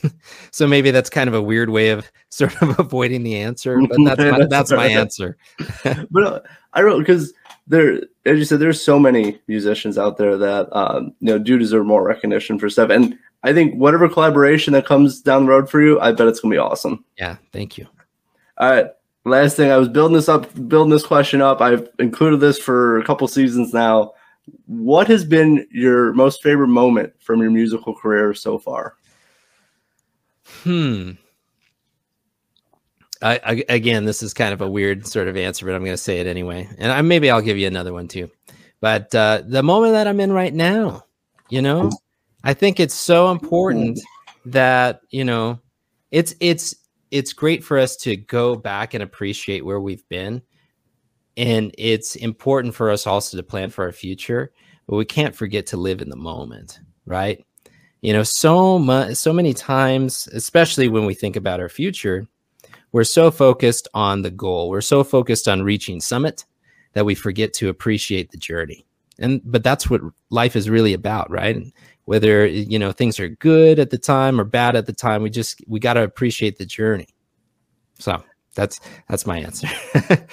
so 0.50 0.66
maybe 0.66 0.90
that's 0.90 1.10
kind 1.10 1.28
of 1.28 1.34
a 1.34 1.42
weird 1.42 1.70
way 1.70 1.90
of 1.90 2.10
sort 2.28 2.60
of 2.62 2.78
avoiding 2.78 3.22
the 3.22 3.36
answer, 3.36 3.80
but 3.88 3.98
that's 4.04 4.20
my, 4.20 4.46
that's 4.46 4.72
my 4.72 4.86
answer. 4.86 5.36
but 6.10 6.24
uh, 6.24 6.40
I 6.72 6.82
don't 6.82 6.98
because 6.98 7.32
there, 7.66 8.00
as 8.24 8.38
you 8.38 8.44
said, 8.44 8.60
there's 8.60 8.82
so 8.82 8.98
many 8.98 9.40
musicians 9.48 9.98
out 9.98 10.18
there 10.18 10.36
that 10.36 10.68
um, 10.76 11.12
you 11.20 11.28
know 11.28 11.38
do 11.38 11.58
deserve 11.58 11.86
more 11.86 12.04
recognition 12.04 12.58
for 12.58 12.68
stuff, 12.70 12.90
and 12.90 13.18
I 13.46 13.54
think 13.54 13.76
whatever 13.76 14.08
collaboration 14.08 14.72
that 14.72 14.86
comes 14.86 15.22
down 15.22 15.46
the 15.46 15.52
road 15.52 15.70
for 15.70 15.80
you, 15.80 16.00
I 16.00 16.10
bet 16.12 16.26
it's 16.26 16.40
gonna 16.40 16.52
be 16.54 16.58
awesome. 16.58 17.04
Yeah, 17.16 17.36
thank 17.52 17.78
you. 17.78 17.86
All 18.58 18.70
right. 18.70 18.86
Last 19.24 19.56
thing, 19.56 19.70
I 19.70 19.76
was 19.76 19.88
building 19.88 20.16
this 20.16 20.28
up, 20.28 20.48
building 20.68 20.90
this 20.90 21.06
question 21.06 21.40
up. 21.40 21.60
I've 21.60 21.88
included 21.98 22.40
this 22.40 22.58
for 22.58 22.98
a 22.98 23.04
couple 23.04 23.26
seasons 23.28 23.72
now. 23.72 24.12
What 24.66 25.08
has 25.08 25.24
been 25.24 25.66
your 25.70 26.12
most 26.12 26.42
favorite 26.42 26.68
moment 26.68 27.12
from 27.18 27.40
your 27.40 27.50
musical 27.50 27.94
career 27.94 28.34
so 28.34 28.58
far? 28.58 28.94
Hmm. 30.62 31.12
I, 33.22 33.40
I, 33.44 33.64
again, 33.68 34.04
this 34.04 34.22
is 34.22 34.34
kind 34.34 34.52
of 34.52 34.60
a 34.60 34.70
weird 34.70 35.06
sort 35.06 35.26
of 35.26 35.36
answer, 35.36 35.66
but 35.66 35.74
I'm 35.74 35.82
going 35.82 35.94
to 35.94 35.96
say 35.96 36.20
it 36.20 36.26
anyway, 36.26 36.68
and 36.78 36.92
I, 36.92 37.02
maybe 37.02 37.30
I'll 37.30 37.42
give 37.42 37.58
you 37.58 37.66
another 37.66 37.92
one 37.92 38.08
too. 38.08 38.30
But 38.80 39.14
uh, 39.14 39.42
the 39.44 39.62
moment 39.62 39.94
that 39.94 40.06
I'm 40.06 40.20
in 40.20 40.32
right 40.32 40.54
now, 40.54 41.04
you 41.48 41.62
know, 41.62 41.90
I 42.46 42.54
think 42.54 42.80
it's 42.80 42.94
so 42.94 43.30
important 43.30 44.00
that 44.46 45.00
you 45.10 45.24
know, 45.24 45.60
it's 46.10 46.34
it's 46.40 46.74
it's 47.10 47.32
great 47.32 47.62
for 47.62 47.78
us 47.78 47.96
to 47.96 48.16
go 48.16 48.56
back 48.56 48.94
and 48.94 49.02
appreciate 49.02 49.64
where 49.64 49.80
we've 49.80 50.08
been, 50.08 50.42
and 51.36 51.74
it's 51.76 52.16
important 52.16 52.74
for 52.74 52.90
us 52.90 53.06
also 53.06 53.36
to 53.36 53.42
plan 53.42 53.70
for 53.70 53.84
our 53.84 53.92
future. 53.92 54.52
But 54.86 54.96
we 54.96 55.04
can't 55.04 55.34
forget 55.34 55.66
to 55.66 55.76
live 55.76 56.00
in 56.00 56.08
the 56.08 56.16
moment, 56.16 56.78
right? 57.04 57.44
You 58.00 58.12
know, 58.12 58.22
so 58.22 58.78
much, 58.78 59.16
so 59.16 59.32
many 59.32 59.52
times, 59.52 60.28
especially 60.32 60.88
when 60.88 61.04
we 61.06 61.14
think 61.14 61.34
about 61.34 61.60
our 61.60 61.68
future 61.68 62.28
we're 62.92 63.04
so 63.04 63.30
focused 63.30 63.88
on 63.92 64.22
the 64.22 64.30
goal, 64.30 64.70
we're 64.70 64.80
so 64.80 65.04
focused 65.04 65.48
on 65.48 65.62
reaching 65.62 66.00
summit 66.00 66.46
that 66.94 67.04
we 67.04 67.14
forget 67.14 67.52
to 67.52 67.68
appreciate 67.68 68.30
the 68.30 68.38
journey. 68.38 68.86
And 69.18 69.42
but 69.44 69.62
that's 69.62 69.90
what 69.90 70.00
life 70.30 70.56
is 70.56 70.70
really 70.70 70.94
about, 70.94 71.30
right? 71.30 71.62
Whether 72.06 72.46
you 72.46 72.78
know 72.78 72.92
things 72.92 73.20
are 73.20 73.28
good 73.28 73.78
at 73.78 73.90
the 73.90 73.98
time 73.98 74.40
or 74.40 74.44
bad 74.44 74.74
at 74.74 74.86
the 74.86 74.92
time, 74.92 75.22
we 75.22 75.30
just 75.30 75.60
we 75.66 75.78
got 75.78 75.94
to 75.94 76.02
appreciate 76.02 76.56
the 76.56 76.64
journey. 76.64 77.08
So 77.98 78.22
that's 78.54 78.80
that's 79.08 79.26
my 79.26 79.38
answer. 79.38 79.68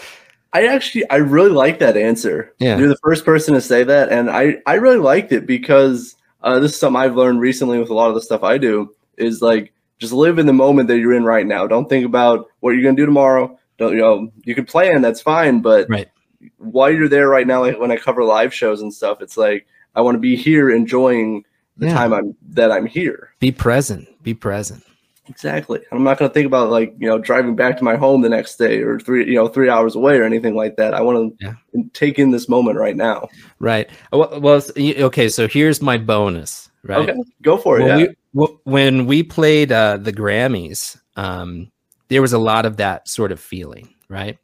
I 0.53 0.67
actually 0.67 1.09
I 1.09 1.17
really 1.17 1.49
like 1.49 1.79
that 1.79 1.97
answer. 1.97 2.53
Yeah. 2.59 2.77
You're 2.77 2.87
the 2.87 2.97
first 3.03 3.25
person 3.25 3.55
to 3.55 3.61
say 3.61 3.83
that, 3.83 4.09
and 4.09 4.29
I 4.29 4.57
I 4.65 4.75
really 4.75 4.97
liked 4.97 5.31
it 5.31 5.45
because 5.45 6.15
uh, 6.41 6.59
this 6.59 6.73
is 6.73 6.79
something 6.79 7.01
I've 7.01 7.15
learned 7.15 7.39
recently 7.39 7.79
with 7.79 7.89
a 7.89 7.93
lot 7.93 8.09
of 8.09 8.15
the 8.15 8.21
stuff 8.21 8.43
I 8.43 8.57
do. 8.57 8.95
Is 9.17 9.41
like 9.41 9.73
just 9.99 10.13
live 10.13 10.37
in 10.37 10.45
the 10.45 10.53
moment 10.53 10.89
that 10.89 10.99
you're 10.99 11.13
in 11.13 11.23
right 11.23 11.45
now. 11.45 11.65
Don't 11.65 11.89
think 11.89 12.05
about 12.05 12.47
what 12.59 12.71
you're 12.71 12.83
going 12.83 12.95
to 12.95 13.01
do 13.01 13.05
tomorrow. 13.05 13.57
Don't 13.77 13.93
you 13.93 13.99
know? 13.99 14.31
You 14.43 14.53
can 14.53 14.65
plan, 14.65 15.01
that's 15.01 15.21
fine, 15.21 15.61
but 15.61 15.89
right. 15.89 16.09
while 16.57 16.91
you're 16.91 17.09
there 17.09 17.27
right 17.27 17.47
now, 17.47 17.61
like 17.61 17.79
when 17.79 17.91
I 17.91 17.97
cover 17.97 18.23
live 18.23 18.53
shows 18.53 18.81
and 18.81 18.93
stuff, 18.93 19.21
it's 19.21 19.37
like 19.37 19.65
I 19.95 20.01
want 20.01 20.15
to 20.15 20.19
be 20.19 20.35
here 20.35 20.69
enjoying 20.69 21.45
the 21.77 21.87
yeah. 21.87 21.93
time 21.93 22.13
I'm 22.13 22.35
that 22.49 22.71
I'm 22.71 22.85
here. 22.85 23.33
Be 23.39 23.51
present. 23.51 24.07
Be 24.23 24.33
present. 24.33 24.83
Exactly. 25.27 25.79
I'm 25.91 26.03
not 26.03 26.17
going 26.17 26.29
to 26.29 26.33
think 26.33 26.45
about 26.45 26.69
like 26.69 26.93
you 26.99 27.07
know 27.07 27.17
driving 27.17 27.55
back 27.55 27.77
to 27.77 27.83
my 27.83 27.95
home 27.95 28.21
the 28.21 28.29
next 28.29 28.57
day 28.57 28.81
or 28.81 28.99
three 28.99 29.25
you 29.25 29.35
know 29.35 29.47
three 29.47 29.69
hours 29.69 29.95
away 29.95 30.17
or 30.17 30.23
anything 30.23 30.55
like 30.55 30.75
that. 30.77 30.93
I 30.93 31.01
want 31.01 31.39
to 31.39 31.45
yeah. 31.45 31.81
take 31.93 32.19
in 32.19 32.31
this 32.31 32.49
moment 32.49 32.77
right 32.77 32.95
now. 32.95 33.29
Right. 33.59 33.89
Well, 34.11 34.61
okay. 34.77 35.29
So 35.29 35.47
here's 35.47 35.81
my 35.81 35.97
bonus. 35.97 36.69
Right. 36.83 37.09
Okay. 37.09 37.19
Go 37.41 37.57
for 37.57 37.79
it. 37.79 37.87
yeah. 37.87 38.07
we, 38.33 38.47
when 38.63 39.05
we 39.05 39.23
played 39.23 39.71
uh, 39.71 39.97
the 39.97 40.11
Grammys, 40.11 40.99
um, 41.15 41.71
there 42.09 42.21
was 42.21 42.33
a 42.33 42.37
lot 42.37 42.65
of 42.65 42.77
that 42.77 43.07
sort 43.07 43.31
of 43.31 43.39
feeling. 43.39 43.93
Right. 44.09 44.37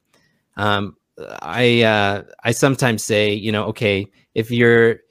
Um, 0.55 0.95
I 1.41 1.81
uh, 1.81 2.23
I 2.43 2.51
sometimes 2.51 3.03
say, 3.03 3.33
you 3.33 3.51
know, 3.51 3.65
okay, 3.65 4.07
if 4.33 4.49
you're 4.51 5.01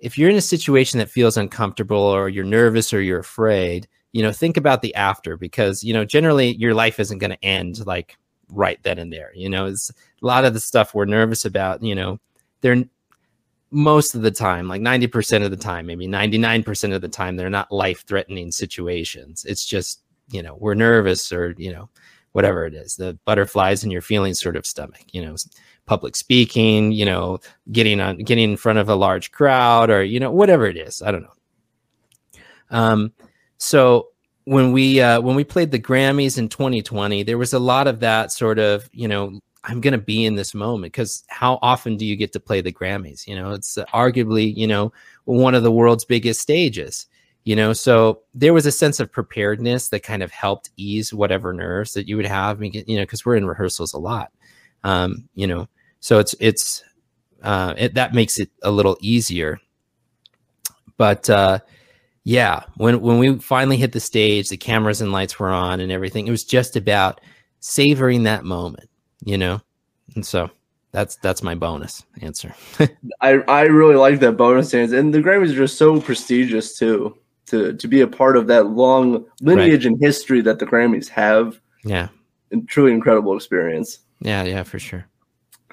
if 0.00 0.16
you're 0.16 0.30
in 0.30 0.36
a 0.36 0.40
situation 0.40 0.98
that 0.98 1.10
feels 1.10 1.36
uncomfortable 1.36 1.98
or 1.98 2.28
you're 2.28 2.44
nervous 2.44 2.92
or 2.92 3.00
you're 3.00 3.18
afraid, 3.18 3.88
you 4.12 4.22
know, 4.22 4.32
think 4.32 4.56
about 4.56 4.82
the 4.82 4.94
after 4.94 5.36
because, 5.36 5.84
you 5.84 5.92
know, 5.92 6.04
generally 6.04 6.54
your 6.56 6.74
life 6.74 6.98
isn't 7.00 7.18
going 7.18 7.30
to 7.30 7.44
end 7.44 7.84
like 7.86 8.16
right 8.50 8.82
then 8.82 8.98
and 8.98 9.12
there. 9.12 9.32
You 9.34 9.48
know, 9.48 9.66
it's 9.66 9.90
a 9.90 10.26
lot 10.26 10.44
of 10.44 10.54
the 10.54 10.60
stuff 10.60 10.94
we're 10.94 11.04
nervous 11.04 11.44
about, 11.44 11.82
you 11.82 11.94
know, 11.94 12.18
they're 12.60 12.84
most 13.70 14.14
of 14.14 14.22
the 14.22 14.30
time, 14.30 14.66
like 14.68 14.80
90% 14.80 15.44
of 15.44 15.50
the 15.50 15.56
time, 15.56 15.86
maybe 15.86 16.06
99% 16.06 16.94
of 16.94 17.02
the 17.02 17.08
time, 17.08 17.36
they're 17.36 17.50
not 17.50 17.70
life 17.70 18.04
threatening 18.06 18.50
situations. 18.50 19.44
It's 19.44 19.66
just, 19.66 20.00
you 20.30 20.42
know, 20.42 20.56
we're 20.58 20.74
nervous 20.74 21.30
or, 21.32 21.54
you 21.58 21.72
know, 21.72 21.90
whatever 22.32 22.66
it 22.66 22.74
is, 22.74 22.96
the 22.96 23.18
butterflies 23.24 23.84
in 23.84 23.90
your 23.90 24.00
feelings 24.00 24.40
sort 24.40 24.56
of 24.56 24.66
stomach, 24.66 25.04
you 25.12 25.22
know, 25.22 25.36
public 25.88 26.14
speaking, 26.14 26.92
you 26.92 27.04
know, 27.04 27.40
getting 27.72 27.98
on, 27.98 28.18
getting 28.18 28.50
in 28.50 28.56
front 28.56 28.78
of 28.78 28.88
a 28.88 28.94
large 28.94 29.32
crowd 29.32 29.90
or, 29.90 30.04
you 30.04 30.20
know, 30.20 30.30
whatever 30.30 30.66
it 30.66 30.76
is. 30.76 31.02
I 31.02 31.10
don't 31.10 31.22
know. 31.22 32.40
Um, 32.70 33.12
so 33.56 34.08
when 34.44 34.72
we, 34.72 35.00
uh, 35.00 35.20
when 35.22 35.34
we 35.34 35.44
played 35.44 35.70
the 35.70 35.80
Grammys 35.80 36.36
in 36.38 36.48
2020, 36.48 37.22
there 37.22 37.38
was 37.38 37.54
a 37.54 37.58
lot 37.58 37.88
of 37.88 38.00
that 38.00 38.30
sort 38.30 38.58
of, 38.58 38.88
you 38.92 39.08
know, 39.08 39.40
I'm 39.64 39.80
going 39.80 39.92
to 39.92 39.98
be 39.98 40.24
in 40.24 40.36
this 40.36 40.54
moment 40.54 40.92
because 40.92 41.24
how 41.28 41.58
often 41.62 41.96
do 41.96 42.04
you 42.06 42.16
get 42.16 42.32
to 42.34 42.40
play 42.40 42.60
the 42.60 42.72
Grammys? 42.72 43.26
You 43.26 43.34
know, 43.34 43.52
it's 43.52 43.76
arguably, 43.92 44.54
you 44.54 44.66
know, 44.66 44.92
one 45.24 45.54
of 45.54 45.62
the 45.62 45.72
world's 45.72 46.04
biggest 46.04 46.40
stages, 46.40 47.06
you 47.44 47.56
know, 47.56 47.72
so 47.72 48.20
there 48.34 48.52
was 48.52 48.66
a 48.66 48.72
sense 48.72 49.00
of 49.00 49.10
preparedness 49.10 49.88
that 49.88 50.02
kind 50.02 50.22
of 50.22 50.30
helped 50.30 50.70
ease 50.76 51.14
whatever 51.14 51.54
nerves 51.54 51.94
that 51.94 52.06
you 52.06 52.16
would 52.16 52.26
have, 52.26 52.62
you 52.62 52.96
know, 52.96 53.02
because 53.02 53.24
we're 53.24 53.36
in 53.36 53.46
rehearsals 53.46 53.94
a 53.94 53.98
lot, 53.98 54.32
um, 54.84 55.28
you 55.34 55.46
know, 55.46 55.66
so 56.00 56.18
it's, 56.18 56.34
it's, 56.40 56.82
uh, 57.42 57.74
it, 57.76 57.94
that 57.94 58.14
makes 58.14 58.38
it 58.38 58.50
a 58.62 58.70
little 58.70 58.96
easier. 59.00 59.60
But, 60.96 61.30
uh, 61.30 61.60
yeah, 62.24 62.64
when, 62.76 63.00
when 63.00 63.18
we 63.18 63.38
finally 63.38 63.76
hit 63.76 63.92
the 63.92 64.00
stage, 64.00 64.48
the 64.48 64.56
cameras 64.56 65.00
and 65.00 65.12
lights 65.12 65.38
were 65.38 65.50
on 65.50 65.80
and 65.80 65.92
everything, 65.92 66.26
it 66.26 66.30
was 66.30 66.44
just 66.44 66.76
about 66.76 67.20
savoring 67.60 68.24
that 68.24 68.44
moment 68.44 68.88
you 69.24 69.38
know? 69.38 69.60
And 70.14 70.24
so 70.24 70.50
that's 70.92 71.16
that's 71.16 71.42
my 71.42 71.54
bonus 71.54 72.04
answer. 72.22 72.54
I 73.20 73.34
i 73.48 73.62
really 73.62 73.94
like 73.94 74.20
that 74.20 74.32
bonus 74.32 74.72
answer 74.72 74.98
and 74.98 75.12
the 75.12 75.20
grammys 75.20 75.52
are 75.52 75.56
just 75.56 75.76
so 75.76 76.00
prestigious 76.00 76.78
too 76.78 77.16
to 77.46 77.74
to 77.74 77.88
be 77.88 78.00
a 78.00 78.06
part 78.06 78.36
of 78.36 78.46
that 78.46 78.68
long 78.68 79.24
lineage 79.42 79.84
right. 79.84 79.92
and 79.92 80.02
history 80.02 80.40
that 80.42 80.58
the 80.58 80.66
grammys 80.66 81.08
have. 81.08 81.60
Yeah. 81.84 82.08
And 82.50 82.66
truly 82.68 82.92
incredible 82.92 83.36
experience. 83.36 83.98
Yeah 84.20 84.44
yeah 84.44 84.62
for 84.62 84.78
sure 84.78 85.06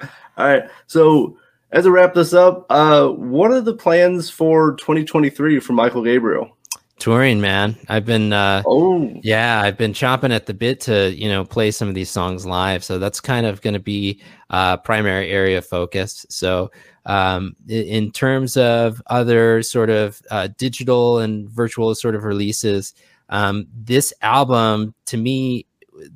all 0.00 0.46
right. 0.46 0.64
So 0.86 1.38
as 1.72 1.86
I 1.86 1.90
wrap 1.90 2.14
this 2.14 2.32
up, 2.32 2.66
uh, 2.70 3.08
what 3.08 3.50
are 3.50 3.60
the 3.60 3.74
plans 3.74 4.30
for 4.30 4.74
2023 4.76 5.60
for 5.60 5.72
Mychael 5.72 6.04
Gabriel? 6.04 6.56
touring 6.98 7.40
man. 7.40 7.76
I've 7.88 8.06
been 8.06 8.32
uh 8.32 8.62
oh. 8.66 9.12
yeah 9.22 9.60
i've 9.60 9.76
been 9.76 9.92
chomping 9.92 10.34
at 10.34 10.46
the 10.46 10.54
bit 10.54 10.80
to 10.82 11.14
you 11.14 11.28
know 11.28 11.44
play 11.44 11.70
some 11.70 11.88
of 11.88 11.94
these 11.94 12.10
songs 12.10 12.46
live. 12.46 12.82
So 12.82 12.98
that's 12.98 13.20
kind 13.20 13.46
of 13.46 13.60
going 13.60 13.74
to 13.74 13.80
be 13.80 14.20
uh 14.50 14.78
primary 14.78 15.30
area 15.30 15.58
of 15.58 15.66
focus. 15.66 16.24
So 16.30 16.70
um 17.04 17.54
in 17.68 18.12
terms 18.12 18.56
of 18.56 19.02
other 19.08 19.62
sort 19.62 19.90
of 19.90 20.20
uh, 20.30 20.48
digital 20.58 21.18
and 21.18 21.48
virtual 21.48 21.94
sort 21.94 22.14
of 22.14 22.24
releases 22.24 22.94
um 23.28 23.66
this 23.74 24.12
album 24.22 24.94
to 25.06 25.16
me 25.16 25.66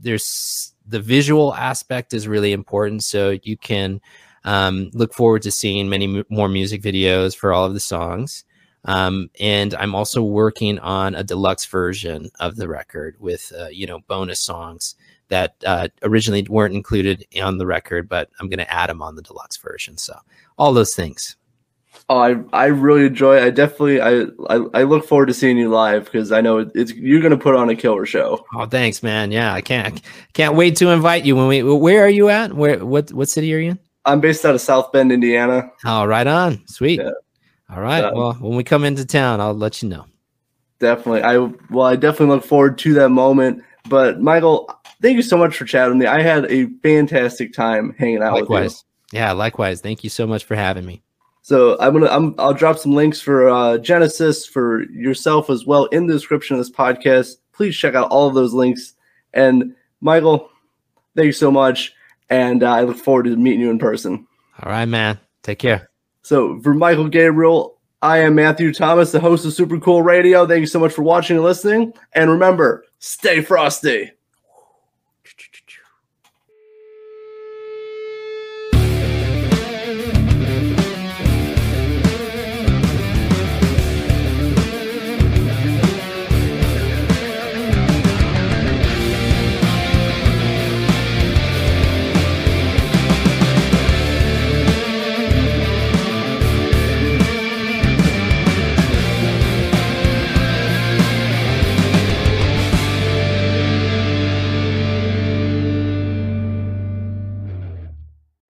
there's 0.01 0.75
the 0.91 1.01
visual 1.01 1.55
aspect 1.55 2.13
is 2.13 2.29
really 2.29 2.53
important 2.53 3.03
so 3.03 3.39
you 3.43 3.57
can 3.57 4.01
um 4.45 4.91
look 4.93 5.13
forward 5.15 5.43
to 5.43 5.51
seeing 5.51 5.89
many 5.89 6.25
more 6.29 6.49
music 6.49 6.83
videos 6.83 7.37
for 7.37 7.53
all 7.53 7.65
of 7.65 7.75
the 7.75 7.81
songs 7.81 8.45
um, 8.85 9.31
and 9.39 9.75
I'm 9.75 9.95
also 9.95 10.23
working 10.23 10.79
on 10.79 11.15
a 11.15 11.25
deluxe 11.25 11.67
version 11.67 12.31
of 12.41 12.57
the 12.57 12.69
record 12.69 13.17
with, 13.19 13.53
uh, 13.59 13.69
you 13.69 13.87
know, 13.87 14.01
bonus 14.01 14.41
songs 14.41 14.95
that 15.29 15.55
uh, 15.67 15.89
originally 16.03 16.47
weren't 16.49 16.75
included 16.75 17.27
on 17.43 17.59
the 17.59 17.67
record, 17.67 18.09
but 18.09 18.31
I'm 18.41 18.49
going 18.49 18.59
to 18.59 18.73
add 18.73 18.91
them 18.91 19.03
on 19.03 19.17
the 19.17 19.23
deluxe 19.23 19.59
version. 19.59 19.99
So 19.99 20.15
all 20.59 20.73
those 20.73 20.95
things. 20.95 21.37
Oh, 22.09 22.19
I 22.19 22.37
I 22.53 22.67
really 22.67 23.07
enjoy. 23.07 23.43
I 23.43 23.51
definitely 23.51 24.01
I 24.01 24.23
I, 24.49 24.65
I 24.75 24.83
look 24.83 25.07
forward 25.07 25.27
to 25.27 25.35
seeing 25.35 25.57
you 25.57 25.69
live 25.69 26.05
because 26.07 26.33
I 26.33 26.41
know 26.41 26.69
it's 26.75 26.93
you're 26.95 27.21
going 27.21 27.31
to 27.31 27.37
put 27.37 27.55
on 27.55 27.71
a 27.71 27.77
killer 27.77 28.05
show. 28.05 28.45
Oh, 28.55 28.67
thanks, 28.67 29.03
man. 29.03 29.31
Yeah, 29.31 29.53
I 29.53 29.61
can't 29.61 30.01
can't 30.33 30.57
wait 30.57 30.77
to 30.77 30.91
invite 30.91 31.25
you. 31.25 31.37
When 31.37 31.47
we 31.47 31.63
where 31.63 32.05
are 32.05 32.09
you 32.09 32.29
at? 32.29 32.55
Where 32.55 32.85
what 32.85 33.13
what 33.13 33.29
city 33.29 33.55
are 33.55 33.59
you 33.59 33.71
in? 33.73 33.79
I'm 34.07 34.21
based 34.21 34.45
out 34.45 34.55
of 34.55 34.61
South 34.61 34.91
Bend, 34.93 35.13
Indiana. 35.13 35.71
Oh, 35.85 36.05
right 36.05 36.27
on. 36.27 36.67
Sweet. 36.67 37.01
Yeah. 37.01 37.11
All 37.69 37.81
right. 37.81 38.05
Um, 38.05 38.15
well, 38.15 38.33
when 38.35 38.57
we 38.57 38.65
come 38.65 38.85
into 38.85 39.05
town, 39.05 39.41
I'll 39.41 39.55
let 39.55 39.83
you 39.83 39.89
know. 39.89 40.07
Definitely. 40.81 41.23
I 41.23 41.39
well, 41.39 41.87
I 41.87 41.97
definitely 41.97 42.35
look 42.35 42.45
forward 42.45 42.79
to 42.79 42.95
that 42.95 43.11
moment. 43.11 43.63
But 43.89 44.21
Mychael, 44.21 44.67
thank 45.01 45.17
you 45.17 45.23
so 45.23 45.37
much 45.37 45.57
for 45.57 45.65
chatting 45.65 45.99
with 45.99 46.01
me. 46.01 46.07
I 46.07 46.23
had 46.23 46.51
a 46.51 46.67
fantastic 46.83 47.53
time 47.53 47.95
hanging 47.99 48.23
out 48.23 48.35
likewise. 48.35 48.65
with 48.65 48.85
you. 49.13 49.19
Yeah, 49.21 49.33
likewise. 49.33 49.81
Thank 49.81 50.03
you 50.03 50.11
so 50.11 50.27
much 50.27 50.45
for 50.45 50.55
having 50.55 50.85
me. 50.85 51.03
So 51.51 51.77
I'm 51.81 51.93
gonna 51.95 52.07
I'm, 52.07 52.37
I'll 52.39 52.55
drop 52.55 52.79
some 52.79 52.95
links 52.95 53.21
for 53.21 53.49
uh, 53.49 53.77
Genesis 53.79 54.47
for 54.47 54.85
yourself 54.85 55.51
as 55.51 55.67
well 55.67 55.87
in 55.87 56.07
the 56.07 56.13
description 56.13 56.55
of 56.55 56.61
this 56.61 56.71
podcast. 56.71 57.39
Please 57.53 57.77
check 57.77 57.97
out 57.97 58.09
all 58.13 58.29
of 58.29 58.35
those 58.35 58.55
links. 58.55 58.95
And 59.35 59.75
Mychael, 60.01 60.49
thank 61.17 61.27
you 61.27 61.33
so 61.33 61.51
much, 61.51 61.93
and 62.29 62.63
uh, 62.63 62.71
I 62.71 62.83
look 62.83 62.99
forward 62.99 63.25
to 63.25 63.37
meeting 63.37 63.59
you 63.59 63.69
in 63.69 63.81
person. 63.81 64.29
All 64.63 64.71
right, 64.71 64.85
man. 64.85 65.19
Take 65.43 65.59
care. 65.59 65.91
So 66.23 66.61
for 66.61 66.73
Mychael 66.73 67.11
Gabriel, 67.11 67.81
I 68.01 68.19
am 68.19 68.37
Matthew 68.37 68.73
Thomas, 68.73 69.11
the 69.11 69.19
host 69.19 69.45
of 69.45 69.53
Super 69.53 69.81
Cool 69.81 70.03
Radio. 70.03 70.47
Thank 70.47 70.61
you 70.61 70.67
so 70.67 70.79
much 70.79 70.93
for 70.93 71.03
watching 71.03 71.35
and 71.35 71.45
listening. 71.45 71.93
And 72.13 72.31
remember, 72.31 72.85
stay 73.01 73.41
frosty. 73.41 74.13